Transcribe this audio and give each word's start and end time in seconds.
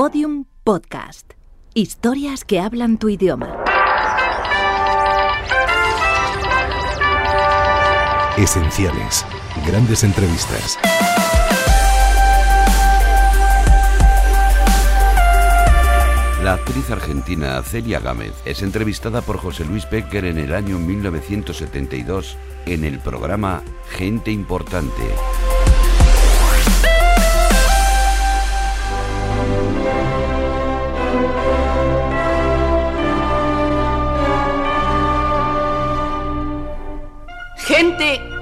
Podium 0.00 0.44
Podcast. 0.62 1.32
Historias 1.74 2.44
que 2.44 2.60
hablan 2.60 2.98
tu 2.98 3.08
idioma. 3.08 3.64
Esenciales. 8.36 9.26
Grandes 9.66 10.04
entrevistas. 10.04 10.78
La 16.44 16.52
actriz 16.52 16.88
argentina 16.92 17.60
Celia 17.64 17.98
Gámez 17.98 18.34
es 18.44 18.62
entrevistada 18.62 19.20
por 19.20 19.38
José 19.38 19.64
Luis 19.64 19.90
Becker 19.90 20.26
en 20.26 20.38
el 20.38 20.54
año 20.54 20.78
1972 20.78 22.36
en 22.66 22.84
el 22.84 23.00
programa 23.00 23.64
Gente 23.90 24.30
Importante. 24.30 25.02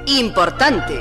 Importante. 0.07 0.99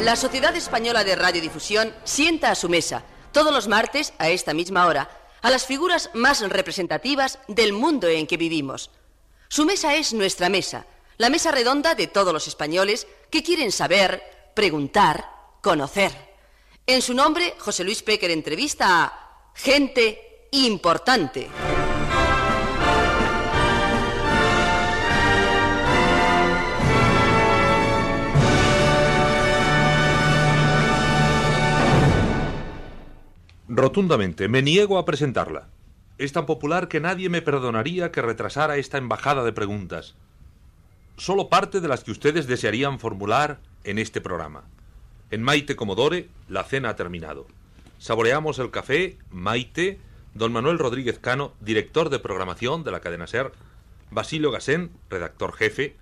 La 0.00 0.14
Sociedad 0.16 0.54
Española 0.54 1.04
de 1.04 1.16
Radiodifusión 1.16 1.94
sienta 2.04 2.50
a 2.50 2.54
su 2.54 2.68
mesa, 2.68 3.04
todos 3.32 3.52
los 3.52 3.66
martes, 3.66 4.12
a 4.18 4.28
esta 4.28 4.52
misma 4.52 4.86
hora, 4.86 5.08
a 5.40 5.50
las 5.50 5.64
figuras 5.64 6.10
más 6.12 6.40
representativas 6.48 7.38
del 7.48 7.72
mundo 7.72 8.08
en 8.08 8.26
que 8.26 8.36
vivimos. 8.36 8.90
Su 9.48 9.64
mesa 9.64 9.94
es 9.94 10.12
nuestra 10.12 10.48
mesa, 10.48 10.86
la 11.16 11.30
mesa 11.30 11.50
redonda 11.50 11.94
de 11.94 12.06
todos 12.06 12.32
los 12.32 12.46
españoles 12.46 13.06
que 13.30 13.42
quieren 13.42 13.72
saber, 13.72 14.22
preguntar, 14.54 15.30
conocer. 15.62 16.12
En 16.86 17.00
su 17.00 17.14
nombre, 17.14 17.54
José 17.58 17.84
Luis 17.84 18.02
Péquer 18.02 18.30
entrevista 18.30 19.04
a 19.04 19.50
gente 19.54 20.48
importante. 20.50 21.48
Rotundamente, 33.74 34.48
me 34.48 34.60
niego 34.60 34.98
a 34.98 35.06
presentarla. 35.06 35.66
Es 36.18 36.34
tan 36.34 36.44
popular 36.44 36.88
que 36.88 37.00
nadie 37.00 37.30
me 37.30 37.40
perdonaría 37.40 38.12
que 38.12 38.20
retrasara 38.20 38.76
esta 38.76 38.98
embajada 38.98 39.44
de 39.44 39.54
preguntas. 39.54 40.14
Solo 41.16 41.48
parte 41.48 41.80
de 41.80 41.88
las 41.88 42.04
que 42.04 42.10
ustedes 42.10 42.46
desearían 42.46 42.98
formular 42.98 43.60
en 43.84 43.98
este 43.98 44.20
programa. 44.20 44.64
En 45.30 45.42
Maite 45.42 45.74
Comodore, 45.74 46.28
la 46.50 46.64
cena 46.64 46.90
ha 46.90 46.96
terminado. 46.96 47.46
Saboreamos 47.96 48.58
el 48.58 48.70
café, 48.70 49.16
Maite, 49.30 49.98
don 50.34 50.52
Manuel 50.52 50.78
Rodríguez 50.78 51.18
Cano, 51.18 51.54
director 51.62 52.10
de 52.10 52.18
programación 52.18 52.84
de 52.84 52.90
la 52.90 53.00
cadena 53.00 53.26
SER, 53.26 53.52
Basilio 54.10 54.50
Gasén, 54.50 54.90
redactor 55.08 55.54
jefe, 55.54 55.96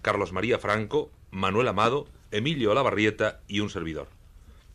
Carlos 0.00 0.32
María 0.32 0.60
Franco, 0.60 1.10
Manuel 1.32 1.66
Amado, 1.66 2.06
Emilio 2.30 2.70
Olavarrieta 2.70 3.40
y 3.48 3.58
un 3.58 3.70
servidor. 3.70 4.06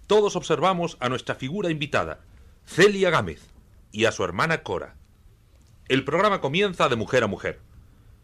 Todos 0.06 0.36
observamos 0.36 0.98
a 1.00 1.08
nuestra 1.08 1.36
figura 1.36 1.70
invitada, 1.70 2.20
Celia 2.66 3.10
Gámez, 3.10 3.42
y 3.92 4.06
a 4.06 4.12
su 4.12 4.24
hermana 4.24 4.64
Cora. 4.64 4.96
El 5.88 6.06
programa 6.06 6.40
comienza 6.40 6.88
de 6.88 6.96
mujer 6.96 7.24
a 7.24 7.28
mujer. 7.28 7.60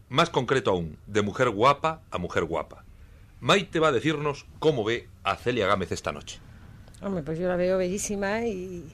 Más 0.08 0.30
concreto 0.30 0.70
aún, 0.70 0.96
de 1.06 1.20
mujer 1.22 1.50
guapa 1.50 2.00
a 2.10 2.18
mujer 2.18 2.44
guapa. 2.44 2.84
Maite 3.40 3.78
va 3.78 3.88
a 3.88 3.92
decirnos 3.92 4.46
cómo 4.58 4.84
ve 4.84 5.08
a 5.22 5.36
Celia 5.36 5.66
Gámez 5.66 5.92
esta 5.92 6.12
noche. 6.12 6.38
Hombre, 7.02 7.22
pues 7.22 7.38
yo 7.38 7.46
la 7.46 7.56
veo 7.56 7.76
bellísima 7.78 8.40
y, 8.46 8.90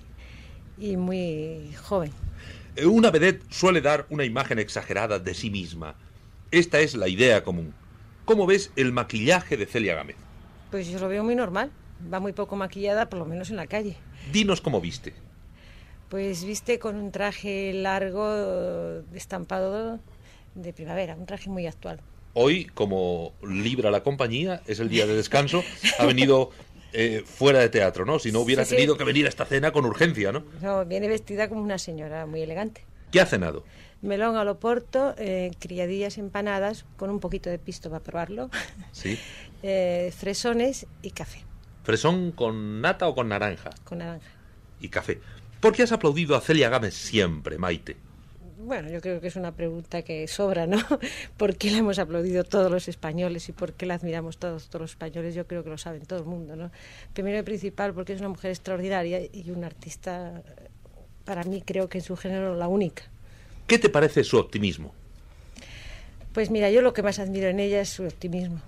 y 0.77 0.97
muy 0.97 1.73
joven. 1.85 2.11
Eh, 2.77 2.87
Una 2.87 3.11
vedette 3.11 3.45
suele 3.51 3.81
dar 3.81 4.07
una 4.11 4.25
imagen 4.25 4.59
exagerada 4.59 5.19
de 5.21 5.35
sí 5.35 5.51
misma. 5.51 5.95
Esta 6.51 6.81
es 6.81 6.95
la 6.97 7.09
idea 7.09 7.45
común. 7.45 7.73
¿Cómo 8.25 8.47
ves 8.47 8.73
el 8.75 8.93
maquillaje 8.93 9.57
de 9.57 9.67
Celia 9.67 9.95
Gámez? 9.95 10.17
Pues 10.71 10.89
yo 10.89 10.99
lo 10.99 11.09
veo 11.09 11.23
muy 11.23 11.37
normal. 11.37 11.71
Va 12.13 12.19
muy 12.19 12.33
poco 12.33 12.57
maquillada, 12.57 13.09
por 13.09 13.21
lo 13.21 13.25
menos 13.25 13.51
en 13.51 13.57
la 13.57 13.67
calle. 13.69 13.97
Dinos 14.33 14.61
cómo 14.61 14.81
viste. 14.81 15.15
Pues 16.15 16.45
viste 16.45 16.79
con 16.79 16.95
un 16.95 17.11
traje 17.11 17.73
largo, 17.73 19.03
estampado 19.15 19.99
de 20.55 20.73
primavera, 20.73 21.17
un 21.17 21.27
traje 21.27 21.51
muy 21.51 21.67
actual. 21.67 22.01
Hoy, 22.35 22.67
como 22.67 23.33
libra 23.43 23.91
la 23.91 24.05
compañía, 24.05 24.63
es 24.69 24.79
el 24.79 24.89
día 24.89 25.09
de 25.09 25.17
descanso, 25.17 25.65
ha 25.99 26.07
venido 26.07 26.51
eh, 26.93 27.25
fuera 27.27 27.59
de 27.59 27.69
teatro, 27.69 28.05
¿no? 28.05 28.21
Si 28.21 28.31
no 28.31 28.43
hubiera 28.43 28.63
Sí, 28.65 28.71
sí. 28.71 28.77
tenido 28.77 28.97
que 28.97 29.03
venir 29.03 29.27
a 29.27 29.29
esta 29.29 29.45
cena 29.45 29.73
con 29.73 29.87
urgencia, 29.87 30.31
¿no? 30.31 30.45
No, 30.63 30.85
viene 30.85 31.09
vestida 31.09 31.49
como 31.49 31.63
una 31.63 31.79
señora 31.79 32.27
muy 32.27 32.43
elegante. 32.43 32.85
¿Qué 33.11 33.21
ha 33.21 33.27
cenado? 33.27 33.65
Melón 34.01 34.37
al 34.37 34.47
oporto, 34.47 35.17
eh, 35.19 35.51
criadillas 35.59 36.17
empanadas 36.17 36.85
con 36.97 37.11
un 37.11 37.19
poquito 37.19 37.51
de 37.51 37.59
pisto 37.59 37.91
para 37.91 38.05
probarlo, 38.05 38.51
Sí. 38.93 39.19
eh, 39.65 40.13
fresones 40.17 40.87
y 41.03 41.11
café 41.11 41.41
¿Fresón 41.83 42.31
con 42.31 42.81
nata 42.83 43.09
o 43.09 43.17
con 43.17 43.29
naranja? 43.29 43.71
con 43.83 43.99
naranja. 43.99 44.29
Y 44.81 44.89
café. 44.91 45.19
¿Por 45.65 45.75
qué 45.75 45.83
has 45.83 45.93
aplaudido 45.93 46.37
a 46.37 46.41
Celia 46.43 46.69
Gámez 46.69 46.95
siempre, 46.95 47.57
Maite? 47.57 47.97
Bueno, 48.59 48.91
yo 48.91 49.01
creo 49.01 49.21
que 49.21 49.29
es 49.29 49.37
una 49.37 49.53
pregunta 49.53 50.03
que 50.03 50.29
sobra, 50.29 50.67
¿no? 50.67 50.77
¿Por 51.39 51.57
qué 51.57 51.71
la 51.71 51.79
hemos 51.79 51.99
aplaudido 51.99 52.45
todos 52.45 52.71
los 52.71 52.87
españoles 52.89 53.49
y 53.49 53.53
por 53.53 53.73
qué 53.73 53.87
la 53.87 53.95
admiramos 53.95 54.37
todos, 54.37 54.69
todos 54.69 54.83
los 54.83 54.91
españoles? 54.91 55.35
Yo 55.35 55.47
creo 55.47 55.65
que 55.65 55.71
lo 55.71 55.79
saben 55.79 56.05
todo 56.05 56.19
el 56.19 56.27
mundo, 56.27 56.55
¿no? 56.55 56.71
Primero 57.15 57.39
y 57.39 57.43
principal 57.43 57.95
porque 57.95 58.13
es 58.13 58.21
una 58.21 58.29
mujer 58.29 58.51
extraordinaria 58.51 59.21
y 59.33 59.51
una 59.51 59.67
artista, 59.69 60.43
para 61.25 61.45
mí 61.45 61.63
creo 61.65 61.89
que 61.89 61.99
en 61.99 62.05
su 62.05 62.15
género 62.17 62.55
la 62.55 62.69
única. 62.69 63.05
¿Qué 63.67 63.79
te 63.79 63.89
parece 63.89 64.23
su 64.25 64.37
optimismo? 64.39 64.95
Pues 66.35 66.51
mira, 66.51 66.71
yo 66.71 66.83
lo 66.83 66.93
que 66.93 67.03
más 67.03 67.19
admiro 67.19 67.49
en 67.49 67.61
ella 67.61 67.81
es 67.81 67.89
su 67.89 68.05
optimismo. 68.05 68.61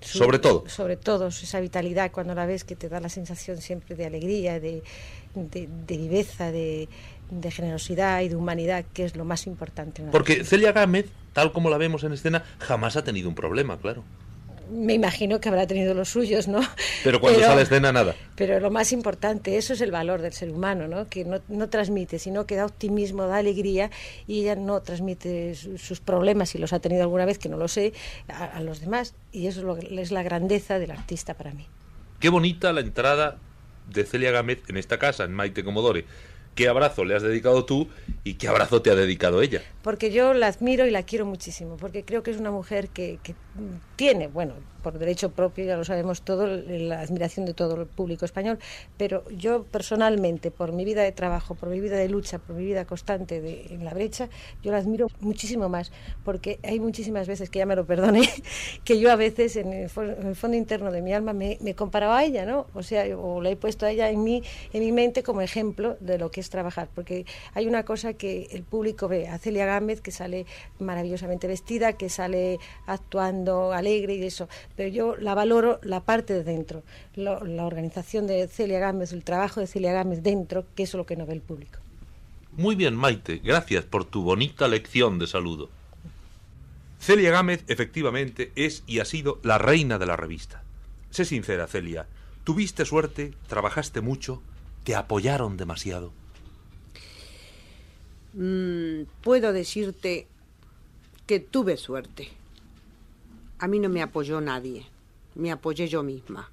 Su- 0.00 0.18
Sobre 0.18 0.38
todo. 0.40 0.64
Sobre 0.68 0.96
todo, 0.96 1.28
esa 1.28 1.60
vitalidad 1.60 2.10
cuando 2.10 2.34
la 2.34 2.44
ves 2.44 2.64
que 2.64 2.74
te 2.74 2.88
da 2.88 3.00
la 3.00 3.08
sensación 3.08 3.58
siempre 3.60 3.94
de 3.94 4.04
alegría, 4.06 4.58
de, 4.60 4.82
de, 5.34 5.68
de 5.86 5.96
viveza, 5.96 6.50
de, 6.52 6.88
de 7.30 7.50
generosidad 7.50 8.20
y 8.22 8.28
de 8.28 8.36
humanidad, 8.36 8.84
que 8.92 9.04
es 9.04 9.16
lo 9.16 9.24
más 9.24 9.46
importante. 9.46 10.02
Porque 10.10 10.44
Celia 10.44 10.72
Gámez, 10.72 11.06
tal 11.32 11.52
como 11.52 11.70
la 11.70 11.78
vemos 11.78 12.04
en 12.04 12.12
escena, 12.12 12.44
jamás 12.58 12.96
ha 12.96 13.04
tenido 13.04 13.28
un 13.28 13.34
problema, 13.34 13.78
claro. 13.78 14.04
Me 14.70 14.94
imagino 14.94 15.38
que 15.38 15.50
habrá 15.50 15.66
tenido 15.66 15.92
los 15.92 16.08
suyos, 16.08 16.48
¿no? 16.48 16.60
Pero 17.04 17.20
cuando 17.20 17.40
sale 17.40 17.60
escena, 17.62 17.92
nada. 17.92 18.14
Pero 18.36 18.58
lo 18.58 18.70
más 18.70 18.92
importante, 18.92 19.58
eso 19.58 19.74
es 19.74 19.82
el 19.82 19.90
valor 19.90 20.22
del 20.22 20.32
ser 20.32 20.50
humano, 20.50 20.88
¿no? 20.88 21.08
Que 21.08 21.26
no, 21.26 21.40
no 21.48 21.68
transmite, 21.68 22.18
sino 22.18 22.46
que 22.46 22.56
da 22.56 22.64
optimismo, 22.64 23.26
da 23.26 23.36
alegría 23.36 23.90
y 24.26 24.40
ella 24.40 24.54
no 24.56 24.80
transmite 24.80 25.54
su- 25.56 25.76
sus 25.76 26.00
problemas, 26.00 26.50
si 26.50 26.58
los 26.58 26.72
ha 26.72 26.78
tenido 26.80 27.02
alguna 27.02 27.26
vez, 27.26 27.38
que 27.38 27.50
no 27.50 27.58
lo 27.58 27.68
sé, 27.68 27.92
a, 28.28 28.44
a 28.46 28.60
los 28.62 28.80
demás. 28.80 29.14
Y 29.30 29.46
eso 29.46 29.60
es, 29.60 29.66
lo, 29.66 29.76
es 29.76 30.10
la 30.10 30.22
grandeza 30.22 30.78
del 30.78 30.92
artista 30.92 31.34
para 31.34 31.52
mí. 31.52 31.66
Qué 32.18 32.30
bonita 32.30 32.72
la 32.72 32.80
entrada 32.80 33.36
de 33.88 34.04
Celia 34.04 34.30
Gámez 34.30 34.62
en 34.68 34.76
esta 34.76 34.98
casa, 34.98 35.24
en 35.24 35.32
Maite 35.32 35.64
Comodore. 35.64 36.04
Qué 36.54 36.68
abrazo 36.68 37.04
le 37.04 37.14
has 37.14 37.22
dedicado 37.22 37.64
tú 37.64 37.88
y 38.24 38.34
qué 38.34 38.48
abrazo 38.48 38.82
te 38.82 38.90
ha 38.90 38.94
dedicado 38.94 39.40
ella. 39.40 39.62
Porque 39.82 40.12
yo 40.12 40.34
la 40.34 40.48
admiro 40.48 40.86
y 40.86 40.90
la 40.90 41.02
quiero 41.02 41.24
muchísimo, 41.24 41.78
porque 41.78 42.04
creo 42.04 42.22
que 42.22 42.30
es 42.30 42.36
una 42.36 42.50
mujer 42.50 42.88
que, 42.88 43.18
que 43.22 43.34
tiene, 43.96 44.28
bueno, 44.28 44.54
por 44.82 44.98
derecho 44.98 45.30
propio, 45.30 45.64
ya 45.64 45.76
lo 45.76 45.84
sabemos 45.84 46.22
todo, 46.22 46.46
la 46.46 47.00
admiración 47.00 47.46
de 47.46 47.54
todo 47.54 47.80
el 47.80 47.86
público 47.86 48.24
español, 48.24 48.58
pero 48.96 49.28
yo 49.30 49.64
personalmente, 49.64 50.50
por 50.50 50.72
mi 50.72 50.84
vida 50.84 51.02
de 51.02 51.12
trabajo, 51.12 51.54
por 51.54 51.68
mi 51.68 51.80
vida 51.80 51.96
de 51.96 52.08
lucha, 52.08 52.38
por 52.38 52.56
mi 52.56 52.64
vida 52.64 52.84
constante 52.84 53.40
de, 53.40 53.66
en 53.70 53.84
la 53.84 53.94
brecha, 53.94 54.28
yo 54.62 54.72
la 54.72 54.78
admiro 54.78 55.06
muchísimo 55.20 55.68
más, 55.68 55.92
porque 56.24 56.58
hay 56.64 56.80
muchísimas 56.80 57.28
veces, 57.28 57.48
que 57.48 57.60
ya 57.60 57.66
me 57.66 57.76
lo 57.76 57.86
perdone, 57.86 58.28
que 58.84 58.98
yo 58.98 59.10
a 59.12 59.16
veces 59.16 59.56
en 59.56 59.72
el, 59.72 59.90
en 59.96 60.26
el 60.26 60.36
fondo 60.36 60.56
interno 60.56 60.90
de 60.90 61.00
mi 61.02 61.12
alma 61.12 61.32
me, 61.32 61.58
me 61.60 61.74
comparaba 61.74 62.18
a 62.18 62.24
ella, 62.24 62.44
¿no? 62.44 62.66
O 62.74 62.82
sea, 62.82 63.04
o 63.16 63.40
la 63.40 63.50
he 63.50 63.56
puesto 63.56 63.86
a 63.86 63.90
ella 63.90 64.10
en 64.10 64.24
mi, 64.24 64.42
en 64.72 64.80
mi 64.80 64.90
mente 64.90 65.22
como 65.22 65.42
ejemplo 65.42 65.96
de 66.00 66.18
lo 66.18 66.30
que 66.30 66.40
es 66.40 66.50
trabajar, 66.50 66.88
porque 66.92 67.24
hay 67.54 67.66
una 67.66 67.84
cosa 67.84 68.14
que 68.14 68.48
el 68.50 68.64
público 68.64 69.06
ve, 69.06 69.28
a 69.28 69.38
Celia 69.38 69.66
Gámez, 69.66 70.00
que 70.00 70.10
sale 70.10 70.46
maravillosamente 70.80 71.46
vestida, 71.46 71.92
que 71.92 72.08
sale 72.08 72.58
actuando 72.86 73.41
alegre 73.72 74.14
y 74.14 74.22
eso, 74.24 74.48
pero 74.76 74.88
yo 74.88 75.16
la 75.16 75.34
valoro 75.34 75.78
la 75.82 76.00
parte 76.00 76.34
de 76.34 76.44
dentro, 76.44 76.82
lo- 77.16 77.44
la 77.44 77.64
organización 77.66 78.26
de 78.26 78.46
Celia 78.48 78.78
Gámez, 78.80 79.12
el 79.12 79.24
trabajo 79.24 79.60
de 79.60 79.66
Celia 79.66 79.92
Gámez 79.92 80.22
dentro, 80.22 80.64
que 80.74 80.84
eso 80.84 80.96
es 80.96 80.98
lo 80.98 81.06
que 81.06 81.16
no 81.16 81.26
ve 81.26 81.34
el 81.34 81.40
público. 81.40 81.78
Muy 82.52 82.74
bien, 82.74 82.94
Maite, 82.94 83.40
gracias 83.42 83.84
por 83.84 84.04
tu 84.04 84.22
bonita 84.22 84.68
lección 84.68 85.18
de 85.18 85.26
saludo. 85.26 85.70
Celia 87.00 87.30
Gámez, 87.30 87.64
efectivamente, 87.66 88.52
es 88.54 88.84
y 88.86 89.00
ha 89.00 89.04
sido 89.04 89.40
la 89.42 89.58
reina 89.58 89.98
de 89.98 90.06
la 90.06 90.16
revista. 90.16 90.62
Sé 91.10 91.24
sincera, 91.24 91.66
Celia, 91.66 92.06
tuviste 92.44 92.84
suerte, 92.84 93.32
trabajaste 93.48 94.00
mucho, 94.00 94.40
te 94.84 94.94
apoyaron 94.94 95.56
demasiado. 95.56 96.12
Mm, 98.34 99.02
puedo 99.22 99.52
decirte 99.52 100.26
que 101.26 101.40
tuve 101.40 101.76
suerte. 101.76 102.28
A 103.62 103.68
mí 103.68 103.78
no 103.78 103.88
me 103.88 104.02
apoyó 104.02 104.40
nadie, 104.40 104.86
me 105.36 105.52
apoyé 105.52 105.86
yo 105.86 106.02
misma. 106.02 106.50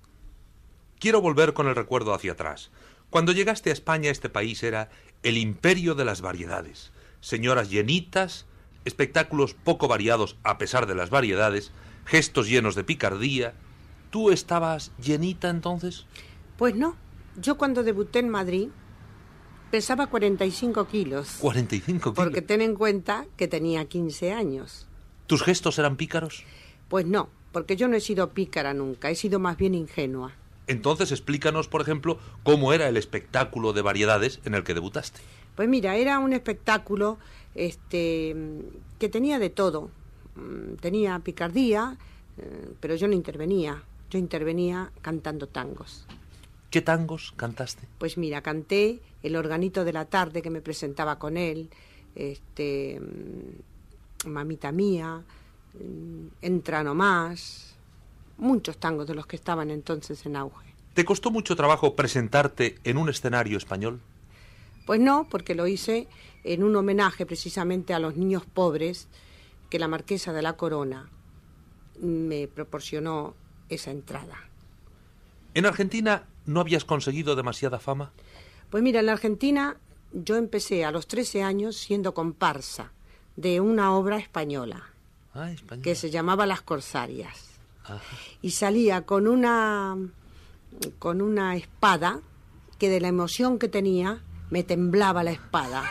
Quiero 0.99 1.21
volver 1.21 1.53
con 1.53 1.67
el 1.67 1.73
recuerdo 1.73 2.13
hacia 2.13 2.33
atrás. 2.33 2.69
Cuando 3.09 3.31
llegaste 3.31 3.71
a 3.71 3.73
España, 3.73 4.11
este 4.11 4.29
país 4.29 4.61
era 4.61 4.91
el 5.23 5.39
imperio 5.39 5.95
de 5.95 6.05
las 6.05 6.21
variedades. 6.21 6.91
Señoras 7.19 7.71
llenitas, 7.71 8.45
espectáculos 8.85 9.55
poco 9.55 9.87
variados 9.87 10.37
a 10.43 10.59
pesar 10.59 10.85
de 10.85 10.93
las 10.93 11.09
variedades, 11.09 11.71
gestos 12.05 12.47
llenos 12.47 12.75
de 12.75 12.83
picardía. 12.83 13.55
¿Tú 14.11 14.29
estabas 14.29 14.91
llenita 15.01 15.49
entonces? 15.49 16.05
Pues 16.59 16.75
no. 16.75 16.95
Yo 17.41 17.57
cuando 17.57 17.81
debuté 17.81 18.19
en 18.19 18.29
Madrid 18.29 18.69
pesaba 19.71 20.05
45 20.05 20.87
kilos. 20.87 21.37
45 21.39 22.13
kilos. 22.13 22.15
Porque 22.15 22.43
ten 22.43 22.61
en 22.61 22.75
cuenta 22.75 23.25
que 23.35 23.47
tenía 23.47 23.85
15 23.85 24.31
años. 24.31 24.85
¿Tus 25.25 25.41
gestos 25.41 25.79
eran 25.79 25.95
pícaros? 25.95 26.45
Pues 26.89 27.05
no, 27.05 27.29
porque 27.51 27.75
yo 27.75 27.87
no 27.87 27.95
he 27.95 28.01
sido 28.01 28.31
pícara 28.31 28.73
nunca, 28.73 29.09
he 29.09 29.15
sido 29.15 29.39
más 29.39 29.57
bien 29.57 29.75
ingenua. 29.75 30.33
Entonces 30.67 31.11
explícanos, 31.11 31.67
por 31.67 31.81
ejemplo, 31.81 32.19
cómo 32.43 32.73
era 32.73 32.87
el 32.87 32.97
espectáculo 32.97 33.73
de 33.73 33.81
variedades 33.81 34.39
en 34.45 34.53
el 34.53 34.63
que 34.63 34.73
debutaste. 34.73 35.21
Pues 35.55 35.67
mira, 35.67 35.95
era 35.95 36.19
un 36.19 36.33
espectáculo 36.33 37.17
este, 37.55 38.35
que 38.99 39.09
tenía 39.09 39.39
de 39.39 39.49
todo. 39.49 39.89
Mm, 40.35 40.75
tenía 40.75 41.19
picardía, 41.19 41.97
eh, 42.37 42.69
pero 42.79 42.95
yo 42.95 43.07
no 43.07 43.13
intervenía. 43.13 43.83
Yo 44.09 44.19
intervenía 44.19 44.91
cantando 45.01 45.47
tangos. 45.47 46.05
¿Qué 46.69 46.81
tangos 46.81 47.33
cantaste? 47.35 47.87
Pues 47.97 48.17
mira, 48.17 48.41
canté 48.41 49.01
El 49.23 49.35
organito 49.35 49.83
de 49.83 49.91
la 49.91 50.05
tarde 50.05 50.41
que 50.41 50.49
me 50.49 50.61
presentaba 50.61 51.19
con 51.19 51.35
él, 51.35 51.69
este, 52.15 52.99
mm, 52.99 54.29
Mamita 54.29 54.71
mía, 54.71 55.23
Entra 56.41 56.83
nomás, 56.83 57.75
muchos 58.37 58.77
tangos 58.77 59.07
de 59.07 59.15
los 59.15 59.27
que 59.27 59.35
estaban 59.35 59.69
entonces 59.71 60.25
en 60.25 60.35
auge. 60.35 60.73
¿Te 60.93 61.05
costó 61.05 61.31
mucho 61.31 61.55
trabajo 61.55 61.95
presentarte 61.95 62.77
en 62.83 62.97
un 62.97 63.09
escenario 63.09 63.57
español? 63.57 64.01
Pues 64.85 64.99
no, 64.99 65.27
porque 65.29 65.55
lo 65.55 65.67
hice 65.67 66.07
en 66.43 66.63
un 66.63 66.75
homenaje 66.75 67.25
precisamente 67.25 67.93
a 67.93 67.99
los 67.99 68.15
niños 68.15 68.43
pobres 68.45 69.07
que 69.69 69.79
la 69.79 69.87
marquesa 69.87 70.33
de 70.33 70.41
la 70.41 70.53
Corona 70.53 71.09
me 72.01 72.47
proporcionó 72.47 73.35
esa 73.69 73.91
entrada. 73.91 74.35
¿En 75.53 75.65
Argentina 75.65 76.23
no 76.45 76.59
habías 76.59 76.85
conseguido 76.85 77.35
demasiada 77.35 77.79
fama? 77.79 78.11
Pues 78.69 78.83
mira, 78.83 78.99
en 78.99 79.07
la 79.07 79.13
Argentina 79.13 79.77
yo 80.11 80.37
empecé 80.37 80.85
a 80.85 80.91
los 80.91 81.07
13 81.07 81.43
años 81.43 81.75
siendo 81.75 82.13
comparsa 82.13 82.91
de 83.35 83.61
una 83.61 83.93
obra 83.93 84.17
española, 84.17 84.89
ah, 85.33 85.51
que 85.81 85.95
se 85.95 86.09
llamaba 86.09 86.45
Las 86.45 86.61
Corsarias. 86.61 87.45
Y 88.41 88.51
salía 88.51 89.01
con 89.01 89.27
una 89.27 89.97
con 90.99 91.21
una 91.21 91.55
espada 91.55 92.19
que 92.77 92.89
de 92.89 93.01
la 93.01 93.07
emoción 93.07 93.57
que 93.57 93.67
tenía 93.67 94.21
me 94.49 94.63
temblaba 94.63 95.23
la 95.23 95.31
espada. 95.31 95.89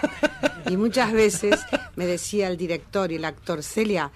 Y 0.68 0.76
muchas 0.76 1.12
veces 1.12 1.60
me 1.96 2.06
decía 2.06 2.48
el 2.48 2.56
director 2.56 3.10
y 3.12 3.16
el 3.16 3.24
actor, 3.24 3.62
Celia, 3.62 4.10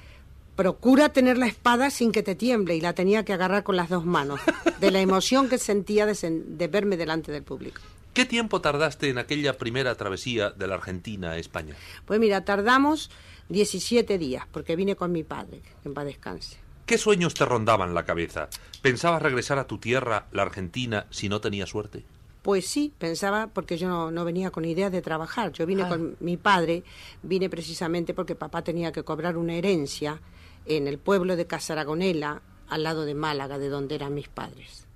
procura 0.57 1.11
tener 1.11 1.39
la 1.39 1.47
espada 1.47 1.91
sin 1.91 2.13
que 2.13 2.23
te 2.23 2.35
tiemble 2.35 2.77
y 2.77 2.81
la 2.81 2.93
tenía 2.93 3.25
que 3.25 3.33
agarrar 3.33 3.63
con 3.63 3.77
las 3.77 3.89
dos 3.89 4.05
manos, 4.05 4.41
de 4.81 4.91
la 4.91 5.01
emoción 5.01 5.49
que 5.49 5.59
sentía 5.59 6.07
de, 6.07 6.15
de 6.47 6.69
verme 6.69 6.97
delante 6.97 7.33
del 7.33 7.43
público. 7.43 7.81
¿Qué 8.13 8.27
tiempo 8.27 8.61
tardaste 8.61 9.09
en 9.09 9.17
aquella 9.17 9.57
primera 9.57 9.95
travesía 9.95 10.51
de 10.51 10.67
la 10.67 10.75
Argentina 10.75 11.31
a 11.31 11.39
España? 11.39 11.75
Pues 12.05 12.21
mira, 12.21 12.45
tardamos 12.45 13.11
17 13.49 14.19
días, 14.19 14.47
porque 14.51 14.77
vine 14.77 14.97
con 14.97 15.13
mi 15.13 15.23
padre, 15.23 15.61
que 15.61 15.89
en 15.89 15.95
paz 15.95 16.05
descanse. 16.05 16.57
¿Qué 16.87 16.99
sueños 16.99 17.35
te 17.35 17.45
rondaban 17.45 17.95
la 17.95 18.05
cabeza? 18.05 18.49
¿Pensabas 18.83 19.23
regresar 19.23 19.59
a 19.59 19.67
tu 19.67 19.79
tierra, 19.79 20.27
la 20.33 20.43
Argentina, 20.43 21.07
si 21.11 21.29
no 21.29 21.41
tenías 21.41 21.71
suerte? 21.71 22.05
Pues 22.43 22.67
sí, 22.67 22.93
pensaba 22.99 23.47
porque 23.47 23.79
yo 23.79 23.89
no, 23.89 24.11
no 24.11 24.25
venía 24.25 24.51
con 24.51 24.65
idea 24.65 24.91
de 24.91 25.01
trabajar. 25.01 25.53
Yo 25.53 25.65
vine 25.65 25.87
con 25.87 26.17
mi 26.19 26.37
padre, 26.37 26.83
vine 27.23 27.49
precisamente 27.49 28.15
porque 28.15 28.35
papá 28.35 28.63
tenía 28.63 28.91
que 28.91 29.05
cobrar 29.05 29.37
una 29.37 29.55
herencia 29.55 30.21
en 30.67 30.89
el 30.89 30.99
pueblo 30.99 31.37
de 31.37 31.47
Casaragonela, 31.47 32.43
al 32.69 32.83
lado 32.83 33.05
de 33.05 33.15
Málaga, 33.15 33.59
de 33.59 33.69
donde 33.69 33.95
eran 33.95 34.15
mis 34.15 34.29
padres. 34.29 34.87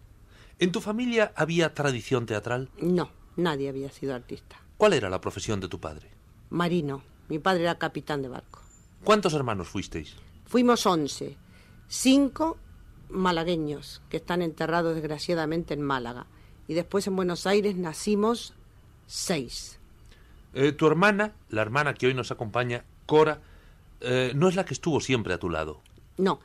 ¿En 0.59 0.73
tu 0.73 0.81
familia 0.81 1.33
había 1.37 1.73
tradición 1.75 2.27
teatral? 2.27 2.71
No, 2.79 3.11
nadie 3.37 3.69
había 3.69 3.91
sido 3.93 4.15
artista. 4.15 4.57
¿Cuál 4.77 4.95
era 4.95 5.09
la 5.09 5.21
profesión 5.21 5.61
de 5.61 5.69
tu 5.69 5.79
padre? 5.79 6.11
Marino. 6.51 7.03
Mi 7.29 7.39
padre 7.39 7.63
era 7.63 7.79
capitán 7.79 8.23
de 8.23 8.29
barco. 8.29 8.61
¿Cuántos 9.05 9.35
hermanos 9.35 9.69
fuisteis? 9.69 10.17
Fuimos 10.47 10.87
once. 10.87 11.37
Cinco 11.89 12.57
malagueños 13.09 14.03
que 14.09 14.17
están 14.17 14.43
enterrados 14.43 14.95
desgraciadamente 14.95 15.75
en 15.75 15.83
Málaga. 15.83 16.27
Y 16.69 16.75
después 16.75 17.07
en 17.07 17.17
Buenos 17.17 17.47
Aires 17.47 17.77
nacimos 17.77 18.55
seis. 19.07 19.79
Eh, 20.55 20.73
tu 20.73 20.87
hermana, 20.87 21.35
la 21.49 21.63
hermana 21.63 21.95
que 21.95 22.07
hoy 22.07 22.15
nos 22.15 22.31
acompaña, 22.31 22.85
Cora, 23.07 23.41
eh, 24.01 24.33
no 24.35 24.49
es 24.49 24.57
la 24.57 24.65
que 24.65 24.75
estuvo 24.75 25.01
siempre 25.01 25.35
a 25.35 25.39
tu 25.39 25.51
lado. 25.51 25.81
No. 26.19 26.41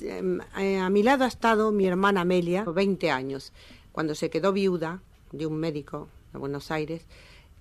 Eh, 0.00 0.78
a 0.78 0.90
mi 0.90 1.02
lado 1.02 1.24
ha 1.24 1.28
estado 1.28 1.70
mi 1.72 1.86
hermana 1.86 2.22
Amelia, 2.22 2.64
20 2.64 3.10
años. 3.10 3.52
Cuando 3.92 4.14
se 4.14 4.30
quedó 4.30 4.52
viuda 4.52 5.02
de 5.32 5.46
un 5.46 5.58
médico 5.58 6.08
de 6.32 6.38
Buenos 6.38 6.70
Aires, 6.70 7.06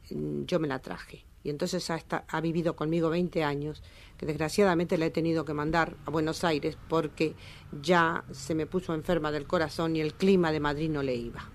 mm, 0.09 0.43
yo 0.45 0.59
me 0.59 0.67
la 0.67 0.79
traje. 0.79 1.25
Y 1.43 1.49
entonces 1.49 1.89
ha, 1.89 1.99
ha 2.27 2.41
vivido 2.41 2.75
conmigo 2.75 3.09
20 3.09 3.43
años, 3.43 3.81
que 4.17 4.25
desgraciadamente 4.25 4.97
la 4.97 5.07
he 5.07 5.11
tenido 5.11 5.43
que 5.45 5.53
mandar 5.53 5.95
a 6.05 6.11
Buenos 6.11 6.43
Aires 6.43 6.77
porque 6.87 7.35
ya 7.81 8.23
se 8.31 8.53
me 8.53 8.67
puso 8.67 8.93
enferma 8.93 9.31
del 9.31 9.47
corazón 9.47 9.95
y 9.95 10.01
el 10.01 10.13
clima 10.13 10.51
de 10.51 10.59
Madrid 10.59 10.89
no 10.89 11.01
le 11.01 11.15
iba. 11.15 11.49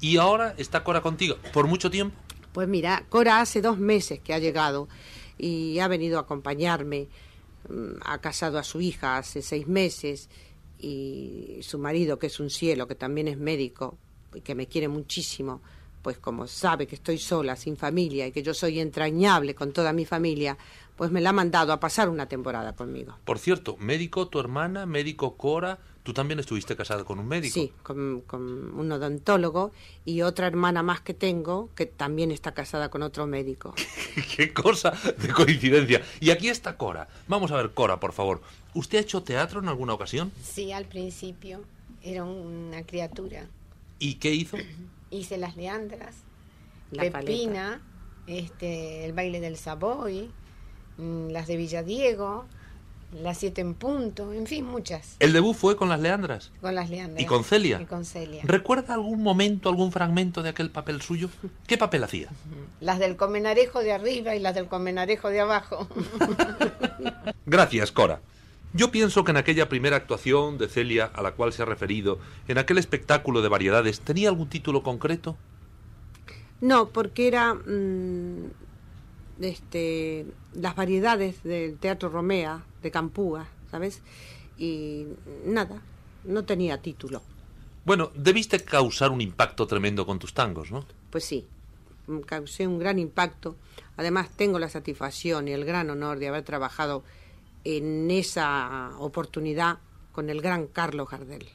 ¿Y 0.00 0.18
ahora 0.18 0.54
está 0.58 0.84
Cora 0.84 1.00
contigo? 1.00 1.36
¿Por 1.52 1.66
mucho 1.66 1.90
tiempo? 1.90 2.16
Pues 2.52 2.68
mira, 2.68 3.04
Cora 3.08 3.40
hace 3.40 3.60
dos 3.60 3.78
meses 3.78 4.20
que 4.20 4.32
ha 4.32 4.38
llegado 4.38 4.88
y 5.38 5.78
ha 5.80 5.88
venido 5.88 6.18
a 6.18 6.22
acompañarme. 6.22 7.08
Mm, 7.68 7.96
Ha 8.04 8.18
casado 8.20 8.58
a 8.58 8.62
su 8.62 8.80
hija 8.80 9.18
hace 9.18 9.42
seis 9.42 9.66
meses 9.66 10.30
y 10.78 11.58
su 11.62 11.78
marido, 11.78 12.18
que 12.18 12.28
es 12.28 12.38
un 12.38 12.50
cielo, 12.50 12.86
que 12.86 12.94
también 12.94 13.28
es 13.28 13.38
médico 13.38 13.98
y 14.34 14.42
que 14.42 14.54
me 14.54 14.66
quiere 14.68 14.88
muchísimo, 14.88 15.62
pues 16.06 16.18
como 16.18 16.46
sabe 16.46 16.86
que 16.86 16.94
estoy 16.94 17.18
sola, 17.18 17.56
sin 17.56 17.76
familia 17.76 18.28
y 18.28 18.30
que 18.30 18.40
yo 18.40 18.54
soy 18.54 18.78
entrañable 18.78 19.56
con 19.56 19.72
toda 19.72 19.92
mi 19.92 20.04
familia, 20.04 20.56
pues 20.94 21.10
me 21.10 21.20
la 21.20 21.30
ha 21.30 21.32
mandado 21.32 21.72
a 21.72 21.80
pasar 21.80 22.08
una 22.08 22.28
temporada 22.28 22.76
conmigo. 22.76 23.16
Por 23.24 23.40
cierto, 23.40 23.76
médico 23.78 24.28
tu 24.28 24.38
hermana, 24.38 24.86
médico 24.86 25.36
Cora, 25.36 25.80
tú 26.04 26.12
también 26.12 26.38
estuviste 26.38 26.76
casada 26.76 27.02
con 27.02 27.18
un 27.18 27.26
médico. 27.26 27.54
Sí, 27.54 27.72
con, 27.82 28.20
con 28.20 28.78
un 28.78 28.92
odontólogo 28.92 29.72
y 30.04 30.22
otra 30.22 30.46
hermana 30.46 30.84
más 30.84 31.00
que 31.00 31.12
tengo 31.12 31.70
que 31.74 31.86
también 31.86 32.30
está 32.30 32.54
casada 32.54 32.88
con 32.88 33.02
otro 33.02 33.26
médico. 33.26 33.74
Qué 34.36 34.52
cosa 34.52 34.92
de 35.18 35.32
coincidencia. 35.32 36.02
Y 36.20 36.30
aquí 36.30 36.48
está 36.48 36.76
Cora. 36.76 37.08
Vamos 37.26 37.50
a 37.50 37.56
ver, 37.56 37.72
Cora, 37.72 37.98
por 37.98 38.12
favor. 38.12 38.42
¿Usted 38.74 38.98
ha 38.98 39.00
hecho 39.00 39.24
teatro 39.24 39.58
en 39.58 39.66
alguna 39.66 39.94
ocasión? 39.94 40.30
Sí, 40.40 40.70
al 40.70 40.84
principio 40.84 41.64
era 42.00 42.22
una 42.22 42.84
criatura. 42.84 43.48
¿Y 43.98 44.14
qué 44.14 44.32
hizo? 44.32 44.56
Hice 45.10 45.38
las 45.38 45.56
leandras, 45.56 46.16
La 46.90 47.10
Pepina, 47.10 47.80
este, 48.26 49.04
el 49.04 49.12
baile 49.12 49.40
del 49.40 49.56
Savoy, 49.56 50.30
mm, 50.98 51.28
las 51.28 51.46
de 51.46 51.56
Villadiego, 51.56 52.46
las 53.12 53.38
siete 53.38 53.60
en 53.60 53.74
punto, 53.74 54.32
en 54.32 54.46
fin, 54.46 54.64
muchas. 54.64 55.16
El 55.20 55.32
debut 55.32 55.54
fue 55.54 55.76
con 55.76 55.88
las 55.88 56.00
Leandras. 56.00 56.50
Con 56.60 56.74
las 56.74 56.90
leandras. 56.90 57.22
¿Y 57.22 57.26
con 57.26 57.44
Celia? 57.44 57.80
Y 57.80 57.86
con 57.86 58.04
Celia. 58.04 58.42
¿Recuerda 58.44 58.94
algún 58.94 59.22
momento, 59.22 59.68
algún 59.68 59.92
fragmento 59.92 60.42
de 60.42 60.50
aquel 60.50 60.70
papel 60.70 61.00
suyo? 61.00 61.30
¿Qué 61.66 61.78
papel 61.78 62.04
hacía? 62.04 62.28
Las 62.80 62.98
del 62.98 63.16
comenarejo 63.16 63.80
de 63.80 63.92
arriba 63.92 64.34
y 64.34 64.40
las 64.40 64.54
del 64.54 64.66
comenarejo 64.66 65.30
de 65.30 65.40
abajo. 65.40 65.88
Gracias, 67.46 67.90
Cora. 67.90 68.20
Yo 68.76 68.90
pienso 68.90 69.24
que 69.24 69.30
en 69.30 69.38
aquella 69.38 69.70
primera 69.70 69.96
actuación 69.96 70.58
de 70.58 70.68
Celia 70.68 71.06
a 71.06 71.22
la 71.22 71.32
cual 71.32 71.54
se 71.54 71.62
ha 71.62 71.64
referido, 71.64 72.18
en 72.46 72.58
aquel 72.58 72.76
espectáculo 72.76 73.40
de 73.40 73.48
variedades, 73.48 74.00
¿tenía 74.00 74.28
algún 74.28 74.50
título 74.50 74.82
concreto? 74.82 75.38
No, 76.60 76.90
porque 76.90 77.26
era 77.26 77.54
mm, 77.54 78.50
este, 79.40 80.26
las 80.52 80.76
variedades 80.76 81.42
del 81.42 81.78
Teatro 81.78 82.10
Romea, 82.10 82.66
de 82.82 82.90
Campúa, 82.90 83.48
¿sabes? 83.70 84.02
Y 84.58 85.06
nada, 85.46 85.80
no 86.24 86.44
tenía 86.44 86.82
título. 86.82 87.22
Bueno, 87.86 88.10
debiste 88.14 88.62
causar 88.62 89.10
un 89.10 89.22
impacto 89.22 89.66
tremendo 89.66 90.04
con 90.04 90.18
tus 90.18 90.34
tangos, 90.34 90.70
¿no? 90.70 90.84
Pues 91.08 91.24
sí, 91.24 91.46
causé 92.26 92.66
un 92.66 92.78
gran 92.78 92.98
impacto. 92.98 93.56
Además, 93.96 94.28
tengo 94.36 94.58
la 94.58 94.68
satisfacción 94.68 95.48
y 95.48 95.52
el 95.52 95.64
gran 95.64 95.88
honor 95.88 96.18
de 96.18 96.28
haber 96.28 96.42
trabajado 96.42 97.04
en 97.76 98.10
esa 98.10 98.92
oportunidad 98.98 99.78
con 100.12 100.30
el 100.30 100.40
gran 100.40 100.66
Carlos 100.68 101.08
Gardel. 101.10 101.46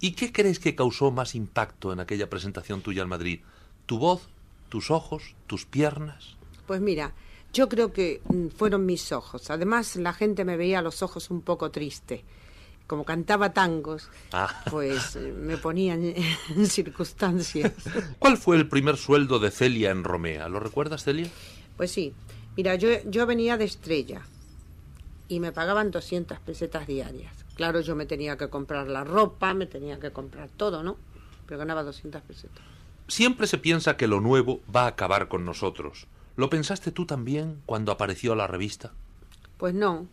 ¿Y 0.00 0.12
qué 0.12 0.30
crees 0.30 0.58
que 0.58 0.74
causó 0.74 1.10
más 1.10 1.34
impacto 1.34 1.92
en 1.92 2.00
aquella 2.00 2.28
presentación 2.28 2.82
tuya 2.82 3.02
en 3.02 3.08
Madrid? 3.08 3.40
¿Tu 3.86 3.98
voz, 3.98 4.28
tus 4.68 4.90
ojos, 4.90 5.34
tus 5.46 5.64
piernas? 5.64 6.36
Pues 6.66 6.80
mira, 6.82 7.14
yo 7.52 7.68
creo 7.68 7.92
que 7.92 8.20
mm, 8.28 8.48
fueron 8.48 8.84
mis 8.84 9.10
ojos. 9.12 9.50
Además, 9.50 9.96
la 9.96 10.12
gente 10.12 10.44
me 10.44 10.56
veía 10.58 10.82
los 10.82 11.02
ojos 11.02 11.30
un 11.30 11.40
poco 11.40 11.70
triste. 11.70 12.24
como 12.86 13.04
cantaba 13.04 13.52
tangos, 13.52 14.08
Ah. 14.32 14.62
pues 14.70 15.16
eh, 15.16 15.32
me 15.32 15.56
ponían 15.56 16.04
en 16.04 16.66
circunstancias. 16.68 17.72
¿Cuál 18.20 18.36
fue 18.36 18.56
el 18.56 18.68
primer 18.68 18.96
sueldo 18.96 19.38
de 19.40 19.50
Celia 19.50 19.90
en 19.90 20.04
Romea? 20.04 20.48
¿Lo 20.48 20.60
recuerdas, 20.60 21.02
Celia? 21.02 21.28
Pues 21.76 21.90
sí, 21.90 22.12
mira, 22.56 22.76
yo, 22.76 22.88
yo 23.06 23.26
venía 23.26 23.56
de 23.56 23.64
Estrella 23.64 24.20
y 25.28 25.40
me 25.40 25.52
pagaban 25.52 25.90
200 25.90 26.38
pesetas 26.40 26.86
diarias. 26.86 27.32
Claro, 27.54 27.80
yo 27.80 27.96
me 27.96 28.06
tenía 28.06 28.36
que 28.36 28.48
comprar 28.48 28.88
la 28.88 29.04
ropa, 29.04 29.54
me 29.54 29.66
tenía 29.66 29.98
que 29.98 30.10
comprar 30.10 30.48
todo, 30.56 30.82
¿no? 30.82 30.96
Pero 31.46 31.58
ganaba 31.58 31.82
200 31.82 32.22
pesetas. 32.22 32.64
Siempre 33.08 33.46
se 33.46 33.58
piensa 33.58 33.96
que 33.96 34.08
lo 34.08 34.20
nuevo 34.20 34.60
va 34.74 34.84
a 34.84 34.88
acabar 34.88 35.28
con 35.28 35.44
nosotros. 35.44 36.06
¿Lo 36.36 36.50
pensaste 36.50 36.92
tú 36.92 37.06
también 37.06 37.62
cuando 37.64 37.92
apareció 37.92 38.34
la 38.34 38.46
revista? 38.46 38.92
Pues 39.56 39.74
no, 39.74 40.06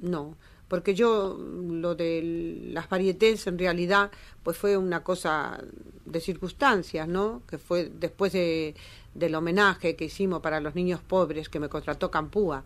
no, 0.00 0.34
porque 0.68 0.94
yo 0.94 1.38
lo 1.38 1.94
de 1.94 2.62
las 2.72 2.88
varietés 2.88 3.46
en 3.46 3.58
realidad 3.58 4.10
pues 4.42 4.56
fue 4.56 4.76
una 4.76 5.04
cosa 5.04 5.62
de 6.04 6.20
circunstancias, 6.20 7.06
¿no? 7.06 7.42
Que 7.48 7.58
fue 7.58 7.90
después 7.94 8.32
de, 8.32 8.74
del 9.14 9.34
homenaje 9.34 9.94
que 9.94 10.06
hicimos 10.06 10.40
para 10.40 10.60
los 10.60 10.74
niños 10.74 11.00
pobres 11.00 11.48
que 11.48 11.60
me 11.60 11.68
contrató 11.68 12.10
Campúa. 12.10 12.64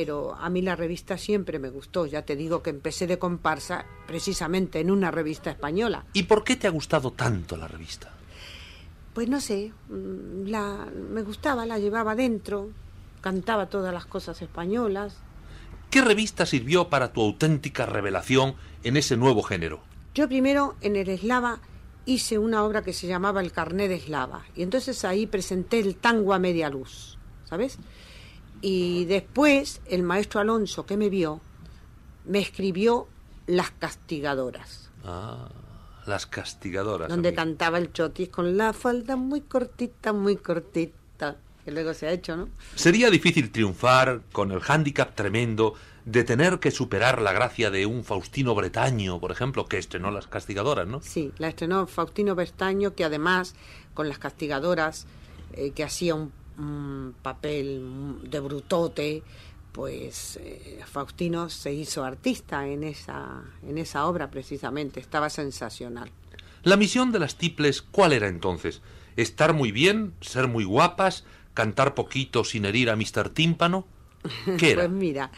Pero 0.00 0.36
a 0.36 0.48
mí 0.48 0.62
la 0.62 0.76
revista 0.76 1.18
siempre 1.18 1.58
me 1.58 1.70
gustó, 1.70 2.06
ya 2.06 2.22
te 2.22 2.36
digo 2.36 2.62
que 2.62 2.70
empecé 2.70 3.08
de 3.08 3.18
comparsa 3.18 3.84
precisamente 4.06 4.78
en 4.78 4.92
una 4.92 5.10
revista 5.10 5.50
española. 5.50 6.06
¿Y 6.12 6.22
por 6.22 6.44
qué 6.44 6.54
te 6.54 6.68
ha 6.68 6.70
gustado 6.70 7.10
tanto 7.10 7.56
la 7.56 7.66
revista? 7.66 8.14
Pues 9.12 9.28
no 9.28 9.40
sé, 9.40 9.72
mm, 9.88 10.46
la, 10.46 10.86
me 11.10 11.22
gustaba, 11.22 11.66
la 11.66 11.80
llevaba 11.80 12.14
dentro, 12.14 12.70
cantaba 13.20 13.66
todas 13.66 13.92
las 13.92 14.06
cosas 14.06 14.40
españolas, 14.40 15.16
¿Qué 15.90 16.00
revista 16.00 16.46
sirvió 16.46 16.88
para 16.90 17.12
tu 17.12 17.22
auténtica 17.22 17.84
revelación 17.84 18.54
en 18.84 18.96
ese 18.96 19.16
nuevo 19.16 19.42
género? 19.42 19.80
Yo 20.14 20.28
primero 20.28 20.76
en 20.80 20.94
el 20.94 21.08
Eslava 21.08 21.58
hice 22.04 22.38
una 22.38 22.62
obra 22.62 22.82
que 22.82 22.92
se 22.92 23.08
llamaba 23.08 23.40
El 23.40 23.50
Carné 23.50 23.88
de 23.88 23.96
Eslava 23.96 24.44
y 24.54 24.62
entonces 24.62 25.04
ahí 25.04 25.26
presenté 25.26 25.80
el 25.80 25.96
tango 25.96 26.34
a 26.34 26.38
media 26.38 26.70
luz, 26.70 27.18
¿sabes? 27.46 27.78
Y 28.60 29.04
después 29.04 29.80
el 29.86 30.02
maestro 30.02 30.40
Alonso 30.40 30.84
que 30.86 30.96
me 30.96 31.08
vio 31.08 31.40
me 32.24 32.40
escribió 32.40 33.08
Las 33.46 33.70
Castigadoras, 33.70 34.90
Ah, 35.04 35.48
las 36.06 36.26
castigadoras. 36.26 37.08
donde 37.08 37.28
amiga. 37.28 37.42
cantaba 37.42 37.78
el 37.78 37.92
chotis 37.92 38.28
con 38.30 38.56
la 38.56 38.72
falda 38.72 39.16
muy 39.16 39.42
cortita, 39.42 40.12
muy 40.12 40.36
cortita, 40.36 41.36
que 41.64 41.70
luego 41.70 41.94
se 41.94 42.06
ha 42.08 42.12
hecho, 42.12 42.36
¿no? 42.36 42.48
Sería 42.74 43.10
difícil 43.10 43.50
triunfar 43.52 44.22
con 44.32 44.50
el 44.52 44.60
hándicap 44.60 45.14
tremendo 45.14 45.74
de 46.04 46.24
tener 46.24 46.58
que 46.58 46.70
superar 46.70 47.20
la 47.22 47.32
gracia 47.32 47.70
de 47.70 47.84
un 47.86 48.02
Faustino 48.04 48.54
Bretaño, 48.54 49.20
por 49.20 49.30
ejemplo, 49.30 49.66
que 49.66 49.76
estrenó 49.78 50.10
las 50.10 50.26
castigadoras, 50.26 50.86
¿no? 50.86 51.00
Sí, 51.02 51.32
la 51.38 51.48
estrenó 51.48 51.86
Faustino 51.86 52.34
Bestaño, 52.34 52.94
que 52.94 53.04
además 53.04 53.54
con 53.94 54.08
las 54.08 54.18
castigadoras, 54.18 55.06
eh, 55.52 55.70
que 55.72 55.84
hacía 55.84 56.14
un, 56.14 56.32
un 56.58 57.14
papel 57.22 58.18
de 58.24 58.40
brutote, 58.40 59.22
pues 59.72 60.38
eh, 60.42 60.80
Faustino 60.86 61.48
se 61.48 61.72
hizo 61.72 62.04
artista 62.04 62.66
en 62.66 62.84
esa, 62.84 63.42
en 63.66 63.78
esa 63.78 64.06
obra 64.06 64.30
precisamente, 64.30 65.00
estaba 65.00 65.30
sensacional. 65.30 66.10
La 66.64 66.76
misión 66.76 67.12
de 67.12 67.20
las 67.20 67.36
tiples, 67.36 67.82
¿cuál 67.82 68.12
era 68.12 68.28
entonces? 68.28 68.82
¿Estar 69.16 69.54
muy 69.54 69.72
bien? 69.72 70.14
¿Ser 70.20 70.48
muy 70.48 70.64
guapas? 70.64 71.24
¿Cantar 71.54 71.94
poquito 71.94 72.44
sin 72.44 72.64
herir 72.64 72.90
a 72.90 72.96
Mr. 72.96 73.30
Tímpano? 73.30 73.86
¿Qué 74.58 74.72
era? 74.72 74.82
Pues 74.82 74.90
mira, 74.90 75.30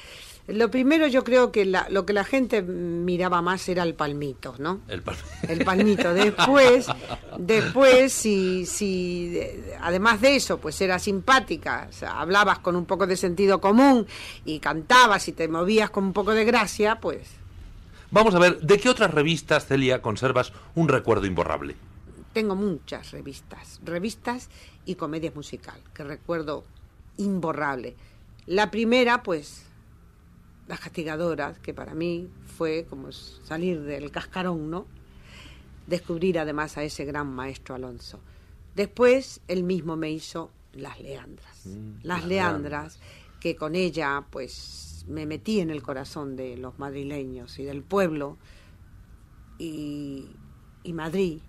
lo 0.52 0.71
primero 0.71 1.07
yo 1.07 1.25
creo 1.25 1.50
que 1.52 1.64
la- 1.64 1.87
lo 1.90 2.04
que 2.07 2.12
la 2.12 2.25
gente 2.25 2.62
miraba 2.62 3.42
más 3.42 3.69
era 3.69 3.83
el 3.83 3.95
palmito, 3.95 4.54
¿no? 4.59 4.80
El 4.88 5.02
pal- 5.02 5.16
el 5.49 5.64
palmito. 5.64 6.12
Después, 6.14 6.87
después, 7.38 8.12
si, 8.12 8.66
si 8.66 9.38
además 9.80 10.21
de 10.21 10.37
eso, 10.37 10.59
pues 10.59 10.80
era 10.80 10.99
simpática, 10.99 11.87
o 11.88 11.92
sea, 11.92 12.21
hablabas 12.21 12.59
con 12.61 12.76
un 12.76 12.85
poco 12.87 13.07
de 13.07 13.16
sentido 13.16 13.61
común 13.61 14.07
y 14.45 14.59
cantabas 14.61 15.26
y 15.28 15.33
te 15.33 15.49
movías 15.49 15.90
con 15.90 16.04
un 16.04 16.12
poco 16.12 16.33
de 16.33 16.45
gracia, 16.45 17.00
pues 17.00 17.28
Vamos 18.12 18.35
a 18.35 18.40
ver, 18.40 18.59
¿de 18.61 18.78
qué 18.78 18.88
otras 18.88 19.12
revistas, 19.14 19.66
Celia, 19.66 20.02
conservas 20.02 20.52
un 20.75 20.88
recuerdo 20.88 21.26
imborrable? 21.26 21.76
tengo 22.33 22.54
muchas 22.54 23.11
revistas, 23.11 23.80
revistas 23.85 24.49
y 24.85 24.95
comedia 24.95 25.33
musical, 25.35 25.80
que 25.92 26.04
recuerdo 26.04 26.64
imborrable. 27.16 27.97
La 28.47 28.71
primera, 28.71 29.23
pues, 29.25 29.64
Las 30.71 30.79
Castigadoras, 30.79 31.59
que 31.59 31.75
para 31.75 31.95
mí 31.95 32.29
fue 32.57 32.87
como 32.89 33.11
salir 33.11 33.81
del 33.83 34.12
cascarón, 34.12 34.71
¿no? 34.71 34.87
Descubrir 35.89 36.39
además 36.39 36.79
a 36.79 36.85
ese 36.85 37.05
gran 37.05 37.27
maestro 37.27 37.75
Alonso. 37.75 38.21
Después, 38.77 39.41
él 39.49 39.65
mismo 39.65 39.97
me 39.97 40.12
hizo 40.12 40.53
Las 40.73 41.00
Leandras. 41.00 41.67
Mm, 41.67 41.95
Las 42.05 42.21
Las 42.21 42.25
Leandras, 42.25 43.00
que 43.41 43.57
con 43.57 43.75
ella, 43.75 44.25
pues, 44.31 45.05
me 45.09 45.27
metí 45.27 45.59
en 45.59 45.71
el 45.71 45.83
corazón 45.83 46.37
de 46.37 46.57
los 46.57 46.79
madrileños 46.79 47.59
y 47.59 47.65
del 47.65 47.83
pueblo. 47.83 48.39
Y, 49.59 50.29
y 50.85 50.93
Madrid 50.93 51.41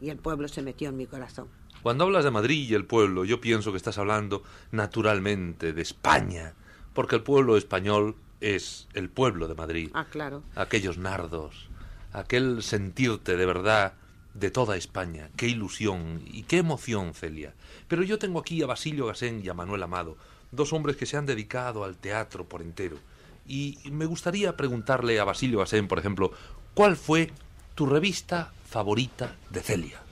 y 0.00 0.08
el 0.08 0.16
pueblo 0.16 0.48
se 0.48 0.62
metió 0.62 0.88
en 0.88 0.96
mi 0.96 1.06
corazón. 1.06 1.48
Cuando 1.82 2.04
hablas 2.04 2.24
de 2.24 2.30
Madrid 2.30 2.66
y 2.66 2.72
el 2.72 2.86
pueblo, 2.86 3.26
yo 3.26 3.42
pienso 3.42 3.72
que 3.72 3.76
estás 3.76 3.98
hablando 3.98 4.42
naturalmente 4.72 5.74
de 5.74 5.82
España, 5.82 6.54
porque 6.94 7.16
el 7.16 7.22
pueblo 7.22 7.58
español 7.58 8.16
es 8.44 8.88
el 8.92 9.08
pueblo 9.08 9.48
de 9.48 9.54
Madrid. 9.54 9.90
Ah, 9.94 10.06
claro. 10.10 10.42
Aquellos 10.54 10.98
nardos, 10.98 11.68
aquel 12.12 12.62
sentirte 12.62 13.36
de 13.36 13.46
verdad 13.46 13.94
de 14.34 14.50
toda 14.50 14.76
España. 14.76 15.30
Qué 15.36 15.48
ilusión 15.48 16.22
y 16.26 16.42
qué 16.42 16.58
emoción, 16.58 17.14
Celia. 17.14 17.54
Pero 17.88 18.02
yo 18.02 18.18
tengo 18.18 18.40
aquí 18.40 18.62
a 18.62 18.66
Basilio 18.66 19.06
Gasén 19.06 19.42
y 19.42 19.48
a 19.48 19.54
Manuel 19.54 19.82
Amado, 19.82 20.18
dos 20.52 20.72
hombres 20.72 20.96
que 20.96 21.06
se 21.06 21.16
han 21.16 21.26
dedicado 21.26 21.84
al 21.84 21.96
teatro 21.96 22.44
por 22.44 22.60
entero. 22.60 22.98
Y 23.46 23.78
me 23.90 24.06
gustaría 24.06 24.56
preguntarle 24.56 25.18
a 25.20 25.24
Basilio 25.24 25.60
Gasén, 25.60 25.88
por 25.88 25.98
ejemplo, 25.98 26.32
¿cuál 26.74 26.96
fue 26.96 27.30
tu 27.74 27.86
revista 27.86 28.52
favorita 28.68 29.36
de 29.50 29.60
Celia? 29.60 30.02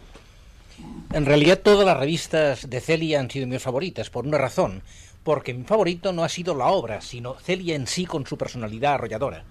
En 1.12 1.26
realidad 1.26 1.60
todas 1.60 1.84
las 1.84 1.98
revistas 1.98 2.70
de 2.70 2.80
Celia 2.80 3.20
han 3.20 3.30
sido 3.30 3.46
mis 3.46 3.62
favoritas, 3.62 4.08
por 4.08 4.26
una 4.26 4.38
razón, 4.38 4.82
porque 5.22 5.52
mi 5.52 5.64
favorito 5.64 6.12
no 6.12 6.24
ha 6.24 6.28
sido 6.28 6.54
la 6.54 6.66
obra, 6.66 7.00
sino 7.00 7.34
Celia 7.34 7.76
en 7.76 7.86
sí 7.86 8.06
con 8.06 8.26
su 8.26 8.38
personalidad 8.38 8.94
arrolladora. 8.94 9.44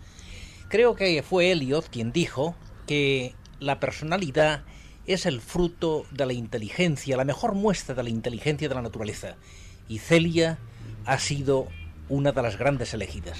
Creo 0.70 0.96
que 0.96 1.22
fue 1.22 1.52
Eliot 1.52 1.90
quien 1.90 2.12
dijo 2.12 2.56
que 2.88 3.36
la 3.60 3.80
personalidad 3.80 4.64
es 5.06 5.26
el 5.26 5.42
fruto 5.42 6.06
de 6.12 6.26
la 6.26 6.34
inteligencia, 6.34 7.18
la 7.18 7.26
mejor 7.26 7.54
muestra 7.54 7.94
de 7.96 8.04
la 8.04 8.10
inteligencia 8.10 8.68
de 8.68 8.76
la 8.76 8.82
naturaleza, 8.82 9.36
y 9.88 10.00
Celia 10.00 10.58
ha 11.06 11.20
sido 11.20 11.68
una 12.10 12.32
de 12.32 12.42
las 12.42 12.58
grandes 12.58 12.94
elegidas. 12.94 13.38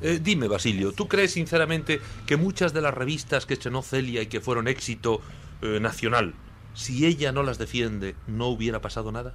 Eh, 0.00 0.20
dime, 0.22 0.48
Basilio, 0.48 0.92
¿tú 0.92 1.08
crees 1.08 1.32
sinceramente 1.32 2.00
que 2.26 2.36
muchas 2.36 2.72
de 2.72 2.82
las 2.82 2.94
revistas 2.94 3.46
que 3.46 3.54
estrenó 3.54 3.82
Celia 3.82 4.22
y 4.22 4.26
que 4.26 4.40
fueron 4.40 4.68
éxito 4.68 5.20
eh, 5.62 5.80
nacional, 5.80 6.34
si 6.74 7.06
ella 7.06 7.32
no 7.32 7.42
las 7.42 7.58
defiende, 7.58 8.14
no 8.26 8.48
hubiera 8.48 8.80
pasado 8.80 9.12
nada? 9.12 9.34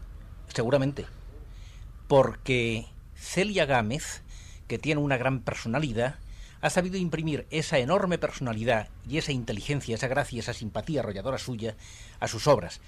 Seguramente. 0.54 1.06
Porque 2.08 2.88
Celia 3.16 3.66
Gámez, 3.66 4.22
que 4.68 4.78
tiene 4.78 5.02
una 5.02 5.18
gran 5.18 5.40
personalidad, 5.40 6.16
ha 6.62 6.70
sabido 6.70 6.98
imprimir 6.98 7.48
esa 7.52 7.80
enorme 7.80 8.18
personalidad 8.18 8.90
y 9.08 9.18
esa 9.18 9.32
inteligencia, 9.32 9.96
esa 9.96 10.08
gracia, 10.08 10.40
esa 10.40 10.54
simpatía 10.54 11.00
arrolladora 11.00 11.38
suya 11.38 11.76
a 12.20 12.28
sus 12.28 12.48
obras. 12.48 12.82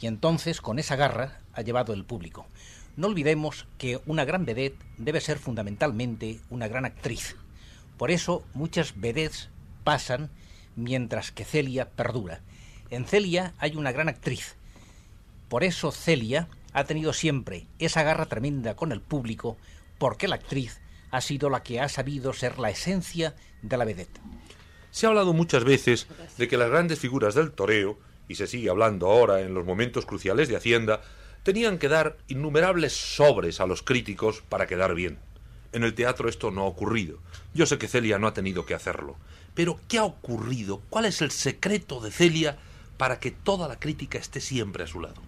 Y 0.00 0.06
entonces, 0.06 0.60
con 0.60 0.78
esa 0.78 0.96
garra, 0.96 1.40
ha 1.54 1.62
llevado 1.62 1.94
el 1.94 2.04
público. 2.04 2.46
No 2.96 3.06
olvidemos 3.06 3.66
que 3.78 4.00
una 4.06 4.24
gran 4.24 4.44
vedette 4.44 4.78
debe 4.98 5.20
ser 5.20 5.38
fundamentalmente 5.38 6.40
una 6.50 6.68
gran 6.68 6.84
actriz. 6.84 7.36
Por 7.96 8.10
eso 8.10 8.44
muchas 8.52 8.98
vedettes 9.00 9.48
pasan 9.84 10.30
mientras 10.76 11.32
que 11.32 11.44
Celia 11.44 11.88
perdura. 11.90 12.40
En 12.90 13.04
Celia 13.04 13.54
hay 13.58 13.76
una 13.76 13.92
gran 13.92 14.08
actriz. 14.08 14.54
Por 15.48 15.64
eso 15.64 15.92
Celia 15.92 16.48
ha 16.72 16.84
tenido 16.84 17.12
siempre 17.12 17.66
esa 17.78 18.02
garra 18.02 18.26
tremenda 18.26 18.76
con 18.76 18.92
el 18.92 19.00
público, 19.00 19.56
porque 19.98 20.28
la 20.28 20.36
actriz 20.36 20.80
ha 21.10 21.20
sido 21.20 21.50
la 21.50 21.62
que 21.62 21.80
ha 21.80 21.88
sabido 21.88 22.32
ser 22.32 22.58
la 22.58 22.70
esencia 22.70 23.34
de 23.62 23.76
la 23.76 23.84
vedette. 23.84 24.20
Se 24.90 25.06
ha 25.06 25.08
hablado 25.08 25.32
muchas 25.32 25.64
veces 25.64 26.06
de 26.38 26.48
que 26.48 26.56
las 26.56 26.70
grandes 26.70 26.98
figuras 26.98 27.34
del 27.34 27.52
toreo, 27.52 27.98
y 28.28 28.36
se 28.36 28.46
sigue 28.46 28.70
hablando 28.70 29.10
ahora 29.10 29.40
en 29.40 29.54
los 29.54 29.64
momentos 29.64 30.06
cruciales 30.06 30.48
de 30.48 30.56
Hacienda, 30.56 31.02
tenían 31.42 31.78
que 31.78 31.88
dar 31.88 32.16
innumerables 32.28 32.92
sobres 32.92 33.60
a 33.60 33.66
los 33.66 33.82
críticos 33.82 34.42
para 34.48 34.66
quedar 34.66 34.94
bien. 34.94 35.18
En 35.72 35.84
el 35.84 35.94
teatro 35.94 36.28
esto 36.28 36.50
no 36.50 36.62
ha 36.62 36.66
ocurrido. 36.66 37.18
Yo 37.54 37.66
sé 37.66 37.78
que 37.78 37.88
Celia 37.88 38.18
no 38.18 38.26
ha 38.26 38.34
tenido 38.34 38.66
que 38.66 38.74
hacerlo. 38.74 39.16
Pero, 39.54 39.78
¿qué 39.88 39.98
ha 39.98 40.04
ocurrido? 40.04 40.82
¿Cuál 40.90 41.04
es 41.04 41.22
el 41.22 41.30
secreto 41.30 42.00
de 42.00 42.10
Celia 42.10 42.58
para 42.96 43.18
que 43.18 43.30
toda 43.30 43.68
la 43.68 43.78
crítica 43.78 44.18
esté 44.18 44.40
siempre 44.40 44.84
a 44.84 44.86
su 44.86 45.00
lado? 45.00 45.22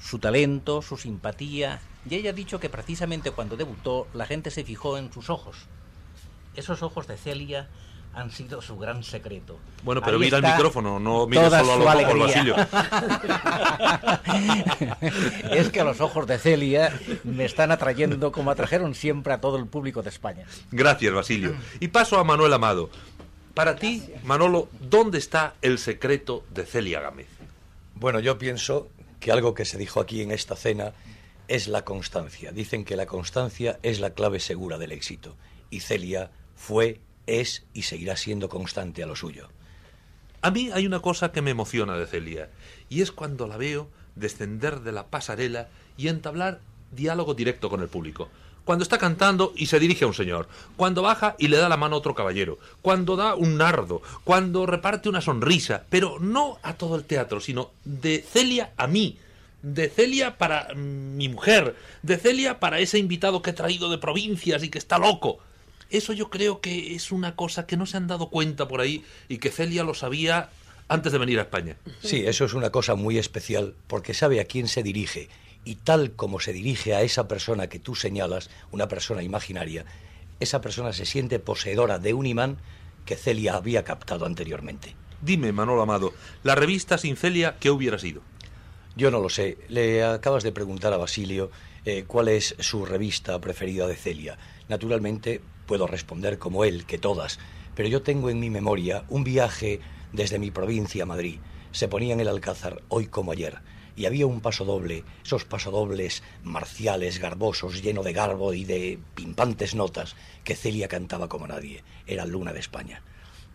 Su 0.00 0.18
talento, 0.18 0.82
su 0.82 0.96
simpatía, 0.96 1.80
y 2.08 2.16
ella 2.16 2.30
ha 2.30 2.34
dicho 2.34 2.58
que 2.58 2.68
precisamente 2.68 3.30
cuando 3.30 3.56
debutó 3.56 4.08
la 4.14 4.26
gente 4.26 4.50
se 4.50 4.64
fijó 4.64 4.98
en 4.98 5.12
sus 5.12 5.30
ojos. 5.30 5.66
Esos 6.54 6.82
ojos 6.82 7.06
de 7.06 7.16
Celia 7.16 7.68
han 8.14 8.30
sido 8.30 8.60
su 8.60 8.76
gran 8.76 9.02
secreto. 9.02 9.58
Bueno, 9.84 10.02
pero 10.02 10.18
Ahí 10.18 10.24
mira 10.24 10.38
el 10.38 10.44
micrófono, 10.44 11.00
no 11.00 11.26
toda 11.26 11.64
solo 11.64 11.88
a 11.88 11.94
los 11.94 12.04
ojos. 12.04 12.18
Basilio. 12.18 12.56
es 15.50 15.70
que 15.70 15.82
los 15.82 16.00
ojos 16.00 16.26
de 16.26 16.38
Celia 16.38 16.92
me 17.24 17.46
están 17.46 17.72
atrayendo 17.72 18.30
como 18.30 18.50
atrajeron 18.50 18.94
siempre 18.94 19.32
a 19.32 19.40
todo 19.40 19.56
el 19.56 19.66
público 19.66 20.02
de 20.02 20.10
España. 20.10 20.44
Gracias, 20.70 21.14
Basilio. 21.14 21.54
Y 21.80 21.88
paso 21.88 22.18
a 22.18 22.24
Manuel 22.24 22.52
Amado. 22.52 22.90
Para 23.54 23.76
ti, 23.76 24.02
Manolo, 24.24 24.70
¿dónde 24.80 25.18
está 25.18 25.54
el 25.60 25.78
secreto 25.78 26.42
de 26.54 26.64
Celia 26.64 27.00
Gámez? 27.00 27.28
Bueno, 27.94 28.18
yo 28.18 28.38
pienso 28.38 28.88
que 29.20 29.30
algo 29.30 29.54
que 29.54 29.66
se 29.66 29.76
dijo 29.76 30.00
aquí 30.00 30.22
en 30.22 30.30
esta 30.30 30.56
cena 30.56 30.94
es 31.48 31.68
la 31.68 31.84
constancia. 31.84 32.50
Dicen 32.50 32.86
que 32.86 32.96
la 32.96 33.04
constancia 33.04 33.78
es 33.82 34.00
la 34.00 34.14
clave 34.14 34.40
segura 34.40 34.78
del 34.78 34.90
éxito. 34.90 35.36
Y 35.68 35.80
Celia 35.80 36.30
fue, 36.56 37.00
es 37.26 37.66
y 37.74 37.82
seguirá 37.82 38.16
siendo 38.16 38.48
constante 38.48 39.02
a 39.02 39.06
lo 39.06 39.16
suyo. 39.16 39.50
A 40.40 40.50
mí 40.50 40.70
hay 40.72 40.86
una 40.86 41.00
cosa 41.00 41.30
que 41.30 41.42
me 41.42 41.50
emociona 41.50 41.96
de 41.98 42.06
Celia, 42.06 42.48
y 42.88 43.02
es 43.02 43.12
cuando 43.12 43.46
la 43.46 43.58
veo 43.58 43.90
descender 44.16 44.80
de 44.80 44.92
la 44.92 45.08
pasarela 45.08 45.68
y 45.98 46.08
entablar 46.08 46.60
diálogo 46.90 47.34
directo 47.34 47.68
con 47.68 47.82
el 47.82 47.88
público. 47.88 48.30
Cuando 48.64 48.84
está 48.84 48.98
cantando 48.98 49.52
y 49.56 49.66
se 49.66 49.80
dirige 49.80 50.04
a 50.04 50.08
un 50.08 50.14
señor, 50.14 50.48
cuando 50.76 51.02
baja 51.02 51.34
y 51.38 51.48
le 51.48 51.56
da 51.56 51.68
la 51.68 51.76
mano 51.76 51.96
a 51.96 51.98
otro 51.98 52.14
caballero, 52.14 52.58
cuando 52.80 53.16
da 53.16 53.34
un 53.34 53.56
nardo, 53.56 54.02
cuando 54.24 54.66
reparte 54.66 55.08
una 55.08 55.20
sonrisa, 55.20 55.84
pero 55.88 56.18
no 56.20 56.58
a 56.62 56.74
todo 56.74 56.96
el 56.96 57.04
teatro, 57.04 57.40
sino 57.40 57.72
de 57.84 58.24
Celia 58.26 58.72
a 58.76 58.86
mí, 58.86 59.18
de 59.62 59.88
Celia 59.88 60.38
para 60.38 60.68
mm, 60.74 61.16
mi 61.16 61.28
mujer, 61.28 61.76
de 62.02 62.18
Celia 62.18 62.60
para 62.60 62.78
ese 62.78 62.98
invitado 62.98 63.42
que 63.42 63.50
he 63.50 63.54
traído 63.54 63.90
de 63.90 63.98
provincias 63.98 64.62
y 64.62 64.68
que 64.68 64.78
está 64.78 64.98
loco. 64.98 65.38
Eso 65.90 66.12
yo 66.12 66.30
creo 66.30 66.60
que 66.60 66.94
es 66.94 67.12
una 67.12 67.36
cosa 67.36 67.66
que 67.66 67.76
no 67.76 67.86
se 67.86 67.96
han 67.96 68.06
dado 68.06 68.30
cuenta 68.30 68.66
por 68.66 68.80
ahí 68.80 69.04
y 69.28 69.38
que 69.38 69.50
Celia 69.50 69.84
lo 69.84 69.94
sabía 69.94 70.50
antes 70.88 71.12
de 71.12 71.18
venir 71.18 71.38
a 71.38 71.42
España. 71.42 71.76
Sí, 72.02 72.24
eso 72.26 72.44
es 72.44 72.54
una 72.54 72.70
cosa 72.70 72.94
muy 72.94 73.18
especial 73.18 73.74
porque 73.86 74.14
sabe 74.14 74.40
a 74.40 74.44
quién 74.44 74.68
se 74.68 74.82
dirige 74.82 75.28
y 75.64 75.76
tal 75.76 76.12
como 76.12 76.40
se 76.40 76.52
dirige 76.52 76.94
a 76.94 77.02
esa 77.02 77.28
persona 77.28 77.68
que 77.68 77.78
tú 77.78 77.94
señalas, 77.94 78.50
una 78.70 78.88
persona 78.88 79.22
imaginaria, 79.22 79.84
esa 80.40 80.60
persona 80.60 80.92
se 80.92 81.06
siente 81.06 81.38
poseedora 81.38 81.98
de 81.98 82.14
un 82.14 82.26
imán 82.26 82.58
que 83.04 83.16
Celia 83.16 83.54
había 83.54 83.84
captado 83.84 84.26
anteriormente. 84.26 84.96
Dime, 85.20 85.52
Manolo 85.52 85.82
Amado, 85.82 86.12
la 86.42 86.54
revista 86.54 86.98
sin 86.98 87.16
Celia, 87.16 87.56
¿qué 87.60 87.70
hubiera 87.70 87.98
sido? 87.98 88.22
Yo 88.96 89.10
no 89.10 89.20
lo 89.20 89.28
sé. 89.28 89.56
Le 89.68 90.04
acabas 90.04 90.42
de 90.42 90.52
preguntar 90.52 90.92
a 90.92 90.98
Basilio 90.98 91.50
eh, 91.84 92.04
cuál 92.06 92.28
es 92.28 92.56
su 92.58 92.84
revista 92.84 93.40
preferida 93.40 93.86
de 93.86 93.96
Celia. 93.96 94.36
Naturalmente 94.68 95.40
puedo 95.66 95.86
responder 95.86 96.38
como 96.38 96.64
él, 96.64 96.84
que 96.86 96.98
todas, 96.98 97.38
pero 97.74 97.88
yo 97.88 98.02
tengo 98.02 98.30
en 98.30 98.40
mi 98.40 98.50
memoria 98.50 99.04
un 99.08 99.24
viaje 99.24 99.80
desde 100.12 100.38
mi 100.38 100.50
provincia 100.50 101.04
a 101.04 101.06
Madrid. 101.06 101.38
Se 101.70 101.88
ponía 101.88 102.12
en 102.12 102.20
el 102.20 102.28
Alcázar 102.28 102.82
hoy 102.88 103.06
como 103.06 103.32
ayer 103.32 103.60
y 103.96 104.06
había 104.06 104.26
un 104.26 104.40
pasodoble, 104.40 105.04
esos 105.24 105.44
pasodobles 105.44 106.22
marciales, 106.44 107.18
garbosos, 107.18 107.82
lleno 107.82 108.02
de 108.02 108.12
garbo 108.12 108.54
y 108.54 108.64
de 108.64 108.98
pimpantes 109.14 109.74
notas, 109.74 110.16
que 110.44 110.56
Celia 110.56 110.88
cantaba 110.88 111.28
como 111.28 111.46
nadie. 111.46 111.84
Era 112.06 112.26
Luna 112.26 112.52
de 112.52 112.60
España. 112.60 113.02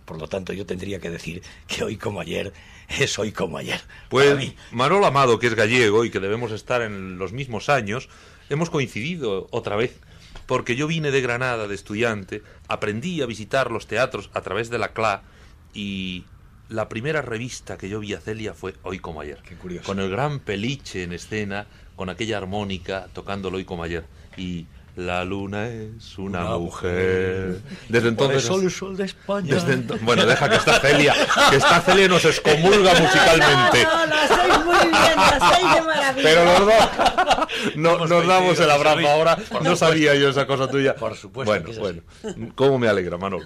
Por 0.06 0.20
lo 0.20 0.28
tanto, 0.30 0.54
yo 0.54 0.66
tendría 0.66 1.00
que 1.00 1.10
decir 1.10 1.42
que 1.68 1.84
hoy 1.84 1.98
como 1.98 2.22
ayer 2.22 2.54
es 2.88 3.20
hoy 3.20 3.34
como 3.34 3.58
ayer. 3.58 3.82
Pues. 4.10 4.54
Manolo 4.72 5.06
Amado, 5.06 5.38
que 5.38 5.48
es 5.48 5.56
gallego 5.56 6.06
y 6.06 6.10
que 6.10 6.22
debemos 6.22 6.52
estar 6.52 6.82
en 6.82 7.18
los 7.18 7.34
mismos 7.34 7.68
años, 7.68 8.08
hemos 8.50 8.70
coincidido 8.70 9.48
otra 9.52 9.76
vez. 9.76 10.00
Porque 10.46 10.78
yo 10.78 10.88
vine 10.88 11.12
de 11.12 11.20
Granada 11.20 11.68
de 11.68 11.76
estudiante, 11.76 12.42
aprendí 12.70 13.22
a 13.22 13.26
visitar 13.26 13.70
los 13.70 13.88
teatros 13.88 14.30
a 14.34 14.40
través 14.42 14.70
de 14.70 14.78
la 14.78 14.94
CLA 14.94 15.24
y 15.74 16.24
la 16.70 16.90
primera 16.90 17.22
revista 17.22 17.78
que 17.78 17.90
yo 17.90 18.00
vi 18.00 18.14
a 18.14 18.20
Celia 18.20 18.54
fue 18.54 18.76
Hoy 18.84 19.00
como 19.00 19.22
ayer. 19.22 19.38
Qué 19.48 19.56
curioso. 19.56 19.86
Con 19.86 20.00
el 20.00 20.10
gran 20.10 20.40
peliche 20.40 21.04
en 21.04 21.14
escena, 21.14 21.68
con 21.96 22.10
aquella 22.10 22.38
armónica 22.38 23.08
tocándolo 23.14 23.58
Hoy 23.58 23.66
como 23.66 23.84
ayer. 23.84 24.06
Y 24.38 24.66
la 24.96 25.24
luna 25.26 25.68
es 25.70 26.18
una, 26.18 26.46
Una 26.46 26.58
mujer. 26.58 27.60
Desde 27.88 28.02
Por 28.02 28.08
entonces... 28.32 28.44
eso 28.46 28.60
el 28.62 28.72
sol 28.72 28.98
de 28.98 29.06
España. 29.06 29.54
desde 29.54 29.78
ento- 29.78 30.00
Bueno, 30.02 30.26
deja 30.26 30.50
que 30.50 30.56
está 30.56 30.80
Celia, 30.80 31.14
que 31.52 31.56
está 31.58 31.82
Celia 31.82 32.06
y 32.06 32.10
nos 32.10 32.26
excomulga 32.26 32.94
musicalmente. 33.00 33.84
No, 33.84 34.06
lo 34.08 34.16
hacéis 34.16 34.66
muy 34.66 34.76
bien, 34.90 35.16
lo 35.16 35.22
hacéis 35.46 35.74
de 35.76 35.82
maravilla. 35.84 36.24
Pero 36.24 36.46
los 36.46 36.60
dos 36.66 37.76
no, 37.76 38.08
nos 38.08 38.28
damos 38.28 38.60
el 38.60 38.72
abrazo 38.72 39.08
ahora. 39.08 39.36
Por 39.36 39.46
No 39.46 39.58
supuesto. 39.58 39.76
sabía 39.76 40.16
yo 40.16 40.30
esa 40.30 40.48
cosa 40.48 40.68
tuya. 40.68 40.96
Por 40.96 41.16
supuesto 41.16 41.52
Bueno, 41.52 41.80
bueno. 41.80 42.52
¿Cómo 42.56 42.80
me 42.80 42.88
alegra, 42.88 43.18
Manolo? 43.18 43.46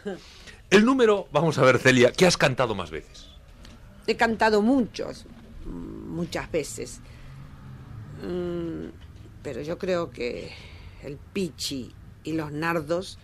El 0.72 0.86
número, 0.86 1.28
vamos 1.32 1.58
a 1.60 1.64
ver, 1.64 1.78
Celia, 1.78 2.12
¿qué 2.12 2.26
has 2.26 2.38
cantado 2.38 2.74
más 2.74 2.90
veces? 2.90 3.28
He 4.08 4.16
cantado 4.16 4.62
muchos, 4.64 5.26
mm, 5.66 5.70
muchas 6.16 6.52
veces. 6.52 7.00
Mm, 8.24 8.88
Pero 9.44 9.62
yo 9.62 9.78
creo 9.80 10.12
que 10.12 10.52
el 11.04 11.18
Pichi 11.18 11.92
y 12.24 12.34
los 12.34 12.52
Nardos, 12.52 13.18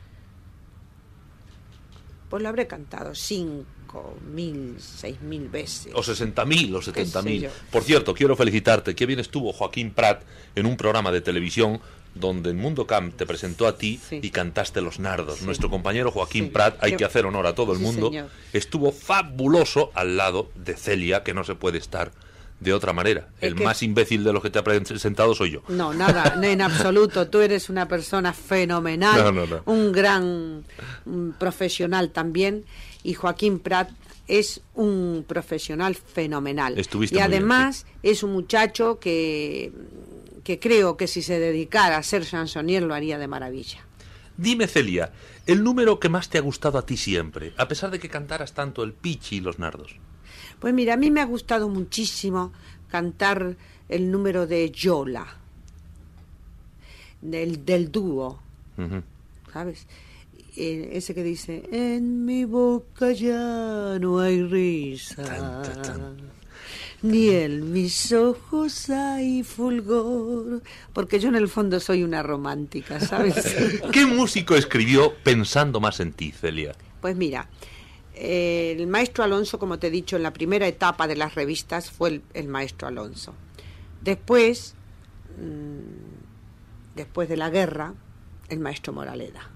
pues 2.29 2.41
lo 2.41 2.49
habré 2.49 2.65
cantado 2.67 3.13
cinco 3.15 4.17
mil, 4.27 4.75
seis 4.79 5.21
mil 5.21 5.47
veces. 5.47 5.93
O 5.95 5.99
60.000 6.01 6.75
o 6.75 6.79
Qué 6.91 7.05
sé 7.05 7.19
70.000. 7.19 7.39
yo. 7.41 7.49
Por 7.71 7.83
cierto, 7.83 8.13
quiero 8.15 8.35
felicitarte. 8.35 8.95
Qué 8.95 9.05
bien 9.05 9.19
estuvo 9.19 9.53
Joaquín 9.53 9.91
Prat 9.91 10.23
en 10.55 10.65
un 10.65 10.75
programa 10.75 11.11
de 11.11 11.21
televisión 11.21 11.79
donde 12.19 12.49
el 12.49 12.55
Mundo 12.55 12.85
Camp 12.87 13.15
te 13.15 13.25
presentó 13.25 13.67
a 13.67 13.77
ti 13.77 13.99
Sí. 14.07 14.19
y 14.21 14.29
cantaste 14.29 14.81
Los 14.81 14.99
Nardos. 14.99 15.39
Sí. 15.39 15.45
Nuestro 15.45 15.69
compañero 15.69 16.11
Joaquín 16.11 16.45
Sí. 16.45 16.49
Prat, 16.51 16.77
hay 16.81 16.95
que 16.95 17.05
hacer 17.05 17.25
honor 17.25 17.47
a 17.47 17.55
todo 17.55 17.73
el 17.73 17.79
mundo, 17.79 18.07
señor. 18.07 18.29
estuvo 18.53 18.91
fabuloso 18.91 19.91
al 19.93 20.17
lado 20.17 20.49
de 20.55 20.75
Celia, 20.75 21.23
que 21.23 21.33
no 21.33 21.43
se 21.43 21.55
puede 21.55 21.77
estar 21.77 22.11
de 22.59 22.73
otra 22.73 22.91
manera. 22.91 23.27
El 23.39 23.53
más 23.55 23.83
imbécil 23.83 24.23
de 24.23 24.33
los 24.33 24.41
que 24.41 24.49
te 24.49 24.57
ha 24.57 24.63
presentado 24.63 25.35
soy 25.35 25.51
yo. 25.51 25.61
No, 25.67 25.93
nada, 25.93 26.39
en 26.41 26.61
absoluto. 26.61 27.27
Tú 27.27 27.39
eres 27.41 27.69
una 27.69 27.87
persona 27.87 28.33
fenomenal, 28.33 29.23
No, 29.23 29.31
no, 29.31 29.45
no. 29.45 29.61
un 29.65 29.91
gran 29.91 30.63
mm, 31.05 31.29
profesional 31.37 32.09
también. 32.09 32.65
Y 33.03 33.13
Joaquín 33.13 33.59
Prat 33.59 33.89
es 34.27 34.59
un 34.73 35.23
profesional 35.27 35.93
fenomenal. 35.95 36.77
Estuviste 36.79 37.15
y 37.15 37.19
bien, 37.19 37.31
además 37.31 37.85
es 38.03 38.23
un 38.23 38.33
muchacho 38.33 38.99
que, 38.99 39.71
que 40.47 40.59
creo 40.59 40.95
que 40.95 41.07
si 41.07 41.21
se 41.23 41.41
dedicara 41.41 41.97
a 41.97 42.03
ser 42.03 42.23
chansonnier 42.23 42.81
lo 42.81 42.93
haría 42.93 43.17
de 43.17 43.27
maravilla. 43.27 43.85
Dime, 44.37 44.67
Celia, 44.67 45.11
el 45.45 45.61
número 45.61 45.99
que 45.99 46.07
más 46.07 46.29
te 46.29 46.37
ha 46.37 46.41
gustado 46.41 46.77
a 46.77 46.85
ti 46.85 46.95
siempre, 46.95 47.51
a 47.57 47.67
pesar 47.67 47.91
de 47.91 47.99
que 47.99 48.07
cantaras 48.07 48.53
tanto 48.53 48.81
el 48.83 48.93
Pichi 48.93 49.35
y 49.35 49.41
los 49.41 49.59
Nardos. 49.59 49.97
Pues 50.61 50.73
mira, 50.73 50.93
a 50.93 50.97
mí 50.97 51.11
me 51.11 51.19
ha 51.19 51.25
gustado 51.25 51.67
muchísimo 51.67 52.53
cantar 52.87 53.57
el 53.89 54.09
número 54.09 54.47
de 54.47 54.71
Yola, 54.71 55.27
del, 57.19 57.65
del 57.65 57.91
dúo. 57.91 58.39
¿sabes? 59.51 59.85
Ese 60.55 61.13
que 61.13 61.23
dice, 61.23 61.67
en 61.73 62.23
mi 62.23 62.45
boca 62.45 63.11
ya 63.11 63.97
no 63.99 64.21
hay 64.21 64.43
risa, 64.43 65.25
Tan, 65.25 65.61
tan, 65.61 65.81
tan. 65.81 66.36
Ni 67.01 67.29
en 67.29 67.71
mis 67.71 68.11
ojos 68.11 68.89
hay 68.89 69.43
fulgor, 69.43 70.61
porque 70.93 71.19
yo 71.19 71.29
en 71.29 71.35
el 71.35 71.47
fondo 71.47 71.79
soy 71.79 72.03
una 72.03 72.23
romántica, 72.23 72.99
¿sabes? 72.99 73.55
¿Qué 73.91 74.05
músico 74.05 74.55
escribió 74.55 75.13
Pensando 75.23 75.79
más 75.79 75.99
en 75.99 76.13
ti, 76.13 76.31
Celia? 76.31 76.75
pues 77.01 77.15
mira, 77.15 77.47
eh, 78.15 78.75
el 78.77 78.87
maestro 78.87 79.23
Alonso, 79.23 79.59
como 79.59 79.77
te 79.77 79.87
he 79.87 79.91
dicho, 79.91 80.15
en 80.15 80.23
la 80.23 80.33
primera 80.33 80.67
etapa 80.67 81.07
de 81.07 81.15
las 81.15 81.35
revistas 81.35 81.91
fue 81.91 82.09
el, 82.09 82.21
el 82.33 82.47
maestro 82.47 82.87
Alonso. 82.87 83.35
Después, 84.01 84.73
mm, 85.39 86.95
después 86.95 87.29
de 87.29 87.37
la 87.37 87.51
guerra, 87.51 87.93
el 88.49 88.59
maestro 88.59 88.93
Moraleda. 88.93 89.49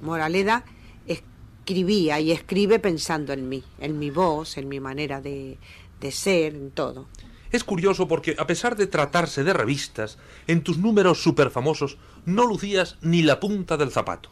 Moraleda 0.00 0.64
escribía 1.06 2.18
y 2.18 2.32
escribe 2.32 2.78
pensando 2.78 3.34
en 3.34 3.48
mí, 3.48 3.62
en 3.78 3.98
mi 3.98 4.08
voz, 4.10 4.56
en 4.56 4.68
mi 4.68 4.80
manera 4.80 5.20
de, 5.20 5.58
de 6.00 6.12
ser, 6.12 6.54
en 6.54 6.70
todo. 6.70 7.06
Es 7.50 7.64
curioso 7.64 8.08
porque, 8.08 8.36
a 8.38 8.46
pesar 8.46 8.76
de 8.76 8.86
tratarse 8.86 9.42
de 9.42 9.52
revistas, 9.52 10.18
en 10.46 10.62
tus 10.62 10.78
números 10.78 11.22
superfamosos 11.22 11.96
no 12.26 12.46
lucías 12.46 12.98
ni 13.00 13.22
la 13.22 13.40
punta 13.40 13.76
del 13.76 13.90
zapato. 13.90 14.30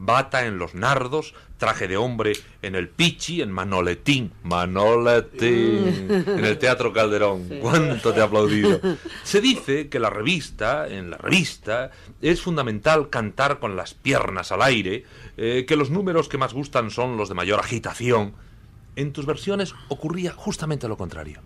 Bata 0.00 0.46
en 0.46 0.58
los 0.58 0.74
nardos, 0.76 1.34
traje 1.56 1.88
de 1.88 1.96
hombre 1.96 2.32
en 2.62 2.76
el 2.76 2.88
pichi, 2.88 3.42
en 3.42 3.50
Manoletín, 3.50 4.32
Manoletín, 4.44 6.06
en 6.08 6.44
el 6.44 6.56
Teatro 6.58 6.92
Calderón. 6.92 7.48
¿Cuánto 7.60 8.12
te 8.12 8.20
he 8.20 8.22
aplaudido? 8.22 8.80
Se 9.24 9.40
dice 9.40 9.88
que 9.88 9.98
la 9.98 10.08
revista, 10.08 10.86
en 10.86 11.10
la 11.10 11.16
revista, 11.16 11.90
es 12.22 12.40
fundamental 12.40 13.10
cantar 13.10 13.58
con 13.58 13.74
las 13.74 13.94
piernas 13.94 14.52
al 14.52 14.62
aire, 14.62 15.04
eh, 15.36 15.64
que 15.66 15.74
los 15.74 15.90
números 15.90 16.28
que 16.28 16.38
más 16.38 16.54
gustan 16.54 16.92
son 16.92 17.16
los 17.16 17.28
de 17.28 17.34
mayor 17.34 17.58
agitación. 17.58 18.34
En 18.96 19.12
tus 19.12 19.26
versiones 19.26 19.74
ocurría 19.88 20.32
justamente 20.32 20.88
lo 20.88 20.96
contrario. 20.96 21.40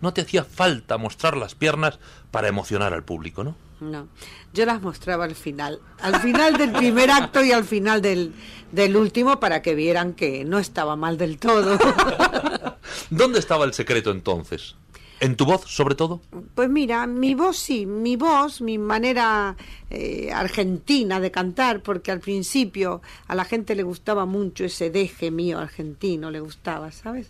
No 0.00 0.12
te 0.12 0.22
hacía 0.22 0.44
falta 0.44 0.98
mostrar 0.98 1.36
las 1.36 1.54
piernas 1.54 1.98
para 2.30 2.48
emocionar 2.48 2.92
al 2.92 3.04
público, 3.04 3.44
¿no? 3.44 3.54
No, 3.80 4.06
yo 4.52 4.64
las 4.64 4.80
mostraba 4.80 5.24
al 5.24 5.34
final, 5.34 5.80
al 6.00 6.20
final 6.20 6.56
del 6.56 6.70
primer 6.70 7.10
acto 7.10 7.42
y 7.42 7.50
al 7.50 7.64
final 7.64 8.00
del, 8.00 8.32
del 8.70 8.96
último 8.96 9.40
para 9.40 9.60
que 9.60 9.74
vieran 9.74 10.14
que 10.14 10.44
no 10.44 10.60
estaba 10.60 10.94
mal 10.94 11.18
del 11.18 11.38
todo. 11.38 11.78
¿Dónde 13.10 13.40
estaba 13.40 13.64
el 13.64 13.74
secreto 13.74 14.12
entonces? 14.12 14.76
¿En 15.22 15.36
tu 15.36 15.44
voz, 15.44 15.62
sobre 15.68 15.94
todo? 15.94 16.20
Pues 16.56 16.68
mira, 16.68 17.06
mi 17.06 17.36
voz 17.36 17.56
sí, 17.56 17.86
mi 17.86 18.16
voz, 18.16 18.60
mi 18.60 18.76
manera 18.76 19.54
eh, 19.88 20.32
argentina 20.34 21.20
de 21.20 21.30
cantar, 21.30 21.80
porque 21.80 22.10
al 22.10 22.18
principio 22.18 23.02
a 23.28 23.36
la 23.36 23.44
gente 23.44 23.76
le 23.76 23.84
gustaba 23.84 24.26
mucho 24.26 24.64
ese 24.64 24.90
deje 24.90 25.30
mío 25.30 25.60
argentino, 25.60 26.32
le 26.32 26.40
gustaba, 26.40 26.90
¿sabes? 26.90 27.28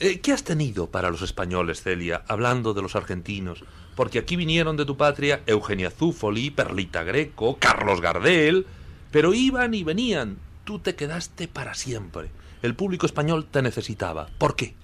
Eh, 0.00 0.20
¿Qué 0.20 0.32
has 0.32 0.42
tenido 0.42 0.86
para 0.86 1.10
los 1.10 1.20
españoles, 1.20 1.82
Celia, 1.82 2.24
hablando 2.28 2.72
de 2.72 2.80
los 2.80 2.96
argentinos? 2.96 3.62
Porque 3.94 4.20
aquí 4.20 4.36
vinieron 4.36 4.78
de 4.78 4.86
tu 4.86 4.96
patria 4.96 5.42
Eugenia 5.44 5.90
Zúfoli, 5.90 6.48
Perlita 6.50 7.02
Greco, 7.02 7.58
Carlos 7.60 8.00
Gardel, 8.00 8.64
pero 9.10 9.34
iban 9.34 9.74
y 9.74 9.84
venían. 9.84 10.38
Tú 10.64 10.78
te 10.78 10.94
quedaste 10.94 11.46
para 11.46 11.74
siempre. 11.74 12.30
El 12.62 12.74
público 12.74 13.04
español 13.04 13.44
te 13.50 13.60
necesitaba. 13.60 14.30
¿Por 14.38 14.56
qué? 14.56 14.74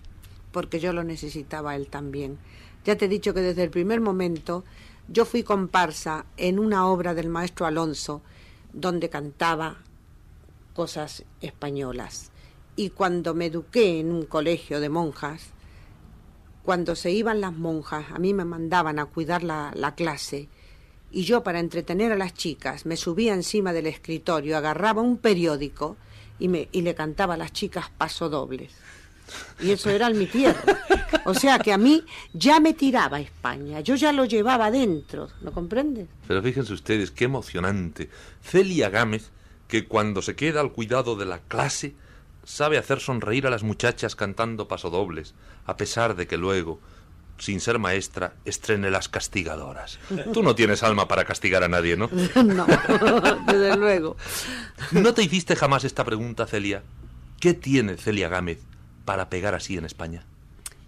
Porque 0.55 0.79
yo 0.79 0.93
lo 0.93 1.03
necesitaba 1.03 1.75
él 1.75 1.89
también. 1.89 2.39
Ya 2.85 2.97
te 2.97 3.07
he 3.07 3.09
dicho 3.09 3.35
que 3.35 3.41
desde 3.41 3.65
el 3.65 3.71
primer 3.71 4.01
momento 4.01 4.63
yo 5.09 5.25
fui 5.25 5.43
comparsa 5.43 6.27
en 6.37 6.61
una 6.61 6.87
obra 6.87 7.13
del 7.13 7.29
maestro 7.29 7.67
Alonso 7.67 8.23
donde 8.73 9.11
cantaba 9.11 9.79
cosas 10.75 11.25
españolas 11.41 12.31
y 12.77 12.91
cuando 12.91 13.35
me 13.35 13.47
eduqué 13.47 13.99
en 13.99 14.13
un 14.13 14.27
colegio 14.27 14.79
de 14.79 14.89
monjas, 14.89 15.51
cuando 16.63 16.95
se 16.95 17.11
iban 17.11 17.41
las 17.41 17.53
monjas, 17.53 18.07
a 18.13 18.19
mí 18.19 18.33
me 18.33 18.45
mandaban 18.45 18.99
a 18.99 19.07
cuidar 19.07 19.43
la, 19.43 19.73
la 19.75 19.97
clase 19.97 20.49
y 21.11 21.25
yo 21.25 21.43
para 21.43 21.61
entretener 21.61 22.13
a 22.13 22.17
las 22.17 22.35
chicas 22.35 22.87
me 22.87 22.97
subía 22.97 23.35
encima 23.35 23.73
del 23.73 23.87
escritorio, 23.87 24.57
agarraba 24.57 25.03
un 25.03 25.19
periódico 25.19 25.97
y, 26.39 26.49
me, 26.49 26.69
y 26.71 26.83
le 26.83 26.95
cantaba 26.95 27.35
a 27.35 27.39
las 27.39 27.53
chicas 27.53 27.91
pasodobles. 27.97 28.73
Y 29.61 29.71
eso 29.71 29.91
era 29.91 30.11
mi 30.11 30.27
tierra. 30.27 30.63
O 31.25 31.35
sea 31.35 31.59
que 31.59 31.73
a 31.73 31.79
mí 31.79 32.05
ya 32.33 32.61
me 32.61 32.75
tiraba 32.75 33.17
a 33.17 33.21
España, 33.21 33.81
yo 33.81 33.95
ya 33.95 34.13
lo 34.13 34.25
llevaba 34.25 34.71
dentro, 34.71 35.29
¿lo 35.43 35.53
comprendes? 35.53 36.09
Pero 36.29 36.43
fíjense 36.43 36.73
ustedes, 36.73 37.11
qué 37.11 37.25
emocionante. 37.25 38.11
Celia 38.43 38.91
Gámez, 38.91 39.31
que 39.69 39.87
cuando 39.87 40.21
se 40.21 40.37
queda 40.37 40.61
al 40.61 40.73
cuidado 40.73 41.17
de 41.17 41.25
la 41.25 41.39
clase, 41.39 41.95
sabe 42.45 42.77
hacer 42.77 43.01
sonreír 43.01 43.47
a 43.47 43.51
las 43.51 43.63
muchachas 43.63 44.17
cantando 44.17 44.69
pasodobles, 44.69 45.35
a 45.65 45.77
pesar 45.79 46.15
de 46.15 46.27
que 46.27 46.37
luego, 46.37 46.79
sin 47.39 47.61
ser 47.61 47.79
maestra, 47.79 48.35
estrene 48.45 48.91
las 48.91 49.09
castigadoras. 49.09 49.99
Tú 50.35 50.43
no 50.43 50.55
tienes 50.55 50.83
alma 50.83 51.09
para 51.09 51.25
castigar 51.25 51.65
a 51.65 51.69
nadie, 51.69 51.97
¿no? 51.97 52.11
no, 52.45 52.67
desde 53.47 53.77
luego. 53.79 54.17
¿No 54.93 55.15
te 55.15 55.23
hiciste 55.23 55.57
jamás 55.57 55.85
esta 55.85 56.05
pregunta, 56.05 56.47
Celia? 56.47 56.83
¿Qué 57.41 57.55
tiene 57.55 57.97
Celia 57.97 58.29
Gámez 58.29 58.59
para 59.05 59.29
pegar 59.29 59.55
así 59.55 59.77
en 59.77 59.85
España? 59.85 60.25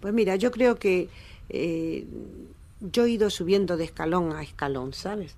Pues 0.01 0.13
mira, 0.13 0.35
yo 0.35 0.51
creo 0.51 0.77
que 0.77 1.09
eh, 1.49 2.05
yo 2.79 3.05
he 3.05 3.09
ido 3.09 3.29
subiendo 3.29 3.77
de 3.77 3.85
escalón 3.85 4.33
a 4.33 4.43
escalón, 4.43 4.93
¿sabes? 4.93 5.35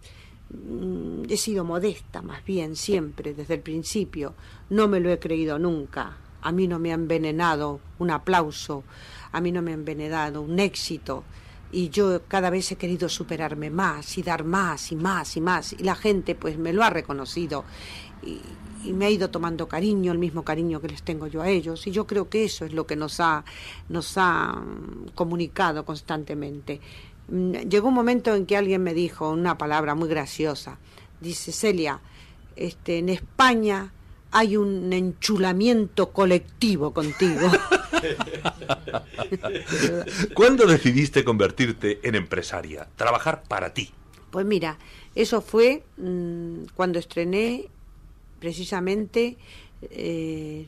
Mm, 0.49 1.23
he 1.29 1.37
sido 1.37 1.63
modesta 1.63 2.21
más 2.21 2.43
bien 2.43 2.75
siempre 2.75 3.33
desde 3.33 3.55
el 3.55 3.61
principio. 3.61 4.33
No 4.69 4.87
me 4.87 4.99
lo 4.99 5.11
he 5.11 5.19
creído 5.19 5.59
nunca. 5.59 6.17
A 6.41 6.51
mí 6.51 6.67
no 6.67 6.79
me 6.79 6.91
ha 6.91 6.95
envenenado 6.95 7.79
un 7.99 8.11
aplauso 8.11 8.83
a 9.31 9.41
mí 9.41 9.51
no 9.51 9.61
me 9.61 9.71
ha 9.71 9.75
envenenado 9.75 10.41
un 10.41 10.59
éxito. 10.59 11.23
Y 11.71 11.89
yo 11.89 12.23
cada 12.27 12.49
vez 12.49 12.71
he 12.71 12.77
querido 12.77 13.07
superarme 13.09 13.69
más 13.69 14.17
y 14.17 14.23
dar 14.23 14.43
más 14.43 14.91
y 14.91 14.95
más 14.95 15.37
y 15.37 15.41
más. 15.41 15.73
Y 15.73 15.83
la 15.83 15.95
gente 15.95 16.33
pues 16.33 16.57
me 16.57 16.73
lo 16.73 16.83
ha 16.83 16.89
reconocido 16.89 17.63
y 18.83 18.93
me 18.93 19.05
ha 19.05 19.09
ido 19.09 19.29
tomando 19.29 19.67
cariño, 19.67 20.11
el 20.11 20.17
mismo 20.17 20.43
cariño 20.43 20.81
que 20.81 20.87
les 20.87 21.03
tengo 21.03 21.27
yo 21.27 21.41
a 21.41 21.49
ellos, 21.49 21.85
y 21.87 21.91
yo 21.91 22.07
creo 22.07 22.29
que 22.29 22.45
eso 22.45 22.65
es 22.65 22.73
lo 22.73 22.85
que 22.85 22.95
nos 22.95 23.19
ha, 23.19 23.43
nos 23.89 24.17
ha 24.17 24.53
mm, 24.53 25.09
comunicado 25.15 25.85
constantemente. 25.85 26.79
Mm, 27.27 27.51
Llegó 27.69 27.89
un 27.89 27.93
momento 27.93 28.35
en 28.35 28.45
que 28.45 28.57
alguien 28.57 28.83
me 28.83 28.93
dijo 28.93 29.29
una 29.29 29.57
palabra 29.57 29.95
muy 29.95 30.09
graciosa. 30.09 30.79
Dice, 31.19 31.51
Celia, 31.51 31.99
este, 32.55 32.99
en 32.99 33.09
España 33.09 33.91
hay 34.31 34.57
un 34.57 34.93
enchulamiento 34.93 36.11
colectivo 36.11 36.93
contigo. 36.93 37.49
¿Cuándo 40.33 40.67
decidiste 40.67 41.23
convertirte 41.23 41.99
en 42.03 42.15
empresaria, 42.15 42.87
trabajar 42.95 43.43
para 43.47 43.73
ti? 43.73 43.91
Pues 44.29 44.45
mira, 44.45 44.77
eso 45.15 45.41
fue 45.41 45.83
mmm, 45.97 46.65
cuando 46.75 46.99
estrené 46.99 47.69
precisamente 48.39 49.38
eh, 49.82 50.67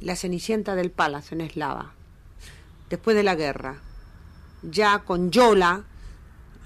La 0.00 0.16
Cenicienta 0.16 0.74
del 0.74 0.90
Palacio 0.90 1.34
en 1.34 1.42
Eslava, 1.42 1.92
después 2.90 3.16
de 3.16 3.22
la 3.22 3.34
guerra. 3.34 3.80
Ya 4.62 5.00
con 5.00 5.30
Yola 5.30 5.84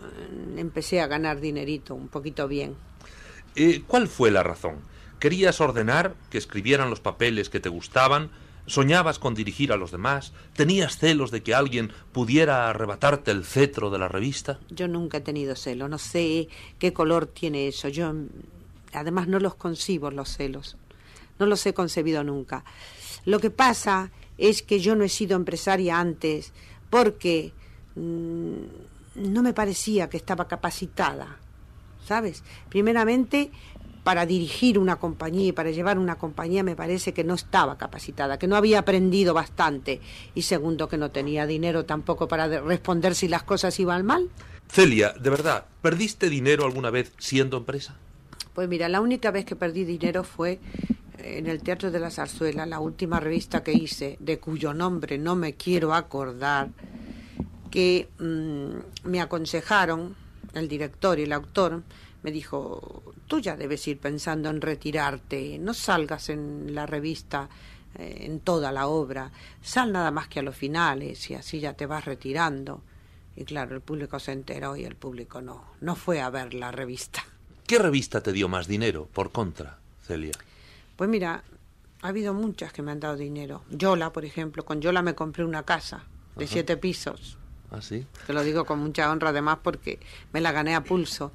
eh, 0.01 0.61
empecé 0.61 1.01
a 1.01 1.07
ganar 1.07 1.41
dinerito 1.41 1.95
un 1.95 2.09
poquito 2.09 2.49
bien. 2.49 2.75
Eh, 3.55 3.83
¿Cuál 3.87 4.09
fue 4.09 4.31
la 4.31 4.43
razón? 4.43 4.81
¿Querías 5.19 5.61
ordenar 5.61 6.15
que 6.31 6.39
escribieran 6.39 6.91
los 6.91 7.01
papeles 7.01 7.49
que 7.49 7.61
te 7.61 7.71
gustaban? 7.71 8.31
¿Soñabas 8.67 9.19
con 9.19 9.35
dirigir 9.35 9.73
a 9.73 9.77
los 9.77 9.93
demás? 9.93 10.33
¿Tenías 10.55 10.99
celos 10.99 11.31
de 11.31 11.43
que 11.43 11.55
alguien 11.55 11.93
pudiera 12.13 12.69
arrebatarte 12.69 13.31
el 13.31 13.45
cetro 13.45 13.91
de 13.91 13.99
la 13.99 14.09
revista? 14.09 14.59
Yo 14.71 14.89
nunca 14.89 15.19
he 15.19 15.21
tenido 15.21 15.55
celo, 15.55 15.89
no 15.89 15.99
sé 15.99 16.49
qué 16.79 16.93
color 16.93 17.27
tiene 17.27 17.69
eso. 17.69 17.89
Yo 17.89 18.13
además 18.97 19.29
no 19.29 19.39
los 19.39 19.55
concibo 19.55 20.11
los 20.11 20.37
celos. 20.37 20.77
No 21.39 21.47
los 21.47 21.65
he 21.67 21.75
concebido 21.75 22.25
nunca. 22.25 22.65
Lo 23.25 23.41
que 23.41 23.51
pasa 23.51 24.11
es 24.39 24.63
que 24.63 24.81
yo 24.81 24.97
no 24.97 25.05
he 25.05 25.09
sido 25.09 25.37
empresaria 25.37 25.99
antes 25.99 26.53
porque 26.91 27.53
mmm, 27.95 28.57
no 29.17 29.43
me 29.43 29.53
parecía 29.53 30.09
que 30.09 30.17
estaba 30.17 30.49
capacitada. 30.49 31.39
¿Sabes? 32.05 32.45
Primeramente, 32.69 33.51
para 34.07 34.25
dirigir 34.25 34.79
una 34.79 34.97
compañía 34.97 35.49
y 35.49 35.53
para 35.53 35.73
llevar 35.73 35.99
una 35.99 36.15
compañía 36.15 36.63
me 36.63 36.77
parece 36.77 37.13
que 37.13 37.25
no 37.25 37.35
estaba 37.35 37.77
capacitada, 37.77 38.39
que 38.39 38.47
no 38.47 38.55
había 38.55 38.79
aprendido 38.79 39.35
bastante 39.35 40.01
y 40.33 40.43
segundo 40.43 40.89
que 40.89 40.97
no 40.97 41.11
tenía 41.11 41.45
dinero 41.45 41.85
tampoco 41.87 42.29
para 42.29 42.47
responder 42.61 43.17
si 43.17 43.27
las 43.27 43.43
cosas 43.43 43.81
iban 43.81 44.07
mal. 44.07 44.31
Celia, 44.71 45.13
de 45.13 45.31
verdad, 45.31 45.67
¿perdiste 45.83 46.31
dinero 46.31 46.65
alguna 46.65 46.91
vez 46.91 47.13
siendo 47.19 47.57
empresa? 47.57 47.97
Pues 48.57 48.71
mira, 48.71 48.89
la 48.89 49.03
única 49.03 49.31
vez 49.31 49.45
que 49.45 49.55
perdí 49.55 49.85
dinero 49.85 50.25
fue 50.25 50.59
en 51.19 51.47
el 51.47 51.63
Teatro 51.63 51.91
de 51.91 51.99
la 52.01 52.11
Zarzuela, 52.11 52.65
la 52.65 52.81
última 52.81 53.21
revista 53.21 53.63
que 53.63 53.75
hice, 53.75 54.17
de 54.19 54.39
cuyo 54.39 54.73
nombre 54.73 55.19
no 55.19 55.37
me 55.37 55.57
quiero 55.57 55.93
acordar, 55.93 56.71
que 57.71 58.09
mmm, 58.19 59.11
me 59.11 59.21
aconsejaron, 59.21 60.17
el 60.55 60.69
director 60.69 61.19
y 61.19 61.25
el 61.25 61.35
autor, 61.35 61.83
me 62.23 62.33
dijo, 62.33 63.03
tú 63.27 63.41
ya 63.41 63.59
debes 63.59 63.87
ir 63.89 63.99
pensando 63.99 64.49
en 64.49 64.63
retirarte, 64.63 65.59
no 65.59 65.75
salgas 65.75 66.31
en 66.31 66.75
la 66.75 66.87
revista 66.87 67.51
eh, 67.99 68.21
en 68.23 68.41
toda 68.41 68.73
la 68.73 68.87
obra, 68.87 69.33
sal 69.61 69.93
nada 69.93 70.11
más 70.11 70.29
que 70.29 70.41
a 70.41 70.43
los 70.43 70.57
finales 70.57 71.29
y 71.31 71.35
así 71.35 71.61
ya 71.61 71.75
te 71.75 71.85
vas 71.85 72.07
retirando. 72.07 72.81
Y 73.37 73.45
claro, 73.45 73.75
el 73.75 73.83
público 73.83 74.19
se 74.19 74.33
enteró 74.33 74.77
y 74.77 74.85
el 74.85 74.97
público 74.97 75.43
no, 75.43 75.63
no 75.83 75.95
fue 75.95 76.23
a 76.23 76.31
ver 76.31 76.55
la 76.55 76.73
revista. 76.73 77.23
¿Qué 77.67 77.79
revista 77.79 78.21
te 78.21 78.33
dio 78.33 78.49
más 78.49 78.69
dinero, 78.69 79.09
por 79.13 79.33
contra, 79.33 79.79
Celia? 80.07 80.33
Pues 80.97 81.11
mira, 81.11 81.43
ha 82.03 82.09
habido 82.09 82.33
muchas 82.33 82.73
que 82.73 82.83
me 82.83 82.93
han 82.93 83.01
dado 83.01 83.17
dinero. 83.17 83.63
Yola, 83.71 84.13
por 84.13 84.25
ejemplo, 84.25 84.65
con 84.65 84.81
Yola 84.81 85.03
me 85.03 85.15
compré 85.15 85.45
una 85.45 85.65
casa 85.65 86.05
de 86.37 86.45
Ajá. 86.45 86.53
siete 86.53 86.77
pisos. 86.77 87.39
¿Ah, 87.71 87.83
sí? 87.83 88.07
Te 88.27 88.33
lo 88.33 88.45
digo 88.45 88.65
con 88.65 88.79
mucha 88.79 89.11
honra 89.11 89.31
además 89.31 89.59
porque 89.63 89.99
me 90.33 90.41
la 90.41 90.53
gané 90.53 90.75
a 90.77 90.85
pulso. 90.85 91.33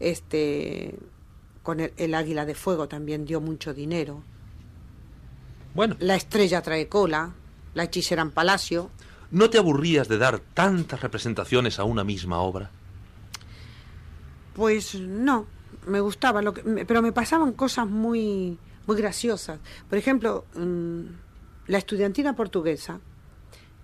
Este, 0.00 0.94
con 1.62 1.78
el, 1.78 1.92
el 1.96 2.14
Águila 2.14 2.44
de 2.44 2.54
Fuego 2.56 2.88
también 2.88 3.24
dio 3.24 3.40
mucho 3.40 3.72
dinero. 3.72 4.22
Bueno. 5.74 5.94
La 6.00 6.16
estrella 6.16 6.62
trae 6.62 6.88
cola, 6.88 7.32
la 7.74 7.84
hechicera 7.84 8.22
en 8.22 8.32
Palacio. 8.32 8.90
¿No 9.30 9.48
te 9.50 9.58
aburrías 9.58 10.08
de 10.08 10.18
dar 10.18 10.40
tantas 10.40 11.00
representaciones 11.00 11.78
a 11.78 11.84
una 11.84 12.02
misma 12.02 12.40
obra? 12.40 12.70
Pues 14.54 14.96
no, 14.96 15.46
me 15.86 16.00
gustaba, 16.00 16.42
lo 16.42 16.54
que, 16.54 16.62
pero 16.84 17.02
me 17.02 17.12
pasaban 17.12 17.52
cosas 17.52 17.86
muy, 17.86 18.58
muy 18.86 18.96
graciosas. 18.96 19.58
Por 19.88 19.98
ejemplo, 19.98 20.44
mmm, 20.54 21.02
la 21.66 21.78
estudiantina 21.78 22.34
portuguesa, 22.34 23.00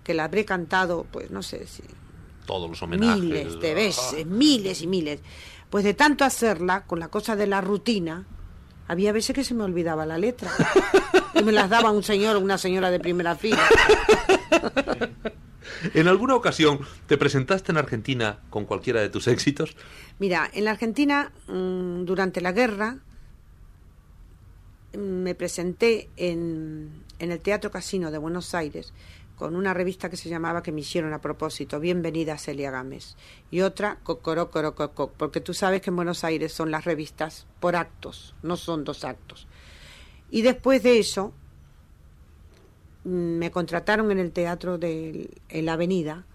que 0.03 0.13
la 0.13 0.25
habré 0.25 0.45
cantado, 0.45 1.05
pues 1.11 1.31
no 1.31 1.43
sé 1.43 1.67
si... 1.67 1.83
Todos 2.45 2.69
los 2.69 2.81
homenajes. 2.81 3.21
Miles 3.21 3.59
de 3.59 3.73
veces, 3.73 4.25
miles 4.25 4.81
y 4.81 4.87
miles. 4.87 5.19
Pues 5.69 5.83
de 5.83 5.93
tanto 5.93 6.23
hacerla, 6.23 6.85
con 6.85 6.99
la 6.99 7.09
cosa 7.09 7.35
de 7.35 7.45
la 7.45 7.59
rutina, 7.59 8.25
había 8.87 9.11
veces 9.11 9.35
que 9.35 9.43
se 9.43 9.53
me 9.53 9.63
olvidaba 9.63 10.05
la 10.05 10.17
letra. 10.17 10.49
y 11.33 11.43
me 11.43 11.51
las 11.51 11.69
daba 11.69 11.91
un 11.91 12.03
señor 12.03 12.37
o 12.37 12.39
una 12.39 12.57
señora 12.57 12.89
de 12.89 12.99
primera 12.99 13.35
fila. 13.35 13.63
¿En 15.93 16.07
alguna 16.07 16.35
ocasión 16.35 16.79
te 17.07 17.17
presentaste 17.17 17.71
en 17.71 17.77
Argentina 17.77 18.39
con 18.49 18.65
cualquiera 18.65 19.01
de 19.01 19.09
tus 19.09 19.27
éxitos? 19.27 19.75
Mira, 20.19 20.49
en 20.53 20.65
la 20.65 20.71
Argentina, 20.71 21.31
mm, 21.47 22.05
durante 22.05 22.41
la 22.41 22.51
guerra, 22.51 22.97
mm, 24.93 24.99
me 24.99 25.35
presenté 25.35 26.09
en, 26.15 27.03
en 27.19 27.31
el 27.31 27.39
Teatro 27.39 27.71
Casino 27.71 28.11
de 28.11 28.17
Buenos 28.17 28.53
Aires 28.53 28.93
con 29.37 29.55
una 29.55 29.73
revista 29.73 30.09
que 30.09 30.17
se 30.17 30.29
llamaba 30.29 30.63
que 30.63 30.71
me 30.71 30.81
hicieron 30.81 31.13
a 31.13 31.21
propósito, 31.21 31.79
Bienvenida 31.79 32.39
Celia 32.39 32.71
Gámez, 32.71 33.15
y 33.51 33.61
otra 33.61 33.99
Cocoró 34.01 34.49
Coco, 34.49 35.13
porque 35.15 35.41
tú 35.41 35.53
sabes 35.53 35.81
que 35.81 35.91
en 35.91 35.95
Buenos 35.95 36.23
Aires 36.23 36.51
son 36.51 36.71
las 36.71 36.85
revistas 36.85 37.45
por 37.59 37.75
actos, 37.75 38.33
no 38.41 38.57
son 38.57 38.83
dos 38.83 39.03
actos. 39.03 39.47
Y 40.31 40.41
después 40.41 40.81
de 40.81 40.97
eso, 40.97 41.33
me 43.07 43.51
contrataron 43.51 44.11
en 44.11 44.19
el 44.19 44.31
teatro 44.31 44.77
de 44.77 45.29
la 45.49 45.73
Avenida 45.73 46.25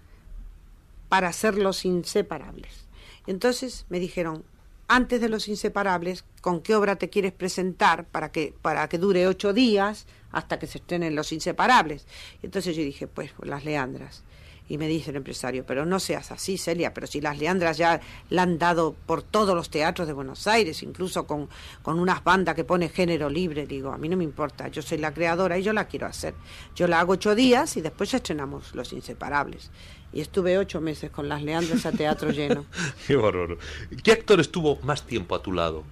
para 1.08 1.28
hacer 1.28 1.56
Los 1.56 1.84
Inseparables. 1.84 2.86
Entonces 3.26 3.86
me 3.88 4.00
dijeron, 4.00 4.44
antes 4.88 5.20
de 5.20 5.28
Los 5.28 5.48
Inseparables, 5.48 6.24
¿con 6.40 6.60
qué 6.60 6.74
obra 6.74 6.96
te 6.96 7.10
quieres 7.10 7.32
presentar 7.32 8.06
para 8.06 8.32
que, 8.32 8.54
para 8.62 8.88
que 8.88 8.98
dure 8.98 9.26
ocho 9.26 9.52
días? 9.52 10.06
hasta 10.32 10.58
que 10.58 10.66
se 10.66 10.78
estrenen 10.78 11.14
Los 11.14 11.32
Inseparables. 11.32 12.06
Entonces 12.42 12.74
yo 12.74 12.82
dije, 12.82 13.06
pues, 13.06 13.32
Las 13.42 13.64
Leandras. 13.64 14.24
Y 14.72 14.78
me 14.78 14.88
dice 14.88 15.10
el 15.10 15.16
empresario, 15.16 15.66
pero 15.66 15.84
no 15.84 16.00
seas 16.00 16.32
así, 16.32 16.56
Celia, 16.56 16.94
pero 16.94 17.06
si 17.06 17.20
las 17.20 17.36
Leandras 17.36 17.76
ya 17.76 18.00
la 18.30 18.44
han 18.44 18.58
dado 18.58 18.96
por 19.04 19.22
todos 19.22 19.54
los 19.54 19.68
teatros 19.68 20.08
de 20.08 20.14
Buenos 20.14 20.46
Aires, 20.46 20.82
incluso 20.82 21.26
con, 21.26 21.50
con 21.82 21.98
unas 21.98 22.24
bandas 22.24 22.54
que 22.54 22.64
pone 22.64 22.88
género 22.88 23.28
libre, 23.28 23.66
digo, 23.66 23.92
a 23.92 23.98
mí 23.98 24.08
no 24.08 24.16
me 24.16 24.24
importa, 24.24 24.68
yo 24.68 24.80
soy 24.80 24.96
la 24.96 25.12
creadora 25.12 25.58
y 25.58 25.62
yo 25.62 25.74
la 25.74 25.88
quiero 25.88 26.06
hacer. 26.06 26.32
Yo 26.74 26.88
la 26.88 27.00
hago 27.00 27.12
ocho 27.12 27.34
días 27.34 27.76
y 27.76 27.82
después 27.82 28.14
estrenamos 28.14 28.74
Los 28.74 28.94
Inseparables. 28.94 29.70
Y 30.10 30.22
estuve 30.22 30.56
ocho 30.56 30.80
meses 30.80 31.10
con 31.10 31.28
las 31.28 31.42
Leandras 31.42 31.84
a 31.84 31.92
teatro 31.92 32.30
lleno. 32.32 32.64
Qué 33.06 33.14
horror. 33.14 33.58
¿Qué 34.02 34.12
actor 34.12 34.40
estuvo 34.40 34.76
más 34.76 35.06
tiempo 35.06 35.34
a 35.34 35.42
tu 35.42 35.52
lado? 35.52 35.84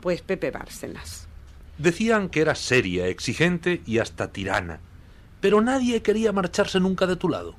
Pues 0.00 0.20
Pepe 0.20 0.50
Bárcenas. 0.50 1.28
Decían 1.78 2.28
que 2.28 2.40
eras 2.40 2.58
seria, 2.58 3.06
exigente 3.06 3.82
y 3.86 3.98
hasta 3.98 4.32
tirana, 4.32 4.80
pero 5.40 5.60
nadie 5.60 6.02
quería 6.02 6.32
marcharse 6.32 6.80
nunca 6.80 7.06
de 7.06 7.14
tu 7.14 7.28
lado. 7.28 7.54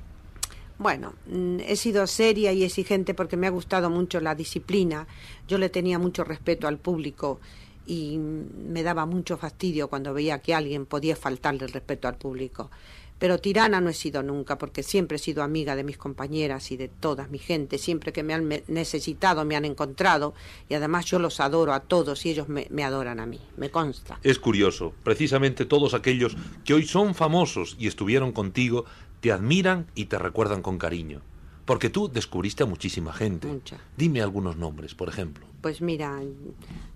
Bueno, 0.78 1.14
mm, 1.26 1.60
he 1.60 1.76
sido 1.76 2.06
seria 2.06 2.52
y 2.52 2.64
exigente 2.64 3.14
porque 3.14 3.36
me 3.36 3.46
ha 3.46 3.50
gustado 3.50 3.90
mucho 3.90 4.20
la 4.20 4.34
disciplina. 4.34 5.06
Yo 5.48 5.58
le 5.58 5.68
tenía 5.68 5.98
mucho 5.98 6.24
respeto 6.24 6.68
al 6.68 6.78
público 6.78 7.40
y 7.86 8.18
me 8.18 8.82
daba 8.82 9.06
mucho 9.06 9.36
fastidio 9.38 9.88
cuando 9.88 10.12
veía 10.12 10.40
que 10.40 10.54
alguien 10.54 10.86
podía 10.86 11.16
faltarle 11.16 11.64
el 11.64 11.72
respeto 11.72 12.08
al 12.08 12.16
público. 12.16 12.70
Pero 13.18 13.38
tirana 13.38 13.80
no 13.80 13.88
he 13.88 13.94
sido 13.94 14.22
nunca, 14.22 14.58
porque 14.58 14.82
siempre 14.82 15.16
he 15.16 15.18
sido 15.18 15.42
amiga 15.42 15.74
de 15.74 15.84
mis 15.84 15.96
compañeras 15.96 16.70
y 16.70 16.76
de 16.76 16.88
toda 16.88 17.26
mi 17.28 17.38
gente. 17.38 17.78
Siempre 17.78 18.12
que 18.12 18.22
me 18.22 18.34
han 18.34 18.46
necesitado, 18.68 19.46
me 19.46 19.56
han 19.56 19.64
encontrado. 19.64 20.34
Y 20.68 20.74
además 20.74 21.06
yo 21.06 21.18
los 21.18 21.40
adoro 21.40 21.72
a 21.72 21.80
todos 21.80 22.26
y 22.26 22.30
ellos 22.30 22.50
me, 22.50 22.66
me, 22.68 22.84
adoran 22.84 23.18
a 23.18 23.24
mí. 23.24 23.40
Me 23.56 23.70
consta. 23.70 24.20
Es 24.22 24.38
curioso. 24.38 24.92
Precisamente 25.02 25.64
todos 25.64 25.94
aquellos 25.94 26.36
que 26.64 26.74
hoy 26.74 26.86
son 26.86 27.14
famosos 27.14 27.76
y 27.78 27.86
estuvieron 27.86 28.32
contigo, 28.32 28.84
te 29.26 29.32
admiran 29.32 29.88
y 29.96 30.04
te 30.04 30.20
recuerdan 30.20 30.62
con 30.62 30.78
cariño. 30.78 31.20
Porque 31.64 31.90
tú 31.90 32.08
descubriste 32.08 32.62
a 32.62 32.66
muchísima 32.66 33.12
gente. 33.12 33.48
Mucha. 33.48 33.76
Dime 33.96 34.22
algunos 34.22 34.56
nombres, 34.56 34.94
por 34.94 35.08
ejemplo. 35.08 35.44
Pues 35.62 35.80
mira, 35.80 36.20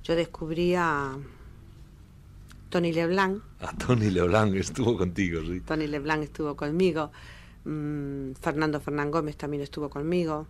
yo 0.04 0.14
descubrí 0.14 0.76
a 0.76 1.18
Tony 2.68 2.92
Leblanc. 2.92 3.42
Ah, 3.58 3.74
Tony 3.76 4.10
Leblanc 4.10 4.54
estuvo 4.54 4.96
contigo, 4.96 5.40
sí. 5.44 5.60
Tony 5.62 5.88
Leblanc 5.88 6.22
estuvo 6.22 6.54
conmigo. 6.54 7.10
Mm, 7.64 8.34
Fernando 8.40 8.78
Fernán 8.78 9.10
Gómez 9.10 9.36
también 9.36 9.64
estuvo 9.64 9.90
conmigo. 9.90 10.46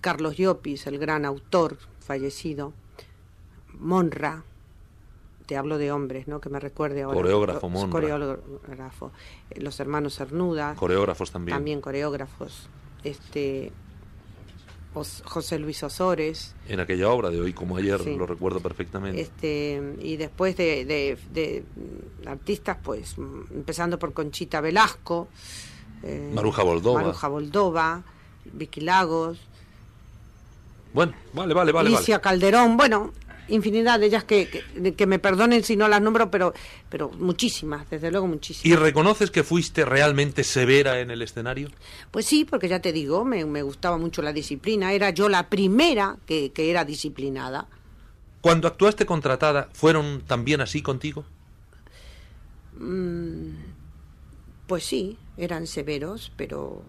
Carlos 0.00 0.36
Llopis, 0.36 0.86
el 0.86 0.98
gran 1.00 1.24
autor 1.24 1.78
fallecido. 1.98 2.74
Monra, 3.80 4.44
te 5.46 5.56
hablo 5.56 5.78
de 5.78 5.92
hombres, 5.92 6.28
¿no? 6.28 6.40
Que 6.40 6.48
me 6.48 6.60
recuerde 6.60 7.02
ahora. 7.02 7.16
Coreógrafo 7.16 7.68
Monra. 7.68 7.90
Coreógrafo. 7.90 9.12
Los 9.56 9.80
hermanos 9.80 10.16
Cernuda. 10.16 10.74
Coreógrafos 10.74 11.30
también. 11.30 11.56
También 11.56 11.80
coreógrafos. 11.80 12.68
Este, 13.04 13.72
José 15.24 15.58
Luis 15.58 15.82
Osores. 15.82 16.54
En 16.68 16.80
aquella 16.80 17.10
obra 17.10 17.30
de 17.30 17.40
hoy 17.40 17.52
como 17.52 17.76
ayer, 17.76 18.00
lo 18.06 18.26
recuerdo 18.26 18.60
perfectamente. 18.60 19.20
Este, 19.20 19.94
y 20.00 20.16
después 20.16 20.56
de, 20.56 21.64
artistas, 22.26 22.78
pues 22.82 23.16
empezando 23.50 23.98
por 23.98 24.12
Conchita 24.12 24.60
Velasco, 24.60 25.28
eh, 26.02 26.30
Maruja 26.34 26.62
Boldova. 26.62 27.00
Maruja 27.00 27.28
Boldova, 27.28 28.02
Vicky 28.44 28.80
Lagos. 28.80 29.38
Bueno, 30.94 31.12
vale, 31.34 31.52
vale, 31.52 31.72
vale. 31.72 31.90
Alicia 31.90 32.20
Calderón, 32.20 32.78
bueno, 32.78 33.12
infinidad 33.48 34.00
de 34.00 34.06
ellas 34.06 34.24
que, 34.24 34.48
que, 34.96 35.06
me 35.06 35.18
perdonen 35.18 35.62
si 35.64 35.76
no 35.76 35.88
las 35.88 36.00
nombro, 36.00 36.30
pero, 36.30 36.54
pero 36.88 37.10
muchísimas, 37.10 37.88
desde 37.90 38.10
luego 38.10 38.26
muchísimas. 38.26 38.66
¿Y 38.66 38.76
reconoces 38.76 39.30
que 39.30 39.44
fuiste 39.44 39.84
realmente 39.84 40.44
severa 40.44 41.00
en 41.00 41.10
el 41.10 41.22
escenario? 41.22 41.70
Pues 42.10 42.26
sí, 42.26 42.44
porque 42.44 42.68
ya 42.68 42.80
te 42.80 42.92
digo, 42.92 43.24
me, 43.24 43.44
me 43.44 43.62
gustaba 43.62 43.98
mucho 43.98 44.22
la 44.22 44.32
disciplina, 44.32 44.92
era 44.92 45.10
yo 45.10 45.28
la 45.28 45.48
primera 45.48 46.16
que, 46.26 46.52
que 46.52 46.70
era 46.70 46.84
disciplinada. 46.84 47.66
Cuando 48.40 48.68
actuaste 48.68 49.06
contratada, 49.06 49.68
¿fueron 49.72 50.22
también 50.26 50.60
así 50.60 50.82
contigo? 50.82 51.24
Mm, 52.78 53.50
pues 54.66 54.84
sí, 54.84 55.18
eran 55.36 55.66
severos, 55.66 56.32
pero 56.36 56.82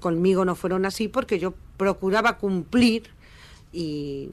conmigo 0.00 0.44
no 0.44 0.54
fueron 0.54 0.84
así 0.84 1.08
porque 1.08 1.38
yo 1.38 1.54
procuraba 1.76 2.38
cumplir 2.38 3.10
y, 3.72 4.28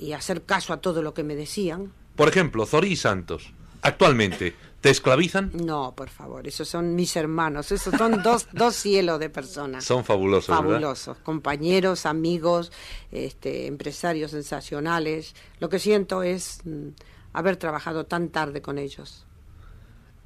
y 0.00 0.14
hacer 0.14 0.42
caso 0.42 0.72
a 0.72 0.80
todo 0.80 1.02
lo 1.02 1.14
que 1.14 1.22
me 1.22 1.36
decían. 1.36 1.92
Por 2.16 2.28
ejemplo, 2.28 2.66
Zori 2.66 2.92
y 2.92 2.96
Santos, 2.96 3.52
actualmente, 3.82 4.54
¿te 4.80 4.90
esclavizan? 4.90 5.50
No, 5.54 5.94
por 5.94 6.08
favor, 6.08 6.46
esos 6.48 6.68
son 6.68 6.94
mis 6.94 7.14
hermanos, 7.16 7.70
esos 7.70 7.94
son 7.96 8.22
dos, 8.22 8.48
dos 8.52 8.74
cielos 8.74 9.20
de 9.20 9.28
personas. 9.28 9.84
Son 9.84 10.04
fabulosos. 10.04 10.54
Fabulosos, 10.56 11.18
compañeros, 11.18 12.06
amigos, 12.06 12.72
este, 13.12 13.66
empresarios 13.66 14.30
sensacionales. 14.30 15.34
Lo 15.60 15.68
que 15.68 15.78
siento 15.78 16.22
es 16.22 16.60
mm, 16.64 16.88
haber 17.34 17.56
trabajado 17.56 18.06
tan 18.06 18.30
tarde 18.30 18.62
con 18.62 18.78
ellos. 18.78 19.26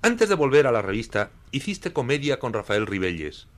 Antes 0.02 0.28
de 0.28 0.34
volver 0.34 0.66
a 0.66 0.72
la 0.72 0.82
revista, 0.82 1.30
hiciste 1.50 1.92
comedia 1.92 2.38
con 2.38 2.52
Rafael 2.52 2.86
Ribelles. 2.86 3.48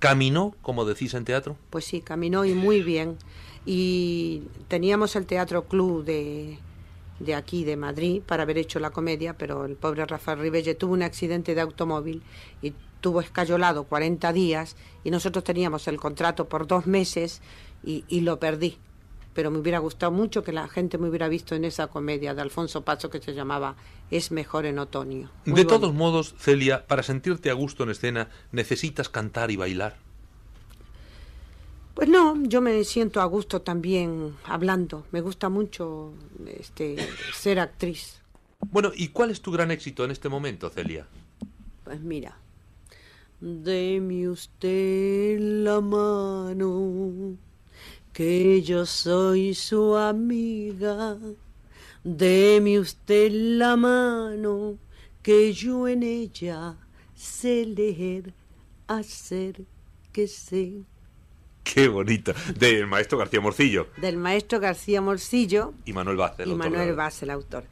¿Caminó, 0.00 0.54
como 0.60 0.84
decís 0.84 1.14
en 1.14 1.24
teatro? 1.24 1.56
Pues 1.70 1.84
sí, 1.84 2.00
caminó 2.00 2.44
y 2.44 2.52
muy 2.52 2.82
bien 2.82 3.16
y 3.66 4.42
teníamos 4.68 5.16
el 5.16 5.26
Teatro 5.26 5.64
Club 5.64 6.04
de, 6.04 6.58
de 7.20 7.34
aquí, 7.34 7.64
de 7.64 7.76
Madrid, 7.76 8.22
para 8.24 8.42
haber 8.42 8.58
hecho 8.58 8.78
la 8.78 8.90
comedia, 8.90 9.36
pero 9.36 9.64
el 9.64 9.76
pobre 9.76 10.04
Rafael 10.04 10.38
Ribelle 10.38 10.74
tuvo 10.74 10.92
un 10.92 11.02
accidente 11.02 11.54
de 11.54 11.60
automóvil 11.60 12.22
y 12.62 12.74
tuvo 13.00 13.20
escayolado 13.20 13.84
40 13.84 14.32
días 14.32 14.76
y 15.02 15.10
nosotros 15.10 15.44
teníamos 15.44 15.88
el 15.88 15.98
contrato 15.98 16.48
por 16.48 16.66
dos 16.66 16.86
meses 16.86 17.42
y, 17.84 18.04
y 18.08 18.20
lo 18.20 18.38
perdí. 18.38 18.78
Pero 19.34 19.50
me 19.50 19.58
hubiera 19.58 19.78
gustado 19.78 20.12
mucho 20.12 20.44
que 20.44 20.52
la 20.52 20.68
gente 20.68 20.96
me 20.96 21.08
hubiera 21.08 21.28
visto 21.28 21.56
en 21.56 21.64
esa 21.64 21.88
comedia 21.88 22.34
de 22.34 22.40
Alfonso 22.40 22.82
Paso 22.82 23.10
que 23.10 23.20
se 23.20 23.34
llamaba 23.34 23.74
Es 24.10 24.30
mejor 24.30 24.64
en 24.64 24.78
otoño. 24.78 25.30
de 25.44 25.64
todos 25.64 25.92
modos, 25.92 26.34
Celia, 26.38 26.86
para 26.86 27.02
sentirte 27.02 27.50
a 27.50 27.54
gusto 27.54 27.82
en 27.82 27.90
escena 27.90 28.28
necesitas 28.52 29.08
cantar 29.08 29.50
y 29.50 29.56
bailar. 29.56 30.03
Pues 31.94 32.08
no, 32.08 32.42
yo 32.42 32.60
me 32.60 32.82
siento 32.82 33.20
a 33.20 33.24
gusto 33.24 33.62
también 33.62 34.34
hablando. 34.44 35.06
Me 35.12 35.20
gusta 35.20 35.48
mucho 35.48 36.12
este, 36.44 36.96
ser 37.32 37.60
actriz. 37.60 38.20
Bueno, 38.72 38.90
¿y 38.94 39.08
cuál 39.08 39.30
es 39.30 39.40
tu 39.40 39.52
gran 39.52 39.70
éxito 39.70 40.04
en 40.04 40.10
este 40.10 40.28
momento, 40.28 40.70
Celia? 40.70 41.06
Pues 41.84 42.00
mira, 42.00 42.36
deme 43.40 44.28
usted 44.28 45.38
la 45.38 45.80
mano, 45.80 47.36
que 48.12 48.60
yo 48.62 48.86
soy 48.86 49.54
su 49.54 49.94
amiga. 49.94 51.16
Deme 52.02 52.80
usted 52.80 53.30
la 53.30 53.76
mano, 53.76 54.78
que 55.22 55.52
yo 55.52 55.86
en 55.86 56.02
ella 56.02 56.76
sé 57.14 57.64
leer, 57.66 58.34
hacer 58.88 59.64
que 60.12 60.26
sé 60.26 60.82
Qué 61.64 61.88
bonito. 61.88 62.32
Del 62.56 62.86
maestro 62.86 63.18
García 63.18 63.40
Morcillo. 63.40 63.88
Del 63.96 64.16
maestro 64.16 64.60
García 64.60 65.00
Morcillo. 65.00 65.72
Y 65.84 65.92
Manuel 65.92 66.18
Vaz, 66.18 66.38
el 66.38 66.50
y 66.50 66.54
Manuel 66.54 66.94
Vaz, 66.94 67.22
el 67.22 67.30
autor. 67.30 67.64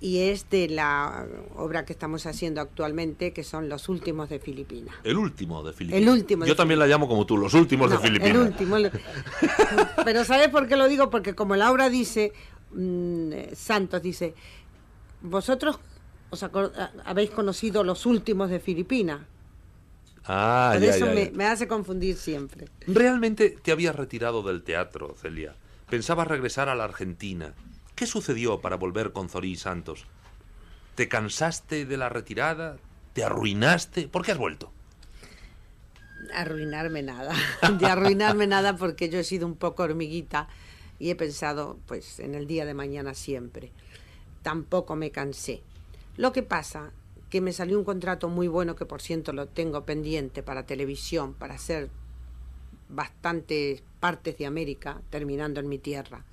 Y 0.00 0.18
es 0.28 0.48
de 0.50 0.68
la 0.68 1.26
obra 1.56 1.84
que 1.84 1.92
estamos 1.92 2.26
haciendo 2.26 2.60
actualmente, 2.60 3.32
que 3.32 3.42
son 3.42 3.68
Los 3.68 3.88
Últimos 3.88 4.28
de 4.28 4.38
Filipinas. 4.38 4.94
El 5.02 5.16
último 5.16 5.62
de 5.62 5.72
Filipinas. 5.72 6.02
El 6.02 6.08
último. 6.08 6.46
Yo 6.46 6.54
también 6.54 6.78
la 6.78 6.86
llamo 6.86 7.08
como 7.08 7.26
tú, 7.26 7.36
Los 7.36 7.54
Últimos 7.54 7.90
de 7.90 7.98
Filipinas. 7.98 8.34
El 8.34 8.38
último. 8.38 8.76
Pero 10.04 10.24
¿sabes 10.24 10.48
por 10.48 10.68
qué 10.68 10.76
lo 10.76 10.86
digo? 10.86 11.10
Porque 11.10 11.34
como 11.34 11.56
la 11.56 11.72
obra 11.72 11.88
dice, 11.88 12.32
mm, 12.72 13.32
Santos 13.54 14.02
dice, 14.02 14.34
vosotros 15.22 15.78
os 16.30 16.44
habéis 17.04 17.30
conocido 17.30 17.82
Los 17.82 18.04
Últimos 18.04 18.50
de 18.50 18.60
Filipinas 18.60 19.20
Ah, 20.28 20.70
Por 20.74 20.82
ya, 20.82 20.90
eso 20.94 21.06
ya, 21.06 21.12
me, 21.14 21.24
ya. 21.26 21.30
me 21.32 21.46
hace 21.46 21.66
confundir 21.66 22.16
siempre. 22.16 22.68
¿Realmente 22.86 23.50
te 23.50 23.72
habías 23.72 23.96
retirado 23.96 24.42
del 24.42 24.62
teatro, 24.62 25.16
Celia? 25.20 25.54
Pensabas 25.88 26.28
regresar 26.28 26.68
a 26.68 26.74
la 26.74 26.84
Argentina. 26.84 27.54
¿Qué 27.94 28.06
sucedió 28.06 28.60
para 28.60 28.76
volver 28.76 29.12
con 29.12 29.28
Zorí 29.30 29.56
Santos? 29.56 30.04
¿Te 30.94 31.08
cansaste 31.08 31.86
de 31.86 31.96
la 31.96 32.08
retirada? 32.10 32.76
¿Te 33.14 33.24
arruinaste? 33.24 34.06
¿Por 34.06 34.24
qué 34.24 34.32
has 34.32 34.38
vuelto? 34.38 34.70
Arruinarme 36.34 37.02
nada, 37.02 37.32
de 37.78 37.86
arruinarme 37.86 38.46
nada 38.46 38.76
porque 38.76 39.08
yo 39.08 39.18
he 39.18 39.24
sido 39.24 39.46
un 39.46 39.56
poco 39.56 39.84
hormiguita 39.84 40.48
y 40.98 41.10
he 41.10 41.16
pensado 41.16 41.78
pues 41.86 42.18
en 42.20 42.34
el 42.34 42.46
día 42.46 42.66
de 42.66 42.74
mañana 42.74 43.14
siempre. 43.14 43.72
Tampoco 44.42 44.94
me 44.94 45.10
cansé. 45.10 45.62
Lo 46.16 46.32
que 46.32 46.42
pasa 46.42 46.92
que 47.30 47.40
me 47.40 47.52
salió 47.52 47.78
un 47.78 47.84
contrato 47.84 48.28
muy 48.28 48.48
bueno 48.48 48.74
que 48.74 48.86
por 48.86 49.02
cierto 49.02 49.32
lo 49.32 49.46
tengo 49.46 49.84
pendiente 49.84 50.42
para 50.42 50.66
televisión, 50.66 51.34
para 51.34 51.54
hacer 51.54 51.90
bastantes 52.88 53.82
partes 54.00 54.38
de 54.38 54.46
América, 54.46 55.00
terminando 55.10 55.60
en 55.60 55.68
mi 55.68 55.78
tierra. 55.78 56.24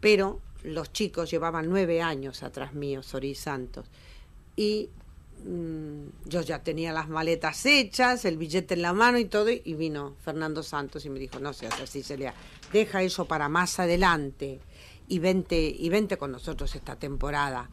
Pero 0.00 0.40
los 0.64 0.92
chicos 0.92 1.30
llevaban 1.30 1.68
nueve 1.68 2.02
años 2.02 2.42
atrás 2.42 2.74
mío, 2.74 3.02
Sorí 3.02 3.34
Santos, 3.34 3.86
y 4.56 4.88
mm, 5.44 6.28
yo 6.28 6.40
ya 6.40 6.62
tenía 6.62 6.92
las 6.92 7.08
maletas 7.08 7.64
hechas, 7.66 8.24
el 8.24 8.36
billete 8.36 8.74
en 8.74 8.82
la 8.82 8.92
mano 8.92 9.18
y 9.18 9.26
todo, 9.26 9.50
y 9.50 9.74
vino 9.74 10.16
Fernando 10.24 10.62
Santos 10.62 11.04
y 11.06 11.10
me 11.10 11.20
dijo, 11.20 11.38
no 11.38 11.52
seas 11.52 11.80
así, 11.80 12.02
Celia, 12.02 12.34
deja 12.72 13.02
eso 13.02 13.26
para 13.26 13.48
más 13.48 13.78
adelante 13.78 14.60
y 15.08 15.18
vente, 15.20 15.74
y 15.78 15.88
vente 15.88 16.16
con 16.16 16.32
nosotros 16.32 16.74
esta 16.74 16.96
temporada. 16.96 17.70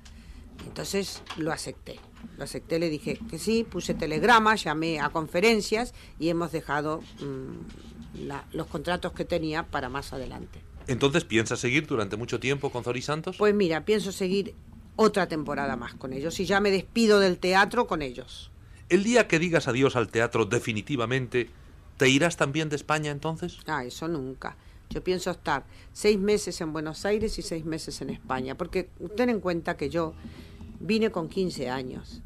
Entonces 0.66 1.22
lo 1.38 1.52
acepté, 1.52 2.00
lo 2.38 2.44
acepté, 2.44 2.80
le 2.80 2.90
dije 2.90 3.20
que 3.30 3.38
sí, 3.40 3.64
puse 3.70 3.94
telegramas, 3.94 4.64
llamé 4.64 5.00
a 5.00 5.10
conferencias 5.10 5.94
y 6.20 6.30
hemos 6.30 6.52
dejado 6.52 7.02
mm, 7.20 8.26
la- 8.28 8.46
los 8.54 8.68
contratos 8.68 9.12
que 9.14 9.26
tenía 9.26 9.64
para 9.64 9.90
más 9.90 10.14
adelante. 10.14 10.60
¿Entonces 10.88 11.24
piensas 11.24 11.60
seguir 11.60 11.88
durante 11.88 12.18
mucho 12.18 12.40
tiempo 12.40 12.70
con 12.70 12.84
Zorí 12.84 13.02
Santos? 13.02 13.38
Pues 13.38 13.54
mira, 13.54 13.86
pienso 13.86 14.12
seguir 14.12 14.54
otra 14.96 15.28
temporada 15.28 15.76
más 15.76 15.94
con 15.96 16.14
ellos 16.14 16.40
y 16.40 16.46
ya 16.46 16.60
me 16.60 16.72
despido 16.72 17.20
del 17.20 17.38
teatro 17.38 17.88
con 17.88 18.02
ellos. 18.02 18.52
El 18.90 19.04
día 19.04 19.28
que 19.28 19.40
digas 19.40 19.68
adiós 19.68 19.96
al 19.96 20.10
teatro 20.10 20.46
definitivamente, 20.46 21.50
¿te 21.98 22.10
irás 22.10 22.36
también 22.38 22.70
de 22.70 22.76
España 22.76 23.12
entonces? 23.12 23.58
Ah, 23.66 23.84
eso 23.86 24.08
nunca. 24.08 24.56
Yo 24.94 25.04
pienso 25.04 25.32
estar 25.32 25.66
seis 25.92 26.20
meses 26.20 26.62
en 26.62 26.72
Buenos 26.72 27.04
Aires 27.06 27.40
y 27.40 27.42
seis 27.42 27.66
meses 27.66 28.00
en 28.02 28.12
España, 28.12 28.56
porque 28.56 28.90
ten 29.16 29.30
en 29.30 29.40
cuenta 29.40 29.76
que 29.76 29.90
yo 29.90 30.14
vine 30.80 31.10
con 31.12 31.30
15 31.30 31.68
años, 31.70 32.22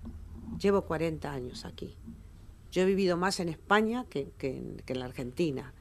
llevo 0.60 0.82
40 0.82 1.32
años 1.32 1.64
aquí. 1.64 1.96
Yo 2.72 2.82
he 2.82 2.86
vivido 2.86 3.16
más 3.16 3.40
en 3.40 3.48
España 3.48 4.06
que, 4.10 4.28
que 4.38 4.62
que 4.86 4.94
en 4.94 5.00
la 5.00 5.06
Argentina. 5.06 5.74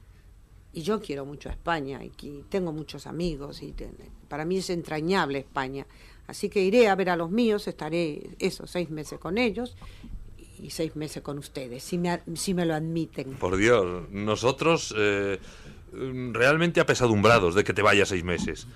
Y 0.71 0.81
yo 0.83 1.01
quiero 1.01 1.25
mucho 1.25 1.49
a 1.49 1.51
España 1.53 1.99
y 2.03 2.09
tengo 2.49 2.71
muchos 2.71 3.05
amigos 3.07 3.61
y 3.63 3.73
para 4.29 4.45
mí 4.45 4.57
es 4.57 4.69
entrañable 4.69 5.39
España. 5.39 5.85
Así 6.27 6.47
que 6.49 6.61
iré 6.63 6.87
a 6.87 6.95
ver 6.95 7.09
a 7.09 7.15
los 7.17 7.31
míos, 7.31 7.67
estaré 7.67 8.29
esos 8.39 8.69
seis 8.71 8.89
meses 8.89 9.19
con 9.19 9.37
ellos 9.37 9.75
y 10.61 10.69
seis 10.69 10.95
meses 10.95 11.21
con 11.23 11.37
ustedes, 11.37 11.83
si 11.83 11.97
me, 11.97 12.11
a- 12.11 12.23
si 12.35 12.53
me 12.53 12.65
lo 12.65 12.75
admiten. 12.75 13.33
Por 13.35 13.57
Dios, 13.57 14.09
nosotros 14.11 14.93
eh, 14.97 15.39
realmente 16.33 16.79
apesadumbrados 16.79 17.55
de 17.55 17.63
que 17.63 17.73
te 17.73 17.81
vayas 17.81 18.09
seis 18.09 18.23
meses. 18.23 18.67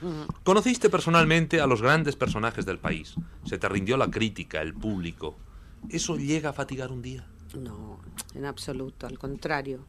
Conociste 0.44 0.90
personalmente 0.90 1.62
a 1.62 1.68
los 1.68 1.82
grandes 1.82 2.16
personajes 2.16 2.66
del 2.66 2.80
país. 2.80 3.16
Se 3.46 3.58
te 3.58 3.70
rindió 3.70 3.98
la 3.98 4.10
crítica, 4.10 4.62
el 4.62 4.74
público. 4.74 5.38
¿Eso 5.90 6.18
llega 6.18 6.50
a 6.50 6.54
fatigar 6.54 6.92
un 6.92 7.02
día? 7.02 7.28
No, 7.58 8.00
en 8.34 8.46
absoluto, 8.46 9.08
al 9.08 9.18
contrario. 9.18 9.86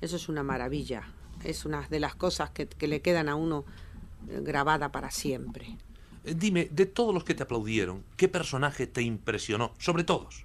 Eso 0.00 0.16
es 0.16 0.28
una 0.28 0.42
maravilla. 0.42 1.04
Es 1.44 1.64
una 1.64 1.86
de 1.88 2.00
las 2.00 2.14
cosas 2.14 2.50
que, 2.50 2.66
que 2.66 2.88
le 2.88 3.00
quedan 3.00 3.28
a 3.28 3.34
uno 3.34 3.64
eh, 4.28 4.40
grabada 4.42 4.90
para 4.92 5.10
siempre. 5.10 5.76
Eh, 6.24 6.34
Dime, 6.34 6.68
de 6.70 6.86
todos 6.86 7.14
los 7.14 7.24
que 7.24 7.34
te 7.34 7.44
aplaudieron, 7.44 8.02
¿qué 8.16 8.28
personaje 8.28 8.86
te 8.86 9.02
impresionó? 9.02 9.72
Sobre 9.78 10.04
todos. 10.04 10.44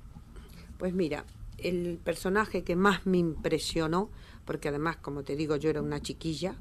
Pues 0.77 0.93
mira, 0.93 1.25
el 1.57 1.99
personaje 2.03 2.63
que 2.63 2.75
más 2.75 3.05
me 3.05 3.17
impresionó, 3.17 4.09
porque 4.45 4.69
además, 4.69 4.97
como 4.97 5.23
te 5.23 5.35
digo, 5.35 5.55
yo 5.55 5.69
era 5.69 5.81
una 5.81 6.01
chiquilla 6.01 6.55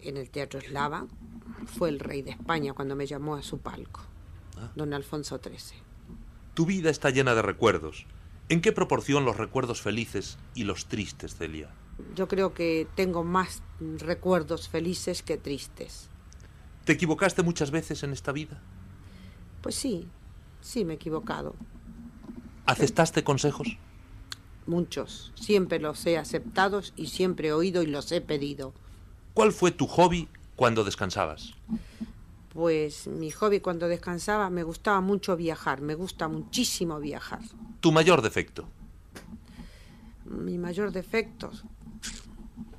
en 0.00 0.16
el 0.16 0.30
Teatro 0.30 0.60
Eslava, 0.60 1.06
fue 1.66 1.88
el 1.88 2.00
rey 2.00 2.22
de 2.22 2.32
España 2.32 2.72
cuando 2.72 2.96
me 2.96 3.06
llamó 3.06 3.36
a 3.36 3.42
su 3.42 3.58
palco, 3.58 4.00
don 4.74 4.92
Alfonso 4.94 5.40
XIII. 5.42 5.80
Tu 6.54 6.66
vida 6.66 6.90
está 6.90 7.10
llena 7.10 7.34
de 7.34 7.42
recuerdos. 7.42 8.06
¿En 8.48 8.60
qué 8.60 8.72
proporción 8.72 9.24
los 9.24 9.36
recuerdos 9.36 9.80
felices 9.80 10.38
y 10.54 10.64
los 10.64 10.86
tristes, 10.86 11.36
Celia? 11.36 11.70
Yo 12.14 12.28
creo 12.28 12.52
que 12.52 12.86
tengo 12.94 13.24
más 13.24 13.62
recuerdos 13.98 14.68
felices 14.68 15.22
que 15.22 15.38
tristes. 15.38 16.08
¿Te 16.84 16.92
equivocaste 16.92 17.42
muchas 17.42 17.70
veces 17.70 18.02
en 18.02 18.12
esta 18.12 18.32
vida? 18.32 18.60
Pues 19.62 19.76
sí, 19.76 20.08
sí 20.60 20.84
me 20.84 20.94
he 20.94 20.96
equivocado. 20.96 21.54
¿Aceptaste 22.66 23.24
consejos? 23.24 23.78
Muchos. 24.66 25.32
Siempre 25.34 25.80
los 25.80 26.04
he 26.06 26.18
aceptado 26.18 26.82
y 26.96 27.08
siempre 27.08 27.48
he 27.48 27.52
oído 27.52 27.82
y 27.82 27.86
los 27.86 28.12
he 28.12 28.20
pedido. 28.20 28.72
¿Cuál 29.34 29.52
fue 29.52 29.70
tu 29.70 29.86
hobby 29.86 30.28
cuando 30.56 30.84
descansabas? 30.84 31.54
Pues 32.52 33.06
mi 33.06 33.30
hobby 33.30 33.60
cuando 33.60 33.88
descansaba 33.88 34.50
me 34.50 34.62
gustaba 34.62 35.00
mucho 35.00 35.36
viajar, 35.36 35.80
me 35.80 35.94
gusta 35.94 36.28
muchísimo 36.28 37.00
viajar. 37.00 37.40
Tu 37.80 37.90
mayor 37.92 38.20
defecto. 38.20 38.68
Mi 40.26 40.58
mayor 40.58 40.92
defecto, 40.92 41.50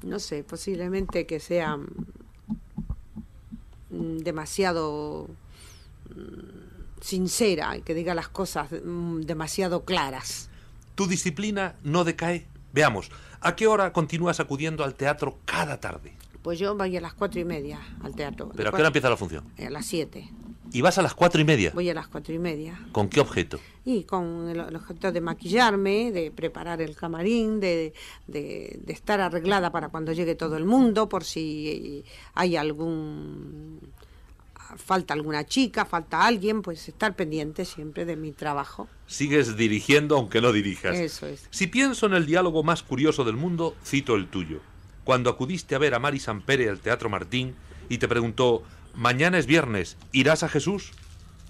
no 0.04 0.20
sé, 0.20 0.44
posiblemente 0.44 1.26
que 1.26 1.40
sea 1.40 1.78
mm, 3.90 4.18
demasiado 4.20 5.28
mm, 6.10 7.02
sincera 7.02 7.76
y 7.78 7.82
que 7.82 7.94
diga 7.94 8.14
las 8.16 8.30
cosas 8.30 8.70
mm, 8.72 9.22
demasiado 9.22 9.86
claras. 9.86 10.50
¿Tu 10.96 11.08
disciplina 11.08 11.76
no 11.84 12.04
decae? 12.04 12.46
Veamos, 12.72 13.10
¿a 13.42 13.56
qué 13.56 13.68
hora 13.68 13.94
continúas 13.94 14.40
acudiendo 14.40 14.84
al 14.84 14.96
teatro 14.96 15.38
cada 15.46 15.80
tarde? 15.80 16.14
Pues 16.42 16.60
yo 16.60 16.76
voy 16.76 16.98
a 16.98 17.02
las 17.02 17.14
cuatro 17.14 17.40
y 17.40 17.46
media 17.46 17.80
al 18.04 18.14
teatro. 18.16 18.52
¿Pero 18.56 18.70
a 18.70 18.72
qué 18.72 18.78
hora 18.78 18.88
empieza 18.88 19.10
la 19.10 19.18
función? 19.18 19.46
A 19.58 19.70
las 19.70 19.86
siete. 19.86 20.30
¿Y 20.72 20.82
vas 20.82 20.98
a 20.98 21.02
las 21.04 21.14
cuatro 21.14 21.40
y 21.40 21.46
media? 21.46 21.72
Voy 21.74 21.90
a 21.90 21.94
las 21.94 22.08
cuatro 22.08 22.34
y 22.34 22.40
media. 22.40 22.80
¿Con 22.92 23.08
qué 23.08 23.20
objeto? 23.20 23.60
Y 23.86 24.04
con 24.04 24.50
el, 24.50 24.60
el 24.60 24.76
objeto 24.76 25.12
de 25.12 25.22
maquillarme, 25.22 26.12
de 26.12 26.32
preparar 26.32 26.82
el 26.82 26.96
camarín, 26.96 27.60
de, 27.60 27.94
de- 28.28 28.80
de 28.84 28.94
estar 28.94 29.22
arreglada 29.22 29.72
para 29.72 29.90
cuando 29.90 30.12
llegue 30.14 30.36
todo 30.36 30.58
el 30.58 30.66
mundo, 30.66 31.08
por 31.10 31.24
si 31.24 32.04
hay 32.34 32.56
algún... 32.56 33.80
falta 34.78 35.14
alguna 35.14 35.46
chica, 35.46 35.86
falta 35.86 36.26
alguien, 36.26 36.62
pues 36.62 36.88
estar 36.88 37.16
pendiente 37.16 37.66
siempre 37.66 38.06
de 38.06 38.16
mi 38.16 38.32
trabajo. 38.32 38.88
Sigues 39.08 39.56
dirigiendo 39.58 40.16
aunque 40.16 40.42
no 40.42 40.52
dirijas. 40.52 40.96
Eso 40.96 41.28
es. 41.28 41.48
Si 41.52 41.68
pienso 41.68 42.06
en 42.06 42.14
el 42.14 42.26
diálogo 42.26 42.64
más 42.64 42.84
curioso 42.84 43.24
del 43.24 43.36
mundo, 43.36 43.76
cito 43.86 44.16
el 44.16 44.28
tuyo. 44.28 44.60
Cuando 45.04 45.30
acudiste 45.30 45.76
a 45.76 45.80
ver 45.80 45.94
a 45.94 46.00
Mari 46.00 46.20
Sampere 46.20 46.70
al 46.70 46.80
Teatro 46.80 47.10
Martín 47.10 47.56
y 47.90 47.98
te 47.98 48.08
preguntó, 48.08 48.64
mañana 48.96 49.38
es 49.38 49.46
viernes, 49.46 49.98
¿irás 50.12 50.44
a 50.44 50.50
Jesús? 50.50 50.92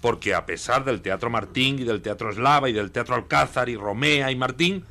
Porque 0.00 0.34
a 0.34 0.44
pesar 0.44 0.84
del 0.84 1.00
Teatro 1.00 1.30
Martín 1.30 1.78
y 1.78 1.84
del 1.84 2.02
Teatro 2.02 2.30
Eslava 2.30 2.68
y 2.68 2.72
del 2.72 2.90
Teatro 2.90 3.14
Alcázar 3.14 3.68
y 3.68 3.76
Romea 3.76 4.30
y 4.30 4.36
Martín, 4.36 4.84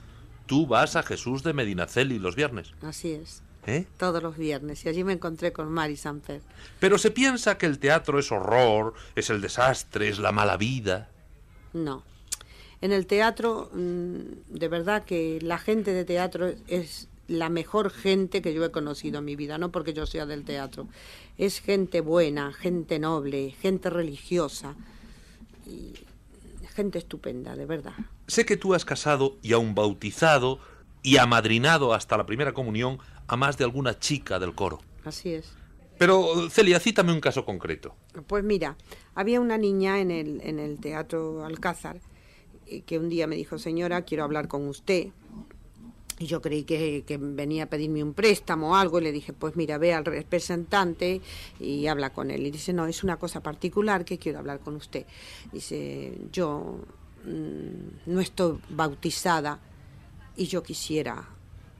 tú 0.45 0.65
vas 0.65 0.95
a 0.95 1.03
Jesús 1.03 1.43
de 1.43 1.53
Medinaceli 1.53 2.19
los 2.19 2.35
viernes. 2.35 2.73
Así 2.81 3.11
es. 3.11 3.43
¿Eh? 3.65 3.85
Todos 3.97 4.21
los 4.21 4.37
viernes. 4.37 4.83
Y 4.85 4.89
allí 4.89 5.03
me 5.03 5.13
encontré 5.13 5.53
con 5.53 5.71
Mari 5.71 5.95
Samper. 5.95 6.41
Pero 6.79 6.97
se 6.97 7.11
piensa 7.11 7.57
que 7.57 7.65
el 7.65 7.79
teatro 7.79 8.19
es 8.19 8.31
horror, 8.31 8.93
es 9.15 9.29
el 9.29 9.41
desastre, 9.41 10.09
es 10.09 10.19
la 10.19 10.31
mala 10.31 10.57
vida. 10.57 11.09
No. 11.71 12.03
En 12.81 12.91
el 12.91 13.07
teatro, 13.07 13.69
mm, 13.73 14.19
de 14.49 14.67
verdad 14.67 15.05
que 15.05 15.39
la 15.41 15.57
gente 15.57 15.93
de 15.93 16.03
teatro 16.03 16.53
es 16.67 17.07
la 17.27 17.49
mejor 17.49 17.89
gente 17.89 18.41
que 18.41 18.53
yo 18.53 18.65
he 18.65 18.71
conocido 18.71 19.19
en 19.19 19.25
mi 19.25 19.35
vida, 19.35 19.57
no 19.57 19.71
porque 19.71 19.93
yo 19.93 20.05
sea 20.05 20.25
del 20.25 20.43
teatro. 20.43 20.87
Es 21.37 21.61
gente 21.61 22.01
buena, 22.01 22.51
gente 22.51 22.99
noble, 22.99 23.55
gente 23.61 23.89
religiosa 23.89 24.75
y 25.65 25.93
gente 26.73 26.97
estupenda, 26.97 27.55
de 27.55 27.65
verdad. 27.65 27.93
Sé 28.27 28.45
que 28.45 28.57
tú 28.57 28.73
has 28.73 28.83
casado 28.83 29.37
y 29.41 29.53
aún 29.53 29.75
bautizado 29.75 30.59
y 31.03 31.17
amadrinado 31.17 31.93
hasta 31.93 32.17
la 32.17 32.25
primera 32.25 32.53
comunión 32.53 32.97
a 33.27 33.35
más 33.35 33.57
de 33.57 33.65
alguna 33.65 33.99
chica 33.99 34.39
del 34.39 34.55
coro. 34.55 34.79
Así 35.03 35.33
es. 35.33 35.53
Pero, 35.99 36.49
Celia, 36.49 36.79
cítame 36.79 37.13
un 37.13 37.19
caso 37.19 37.45
concreto. 37.45 37.95
Pues 38.25 38.43
mira, 38.43 38.77
había 39.13 39.39
una 39.39 39.57
niña 39.57 39.99
en 39.99 40.09
el, 40.09 40.41
en 40.41 40.59
el 40.59 40.79
Teatro 40.79 41.45
Alcázar 41.45 41.99
eh, 42.65 42.81
que 42.81 42.97
un 42.97 43.09
día 43.09 43.27
me 43.27 43.35
dijo, 43.35 43.57
señora, 43.57 44.01
quiero 44.03 44.23
hablar 44.23 44.47
con 44.47 44.67
usted. 44.67 45.07
Y 46.19 46.25
yo 46.25 46.41
creí 46.41 46.63
que, 46.63 47.03
que 47.05 47.17
venía 47.17 47.63
a 47.63 47.65
pedirme 47.67 48.03
un 48.03 48.13
préstamo 48.13 48.71
o 48.71 48.75
algo 48.75 48.99
y 48.99 49.03
le 49.03 49.11
dije, 49.11 49.33
pues 49.33 49.55
mira, 49.55 49.77
ve 49.77 49.93
al 49.93 50.05
representante 50.05 51.21
y 51.59 51.87
habla 51.87 52.11
con 52.11 52.31
él. 52.31 52.45
Y 52.45 52.51
dice, 52.51 52.71
no, 52.71 52.85
es 52.85 53.03
una 53.03 53.17
cosa 53.17 53.41
particular 53.41 54.05
que 54.05 54.17
quiero 54.17 54.39
hablar 54.39 54.59
con 54.59 54.75
usted. 54.75 55.05
Dice, 55.51 56.13
yo 56.31 56.79
mm, 57.25 58.11
no 58.11 58.21
estoy 58.21 58.59
bautizada 58.69 59.59
y 60.35 60.47
yo 60.47 60.63
quisiera 60.63 61.27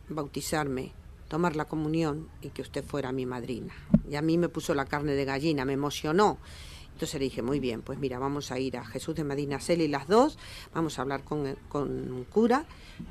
bautizarme, 0.10 0.92
tomar 1.28 1.56
la 1.56 1.66
comunión 1.66 2.30
y 2.42 2.50
que 2.50 2.62
usted 2.62 2.84
fuera 2.84 3.12
mi 3.12 3.26
madrina. 3.26 3.74
Y 4.10 4.16
a 4.16 4.22
mí 4.22 4.38
me 4.38 4.50
puso 4.50 4.74
la 4.74 4.86
carne 4.86 5.14
de 5.14 5.26
gallina, 5.26 5.66
me 5.66 5.74
emocionó. 5.74 6.38
Entonces 6.94 7.20
le 7.20 7.26
dije, 7.26 7.42
muy 7.42 7.60
bien, 7.60 7.82
pues 7.82 7.98
mira, 7.98 8.20
vamos 8.20 8.52
a 8.52 8.60
ir 8.60 8.78
a 8.78 8.86
Jesús 8.86 9.16
de 9.16 9.24
Medina 9.24 9.60
Celi 9.60 9.88
las 9.88 10.08
dos, 10.08 10.38
vamos 10.74 11.00
a 11.00 11.02
hablar 11.02 11.24
con, 11.24 11.58
con 11.68 12.12
un 12.12 12.24
cura 12.26 12.66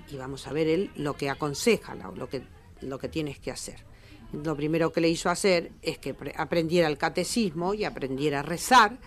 y 0.08 0.16
vamos 0.16 0.46
a 0.46 0.52
ver 0.52 0.68
él 0.68 0.90
lo 0.94 1.16
que 1.16 1.28
aconseja, 1.28 1.96
lo 1.96 2.28
que, 2.28 2.42
lo 2.80 2.98
que 2.98 3.08
tienes 3.08 3.40
que 3.40 3.50
hacer. 3.50 3.84
Lo 4.32 4.56
primero 4.56 4.92
que 4.92 5.00
le 5.00 5.08
hizo 5.08 5.28
hacer 5.28 5.72
es 5.82 5.98
que 5.98 6.14
aprendiera 6.36 6.88
el 6.88 6.96
catecismo 6.96 7.74
y 7.74 7.84
aprendiera 7.84 8.40
a 8.40 8.42
rezar. 8.42 8.98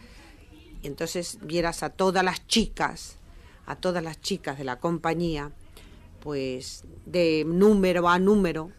Y 0.83 0.87
entonces 0.87 1.39
vieras 1.41 1.81
a 1.81 1.89
todas 1.89 2.23
las 2.23 2.45
chicas, 2.45 3.17
a 3.65 3.77
todas 3.77 4.03
las 4.03 4.21
chicas 4.21 4.57
de 4.57 4.65
la 4.65 4.79
compañía, 4.79 5.51
pues 6.25 6.85
de 7.05 7.43
número 7.45 8.09
a 8.09 8.17
número, 8.17 8.71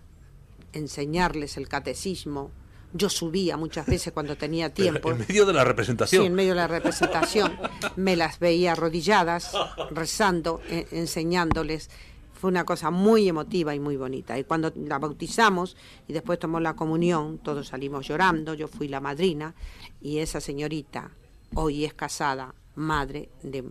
enseñarles 0.73 1.57
el 1.57 1.69
catecismo, 1.69 2.51
yo 2.93 3.09
subía 3.09 3.57
muchas 3.57 3.87
veces 3.87 4.13
cuando 4.13 4.37
tenía 4.37 4.75
tiempo. 4.75 5.13
en 5.13 5.19
medio 5.19 5.47
de 5.47 5.53
la 5.53 5.63
representación. 5.63 6.23
Sí, 6.23 6.27
en 6.27 6.35
medio 6.35 6.51
de 6.51 6.57
la 6.57 6.67
representación. 6.67 7.57
me 7.95 8.17
las 8.17 8.41
veía 8.41 8.73
arrodilladas, 8.73 9.53
rezando, 9.93 10.61
e, 10.69 10.89
enseñándoles. 10.91 11.89
Fue 12.35 12.51
una 12.51 12.65
cosa 12.65 12.91
muy 12.91 13.29
emotiva 13.29 13.77
y 13.77 13.79
muy 13.79 13.97
bonita. 13.97 14.37
Y 14.37 14.43
cuando 14.43 14.73
la 14.75 14.99
bautizamos 14.99 15.77
y 16.09 16.15
después 16.15 16.41
tomó 16.41 16.59
la 16.59 16.75
comunión, 16.75 17.39
todos 17.39 17.69
salimos 17.69 18.09
llorando, 18.09 18.55
yo 18.55 18.67
fui 18.67 18.89
la 18.89 19.01
madrina 19.01 19.55
y 20.01 20.19
esa 20.19 20.41
señorita 20.41 21.13
hoy 21.55 21.85
es 21.85 21.95
casada 21.95 22.57
madre 22.77 23.31
de, 23.43 23.63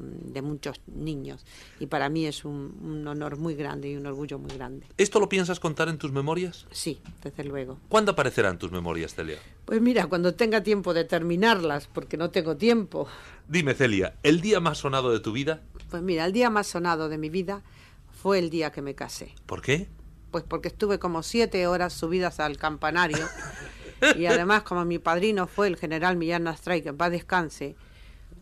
muchos 0.42 0.82
niños 0.88 1.46
y 1.80 1.86
para 1.88 2.10
mí 2.10 2.26
es 2.26 2.44
un, 2.44 3.06
honor 3.08 3.38
muy 3.38 3.56
grande 3.56 3.90
y 3.90 3.96
un 3.96 4.06
orgullo 4.06 4.40
muy 4.40 4.52
grande. 4.52 4.88
¿Esto 4.98 5.20
lo 5.20 5.30
piensas 5.30 5.60
contar 5.60 5.88
en 5.88 5.98
tus 5.98 6.12
memorias? 6.12 6.66
Sí, 6.72 7.00
desde 7.24 7.44
luego. 7.44 7.80
¿Cuándo 7.88 8.12
aparecerán 8.12 8.58
tus 8.58 8.72
memorias, 8.72 9.16
Celia? 9.16 9.38
Pues 9.66 9.82
mira, 9.82 10.08
cuando 10.08 10.34
tenga 10.34 10.64
tiempo 10.64 10.94
de 10.94 11.06
terminarlas, 11.06 11.88
porque 11.88 12.18
no 12.18 12.32
tengo 12.32 12.58
tiempo. 12.58 13.08
Dime, 13.48 13.74
Celia, 13.74 14.16
¿el 14.24 14.42
día 14.42 14.60
más 14.60 14.80
sonado 14.80 15.12
de 15.12 15.20
tu 15.20 15.32
vida? 15.32 15.62
Pues 15.90 16.02
mira, 16.02 16.26
el 16.26 16.34
día 16.34 16.50
más 16.50 16.68
sonado 16.68 17.10
de 17.10 17.18
mi 17.18 17.30
vida 17.30 17.64
fue 18.12 18.40
el 18.40 18.50
día 18.50 18.72
que 18.72 18.82
me 18.82 18.96
casé. 18.96 19.34
¿Por 19.46 19.62
qué? 19.62 19.88
Pues 20.32 20.44
porque 20.44 20.68
estuve 20.68 21.00
como 21.00 21.24
siete 21.24 21.68
horas 21.68 21.94
subidas 21.94 22.40
al 22.40 22.58
campanario 22.58 23.26
y 24.18 24.26
además 24.26 24.64
como 24.64 24.84
mi 24.84 25.00
padrino 25.00 25.48
fue 25.48 25.68
el 25.68 25.78
general 25.78 26.18
Millán 26.18 26.48
Astray, 26.48 26.82
que 26.82 26.92
va 26.92 27.10
descanse, 27.10 27.76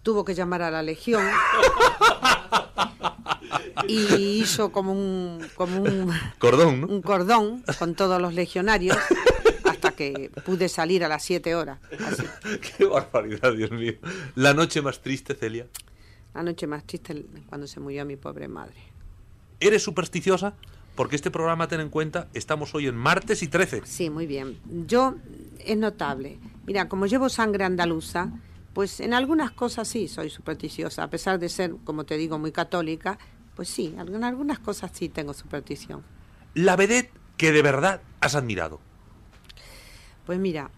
tuvo 0.03 0.25
que 0.25 0.35
llamar 0.35 0.61
a 0.61 0.69
la 0.69 0.83
legión 0.83 1.25
y 3.87 4.41
hizo 4.41 4.71
como 4.71 4.91
un 4.91 5.45
como 5.55 5.81
un 5.81 6.11
cordón, 6.39 6.83
un 6.83 7.01
cordón 7.01 7.63
con 7.79 7.95
todos 7.95 8.21
los 8.21 8.33
legionarios 8.33 8.97
hasta 9.63 9.91
que 9.91 10.29
pude 10.45 10.69
salir 10.69 11.03
a 11.03 11.07
las 11.07 11.23
siete 11.23 11.55
horas. 11.55 11.79
Qué 12.77 12.85
barbaridad, 12.85 13.53
Dios 13.53 13.71
mío. 13.71 13.93
La 14.35 14.53
noche 14.53 14.81
más 14.81 15.01
triste, 15.01 15.33
Celia. 15.35 15.67
La 16.33 16.43
noche 16.43 16.67
más 16.67 16.83
triste 16.85 17.25
cuando 17.47 17.67
se 17.67 17.79
murió 17.79 18.05
mi 18.05 18.15
pobre 18.15 18.47
madre. 18.47 18.75
¿Eres 19.59 19.83
supersticiosa? 19.83 20.53
Porque 20.95 21.15
este 21.15 21.31
programa, 21.31 21.67
ten 21.67 21.79
en 21.79 21.89
cuenta, 21.89 22.27
estamos 22.33 22.75
hoy 22.75 22.87
en 22.87 22.95
martes 22.95 23.41
y 23.41 23.47
13. 23.47 23.81
Sí, 23.85 24.09
muy 24.09 24.27
bien. 24.27 24.59
Yo, 24.87 25.15
es 25.59 25.77
notable. 25.77 26.37
Mira, 26.67 26.87
como 26.87 27.07
llevo 27.07 27.29
sangre 27.29 27.63
andaluza, 27.63 28.29
pues 28.73 28.99
en 28.99 29.13
algunas 29.13 29.51
cosas 29.51 29.87
sí 29.87 30.07
soy 30.07 30.29
supersticiosa, 30.29 31.03
a 31.03 31.09
pesar 31.09 31.39
de 31.39 31.49
ser, 31.49 31.75
como 31.83 32.05
te 32.05 32.17
digo, 32.17 32.39
muy 32.39 32.51
católica, 32.51 33.19
pues 33.55 33.69
sí, 33.69 33.95
en 33.97 34.23
algunas 34.23 34.59
cosas 34.59 34.91
sí 34.93 35.09
tengo 35.09 35.33
superstición. 35.33 36.03
La 36.55 36.75
vedette 36.75 37.11
que 37.37 37.51
de 37.51 37.61
verdad 37.61 38.01
has 38.19 38.35
admirado. 38.35 38.79
Pues 40.25 40.39
mira, 40.39 40.71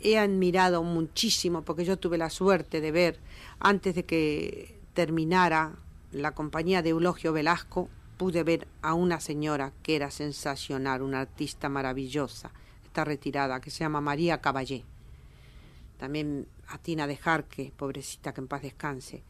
he 0.00 0.18
admirado 0.18 0.82
muchísimo 0.82 1.62
porque 1.62 1.84
yo 1.84 1.98
tuve 1.98 2.18
la 2.18 2.30
suerte 2.30 2.80
de 2.80 2.92
ver 2.92 3.20
antes 3.58 3.94
de 3.94 4.04
que 4.04 4.78
terminara 4.92 5.76
la 6.12 6.32
compañía 6.32 6.82
de 6.82 6.90
Eulogio 6.90 7.32
Velasco, 7.32 7.88
pude 8.16 8.44
ver 8.44 8.68
a 8.82 8.94
una 8.94 9.18
señora 9.20 9.72
que 9.82 9.96
era 9.96 10.10
sensacional, 10.10 11.02
una 11.02 11.20
artista 11.20 11.68
maravillosa, 11.68 12.52
está 12.84 13.04
retirada, 13.04 13.60
que 13.60 13.70
se 13.70 13.80
llama 13.80 14.00
María 14.00 14.40
Caballé. 14.40 14.84
También 15.98 16.46
a 16.68 16.78
Tina 16.78 17.06
de 17.06 17.16
Jarque, 17.16 17.72
pobrecita 17.76 18.32
que 18.32 18.40
en 18.40 18.48
paz 18.48 18.62
descanse. 18.62 19.22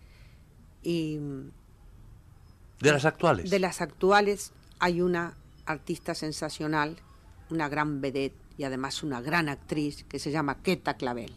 Y 0.82 1.18
de 2.80 2.92
las 2.92 3.04
actuales. 3.04 3.50
De 3.50 3.58
las 3.58 3.80
actuales 3.80 4.52
hay 4.78 5.00
una 5.00 5.34
artista 5.66 6.14
sensacional, 6.14 6.96
una 7.50 7.68
gran 7.68 8.00
vedette 8.00 8.36
y 8.58 8.64
además 8.64 9.02
una 9.02 9.20
gran 9.20 9.48
actriz 9.48 10.04
que 10.04 10.18
se 10.18 10.30
llama 10.30 10.58
Queta 10.62 10.94
Clavel. 10.94 11.32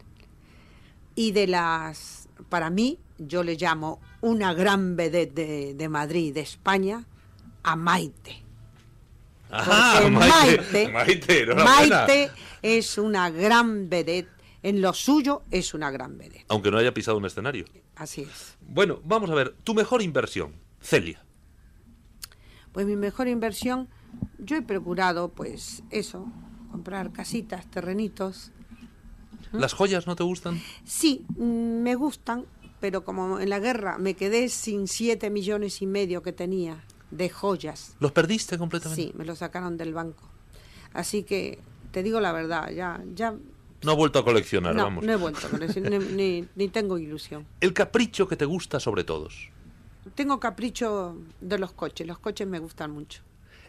Y 1.16 1.32
de 1.32 1.48
las, 1.48 2.28
para 2.50 2.70
mí, 2.70 3.00
yo 3.18 3.44
le 3.44 3.56
llamo 3.56 4.00
una 4.22 4.54
gran 4.54 4.96
vedette 4.96 5.34
de, 5.34 5.74
de 5.74 5.90
Madrid, 5.90 6.34
de 6.34 6.42
España, 6.42 7.06
a 7.64 7.76
Maite. 7.76 8.44
Ajá, 9.50 10.10
Maite, 10.10 10.90
Maite, 10.90 11.56
Maite 11.56 12.32
es 12.62 12.98
una 12.98 13.30
gran 13.30 13.90
vedette 13.90 14.37
en 14.68 14.82
lo 14.82 14.94
suyo 14.94 15.44
es 15.50 15.74
una 15.74 15.92
gran 15.92 16.18
vedette. 16.18 16.46
Aunque 16.50 16.72
no 16.72 16.78
haya 16.78 16.94
pisado 16.94 17.18
un 17.18 17.26
escenario. 17.26 17.64
Así 17.96 18.24
es. 18.24 18.58
Bueno, 18.60 19.00
vamos 19.06 19.30
a 19.30 19.34
ver, 19.34 19.56
tu 19.64 19.74
mejor 19.74 20.02
inversión, 20.02 20.56
Celia. 20.82 21.24
Pues 22.74 22.86
mi 22.86 22.98
mejor 22.98 23.30
inversión, 23.30 23.88
yo 24.40 24.58
he 24.58 24.62
procurado, 24.62 25.30
pues 25.30 25.84
eso, 25.90 26.30
comprar 26.70 27.14
casitas, 27.14 27.66
terrenitos. 27.72 28.52
¿Las 29.54 29.72
joyas 29.72 30.06
no 30.06 30.18
te 30.18 30.24
gustan? 30.24 30.62
Sí, 30.84 31.26
mm, 31.38 31.82
me 31.82 31.96
gustan, 31.96 32.46
pero 32.82 33.06
como 33.06 33.40
en 33.40 33.50
la 33.50 33.60
guerra 33.60 33.98
me 33.98 34.16
quedé 34.16 34.50
sin 34.50 34.90
siete 34.90 35.30
millones 35.30 35.82
y 35.82 35.88
medio 35.88 36.22
que 36.22 36.34
tenía 36.34 36.84
de 37.12 37.30
joyas. 37.30 37.96
¿Los 38.02 38.12
perdiste 38.12 38.58
completamente? 38.58 39.02
Sí, 39.02 39.14
me 39.16 39.24
los 39.24 39.38
sacaron 39.38 39.78
del 39.78 39.94
banco. 39.94 40.30
Así 40.92 41.24
que 41.24 41.60
te 41.92 42.04
digo 42.04 42.20
la 42.20 42.34
verdad, 42.34 42.70
ya, 42.72 43.02
ya 43.16 43.34
no 43.84 43.94
he 43.94 43.96
vuelto 43.96 44.20
a 44.20 44.26
coleccionar, 44.26 44.76
vamos. 44.76 45.06
No 45.06 45.14
he 45.14 45.16
vuelto 45.16 45.48
a 45.48 45.50
coleccionar, 45.50 46.02
ni, 46.02 46.48
ni, 46.56 46.68
tengo 46.70 46.98
ilusión. 46.98 47.46
El 47.62 47.74
capricho 47.74 48.28
que 48.28 48.36
te 48.36 48.46
gusta 48.46 48.80
sobre 48.80 49.04
todos. 49.04 49.50
Tengo 50.16 50.40
capricho 50.40 51.18
de 51.42 51.60
los 51.60 51.74
coches, 51.74 52.08
los 52.08 52.20
coches 52.20 52.48
me 52.48 52.60
gustan 52.60 52.92
mucho. 52.92 53.22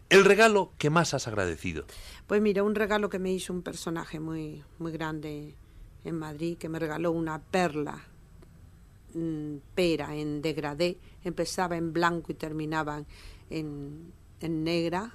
¿El 0.08 0.24
regalo 0.24 0.72
que 0.78 0.88
más 0.88 1.12
has 1.12 1.28
agradecido? 1.28 1.84
Pues 2.26 2.40
mira, 2.40 2.62
un 2.62 2.74
regalo 2.74 3.10
que 3.10 3.18
me 3.18 3.30
hizo 3.30 3.52
un 3.52 3.62
personaje 3.62 4.18
muy, 4.18 4.62
muy 4.78 4.92
grande 4.92 5.54
en 6.04 6.18
Madrid, 6.18 6.56
que 6.56 6.70
me 6.70 6.78
regaló 6.78 7.12
una 7.12 7.38
perla 7.38 8.02
mm, 9.12 9.56
pera 9.74 10.14
en 10.14 10.40
degradé, 10.40 10.96
empezaba 11.24 11.76
en 11.76 11.92
blanco 11.92 12.32
y 12.32 12.34
terminaba 12.34 13.02
en, 13.50 14.12
en 14.40 14.64
negra, 14.64 15.12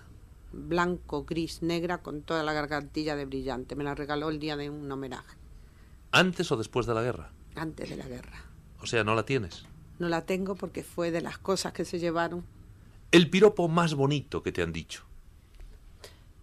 blanco, 0.54 1.26
gris, 1.26 1.62
negra, 1.62 1.98
con 1.98 2.22
toda 2.22 2.44
la 2.44 2.54
gargantilla 2.54 3.16
de 3.16 3.26
brillante. 3.26 3.76
Me 3.76 3.84
la 3.84 3.96
regaló 3.96 4.30
el 4.30 4.40
día 4.40 4.56
de 4.56 4.70
un 4.70 4.90
homenaje. 4.90 5.36
¿Antes 6.12 6.52
o 6.52 6.58
después 6.58 6.86
de 6.86 6.94
la 6.94 7.02
guerra? 7.02 7.32
Antes 7.56 7.90
de 7.90 7.98
la 7.98 8.08
guerra. 8.08 8.46
O 8.80 8.86
sea, 8.86 9.04
¿no 9.04 9.16
la 9.16 9.26
tienes? 9.26 9.66
No 10.00 10.10
la 10.10 10.26
tengo 10.26 10.56
porque 10.56 10.84
fue 10.84 11.12
de 11.12 11.22
las 11.22 11.38
cosas 11.38 11.74
que 11.74 11.86
se 11.86 12.00
llevaron. 12.00 12.46
El 13.12 13.30
piropo 13.30 13.68
más 13.68 13.96
bonito 13.96 14.44
que 14.44 14.52
te 14.52 14.62
han 14.62 14.72
dicho. 14.72 15.04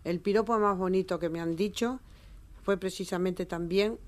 El 0.04 0.20
piropo 0.20 0.58
más 0.58 0.76
bonito 0.76 1.18
que 1.18 1.28
me 1.28 1.40
han 1.40 1.56
dicho 1.56 2.00
fue 2.64 2.76
precisamente 2.76 3.46
también 3.46 3.98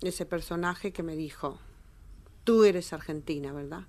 ese 0.00 0.26
personaje 0.26 0.92
que 0.92 1.02
me 1.02 1.16
dijo, 1.16 1.58
tú 2.42 2.64
eres 2.64 2.92
argentina, 2.92 3.52
¿verdad? 3.52 3.84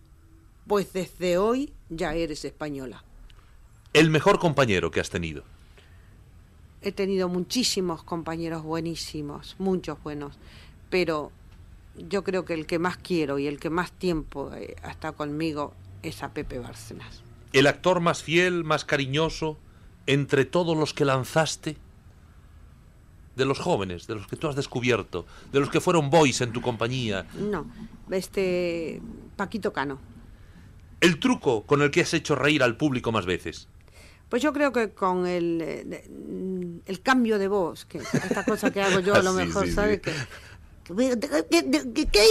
Pues 0.68 0.94
desde 0.94 1.38
hoy 1.38 1.74
ya 1.90 2.16
eres 2.16 2.46
española 2.46 3.04
el 3.96 4.10
mejor 4.10 4.40
compañero 4.40 4.92
que 4.92 5.00
has 5.00 5.10
tenido? 5.10 5.44
He 6.82 6.92
tenido 6.92 7.30
muchísimos 7.30 8.04
compañeros 8.04 8.62
buenísimos, 8.64 9.56
muchos 9.58 10.02
buenos, 10.04 10.38
pero 10.90 11.32
yo 11.98 12.24
creo 12.24 12.44
que 12.44 12.54
el 12.54 12.66
que 12.66 12.78
más 12.78 12.98
quiero 12.98 13.40
y 13.40 13.48
el 13.48 13.58
que 13.58 13.70
más 13.70 13.94
tiempo 13.94 14.54
eh, 14.54 14.76
ha 14.84 14.92
estado 14.92 15.16
conmigo 15.16 15.74
es 16.04 16.24
a 16.24 16.34
Pepe 16.34 16.60
Bárcenas. 16.60 17.24
¿El 17.54 17.68
actor 17.68 18.02
más 18.02 18.22
fiel, 18.22 18.66
más 18.66 18.84
cariñoso, 18.84 19.58
entre 20.08 20.44
todos 20.44 20.78
los 20.78 20.94
que 20.94 21.06
lanzaste? 21.06 21.78
De 23.38 23.46
los 23.46 23.60
jóvenes, 23.60 24.08
de 24.08 24.16
los 24.16 24.28
que 24.28 24.36
tú 24.36 24.48
has 24.48 24.56
descubierto, 24.56 25.26
de 25.54 25.60
los 25.62 25.70
que 25.70 25.82
fueron 25.82 26.10
boys 26.10 26.42
en 26.42 26.52
tu 26.52 26.62
compañía. 26.62 27.28
No, 27.34 27.66
este 28.12 29.02
Paquito 29.38 29.72
Cano. 29.72 30.00
¿El 31.02 31.20
truco 31.20 31.64
con 31.64 31.82
el 31.82 31.92
que 31.92 32.02
has 32.02 32.14
hecho 32.14 32.36
reír 32.36 32.62
al 32.62 32.78
público 32.78 33.12
más 33.12 33.26
veces? 33.26 33.68
Pues 34.30 34.42
yo 34.42 34.54
creo 34.54 34.72
que 34.72 34.92
con 34.92 35.28
el, 35.28 35.62
eh, 35.62 36.82
el 36.86 37.02
cambio 37.02 37.38
de 37.38 37.48
voz, 37.48 37.86
que 37.86 38.00
esta 38.00 38.44
cosa 38.44 38.72
que 38.72 38.82
hago 38.82 39.00
yo 39.00 39.16
a 39.16 39.22
lo 39.24 39.34
mejor, 39.34 39.70
¿sabes? 39.70 40.02
¿Qué, 40.02 40.94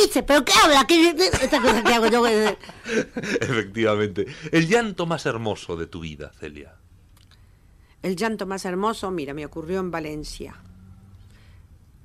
dice? 0.05 0.23
¿Pero 0.23 0.45
qué 0.45 0.53
habla? 0.63 0.87
esta 0.89 1.61
cosa 1.61 1.83
que 1.83 1.95
hago 1.95 2.07
yo. 2.07 2.27
Efectivamente. 3.41 4.27
El 4.53 4.69
llanto 4.69 5.07
más 5.07 5.27
hermoso 5.27 5.77
de 5.77 5.87
tu 5.87 6.01
vida, 6.01 6.33
Celia. 6.39 6.77
El 8.03 8.17
llanto 8.17 8.47
más 8.47 8.65
hermoso, 8.65 9.11
mira, 9.11 9.35
me 9.35 9.45
ocurrió 9.47 9.81
en 9.81 9.91
Valencia. 9.91 10.57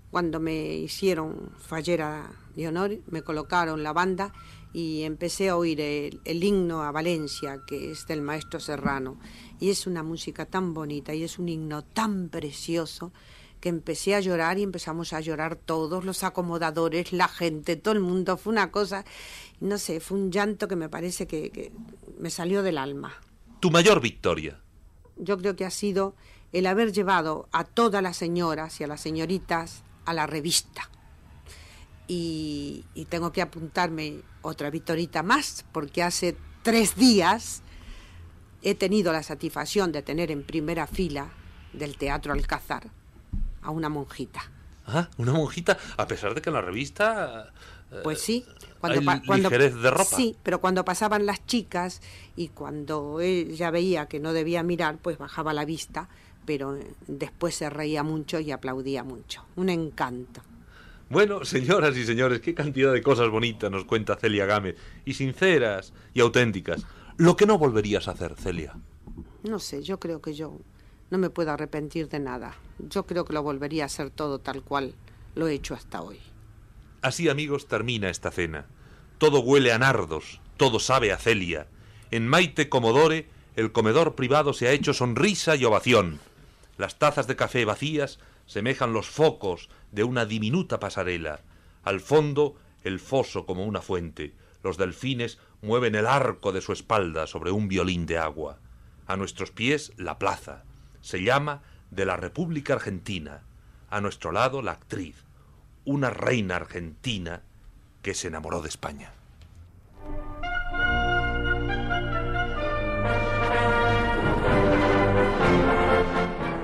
Cuando 0.10 0.40
me 0.40 0.76
hicieron 0.76 1.52
fallera 1.60 2.32
de 2.56 2.68
honor, 2.68 2.98
me 3.08 3.22
colocaron 3.22 3.84
la 3.84 3.94
banda 3.94 4.34
y 4.74 5.03
empecé 5.03 5.49
a 5.49 5.57
oír 5.57 5.82
el, 5.82 6.22
el, 6.26 6.43
himno 6.43 6.84
a 6.84 6.91
Valencia, 6.91 7.61
que 7.67 7.91
es 7.91 8.05
del 8.07 8.22
maestro 8.22 8.59
Serrano. 8.59 9.20
Y 9.59 9.70
es 9.70 9.88
una 9.88 10.03
música 10.03 10.45
tan 10.45 10.74
bonita 10.74 11.13
y 11.13 11.24
es 11.24 11.39
un 11.39 11.49
himno 11.49 11.84
tan 11.84 12.30
precioso 12.30 13.11
que 13.59 13.70
empecé 13.70 14.15
a 14.15 14.20
llorar 14.20 14.57
y 14.57 14.63
empezamos 14.63 15.13
a 15.13 15.20
llorar 15.20 15.55
todos, 15.55 16.05
los 16.05 16.24
acomodadores, 16.24 17.11
la 17.11 17.28
gente, 17.28 17.76
todo 17.76 17.93
el 17.93 17.99
mundo. 17.99 18.38
Fue 18.38 18.53
una 18.53 18.72
cosa, 18.72 19.05
no 19.59 19.78
sé, 19.78 19.99
fue 19.99 20.17
un 20.17 20.32
llanto 20.32 20.67
que 20.67 20.76
me 20.76 20.89
parece 20.89 21.28
que, 21.28 21.49
que 21.49 21.72
me 22.20 22.30
salió 22.30 22.63
del 22.63 22.78
alma. 22.78 23.13
¿Tu 23.59 23.70
mayor 23.72 23.99
victoria? 23.99 24.59
Yo 25.17 25.38
creo 25.38 25.55
que 25.55 25.65
ha 25.65 25.72
sido 25.72 26.15
el 26.53 26.65
haber 26.65 26.93
llevado 26.93 27.49
a 27.51 27.65
todas 27.65 28.01
las 28.01 28.17
señoras 28.17 28.80
y 28.80 28.86
a 28.86 28.88
las 28.88 29.01
señoritas 29.01 29.84
a 30.05 30.13
la 30.13 30.26
revista. 30.26 30.89
Y, 32.10 32.84
y 32.95 33.05
tengo 33.05 33.32
que 33.32 33.41
apuntarme 33.41 34.22
otra 34.41 34.70
victorita 34.70 35.24
más, 35.24 35.64
porque 35.72 36.03
hace 36.03 36.36
tres 36.64 36.95
días 36.95 37.62
he 38.62 38.76
tenido 38.76 39.14
la 39.14 39.24
satisfacción 39.24 39.91
de 39.91 40.01
tener 40.01 40.32
en 40.32 40.43
primera 40.43 40.88
fila 40.88 41.30
del 41.74 41.97
Teatro 41.97 42.34
Alcázar 42.34 42.89
a 43.62 43.72
una 43.72 43.89
monjita. 43.89 44.41
Ah, 44.86 45.07
una 45.18 45.34
monjita, 45.34 45.78
a 45.97 46.07
pesar 46.07 46.34
de 46.34 46.41
que 46.41 46.49
en 46.49 46.55
la 46.55 46.62
revista... 46.62 47.53
Eh, 47.91 47.99
pues 48.03 48.22
sí. 48.22 48.45
Cuando, 48.80 49.12
hay 49.12 49.22
cuando, 49.22 49.49
de 49.49 49.91
ropa. 49.91 50.03
Sí, 50.03 50.36
pero 50.43 50.62
cuando 50.62 50.86
pasaban 50.86 51.26
las 51.26 51.45
chicas 51.45 52.01
y 52.36 52.49
cuando 52.49 53.20
ella 53.20 53.72
veía 53.72 54.07
que 54.07 54.20
no 54.20 54.34
debía 54.34 54.64
mirar, 54.64 54.97
pues 54.97 55.18
bajaba 55.18 55.53
la 55.53 55.66
vista, 55.66 56.07
pero 56.45 56.78
después 57.07 57.55
se 57.55 57.70
reía 57.70 58.03
mucho 58.03 58.39
y 58.39 58.51
aplaudía 58.51 59.03
mucho. 59.03 59.43
Un 59.55 59.70
encanto. 59.70 60.41
Bueno, 61.10 61.43
señoras 61.45 61.97
y 61.97 62.05
señores, 62.05 62.39
qué 62.41 62.53
cantidad 62.53 62.93
de 62.93 63.01
cosas 63.01 63.30
bonitas 63.30 63.72
nos 63.72 63.86
cuenta 63.86 64.16
Celia 64.16 64.45
Gámez, 64.45 64.76
y 65.05 65.14
sinceras 65.14 65.93
y 66.14 66.22
auténticas. 66.22 66.86
Lo 67.18 67.36
que 67.36 67.45
no 67.45 67.57
volverías 67.57 68.07
a 68.07 68.12
hacer, 68.12 68.36
Celia. 68.36 68.76
No 69.43 69.60
sé, 69.60 69.84
yo 69.84 69.99
creo 69.99 70.22
que 70.22 70.34
yo 70.34 70.57
no 71.10 71.18
me 71.18 71.30
puedo 71.30 71.51
arrepentir 71.51 72.07
de 72.07 72.20
nada. 72.20 72.55
Yo 72.78 73.05
creo 73.05 73.26
que 73.26 73.34
lo 73.34 73.43
volvería 73.43 73.84
a 73.84 73.86
hacer 73.88 74.10
todo 74.10 74.39
tal 74.39 74.64
cual 74.64 74.93
lo 75.36 75.47
he 75.47 75.53
hecho 75.53 75.74
hasta 75.74 76.01
hoy. 76.01 76.20
Así, 77.01 77.30
amigos, 77.30 77.68
termina 77.68 78.10
esta 78.10 78.32
cena. 78.32 78.68
Todo 79.18 79.39
huele 79.39 79.72
a 79.72 79.80
nardos, 79.80 80.41
todo 80.57 80.80
sabe 80.80 81.12
a 81.12 81.18
Celia. 81.18 81.68
En 82.12 82.28
Maite 82.28 82.70
Comodore, 82.70 83.28
el 83.55 83.72
comedor 83.72 84.16
privado 84.16 84.53
se 84.53 84.68
ha 84.68 84.72
hecho 84.72 84.93
sonrisa 84.93 85.55
y 85.55 85.66
ovación. 85.66 86.20
Las 86.78 86.97
tazas 86.99 87.28
de 87.28 87.36
café 87.36 87.66
vacías 87.66 88.20
semejan 88.50 88.93
los 88.93 89.08
focos 89.08 89.70
de 89.91 90.04
una 90.04 90.26
diminuta 90.26 90.80
pasarela. 90.80 91.41
Al 91.84 92.00
fondo, 92.00 92.56
el 92.84 93.00
foso 93.00 93.45
como 93.45 93.64
una 93.64 93.80
fuente. 93.80 94.34
Los 94.64 94.76
delfines 94.76 95.38
mueven 95.62 95.93
el 95.93 96.08
arco 96.08 96.52
de 96.52 96.62
su 96.62 96.74
espalda 96.74 97.28
sobre 97.28 97.52
un 97.52 97.68
violín 97.68 98.08
de 98.08 98.18
agua. 98.18 98.58
A 99.06 99.18
nuestros 99.18 99.52
pies, 99.52 99.93
la 99.97 100.18
plaza. 100.18 100.64
Se 101.00 101.22
llama 101.22 101.62
de 101.91 102.08
la 102.08 102.18
República 102.18 102.74
Argentina. 102.74 103.43
A 103.88 104.02
nuestro 104.02 104.32
lado, 104.32 104.64
la 104.64 104.72
actriz, 104.72 105.26
una 105.86 106.10
reina 106.10 106.56
argentina 106.56 107.43
que 108.02 108.16
se 108.16 108.30
enamoró 108.30 108.64
de 108.64 108.70
España. 108.70 109.14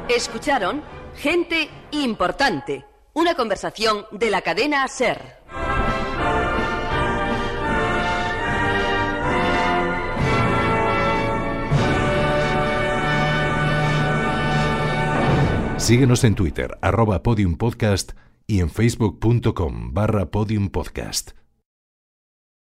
Escucharon 0.10 0.82
Gente 1.18 1.70
Importante, 1.92 2.86
una 3.14 3.36
conversación 3.36 4.06
de 4.12 4.30
la 4.30 4.42
cadena 4.42 4.88
SER. 4.88 5.36
Síguenos 15.78 16.24
en 16.24 16.36
Twitter, 16.36 16.78
arroba 16.82 17.24
podiumpodcast 17.24 18.12
y 18.48 18.60
en 18.60 18.70
facebook.com 18.70 19.94
barra 19.94 20.32
podiumpodcast. 20.32 21.32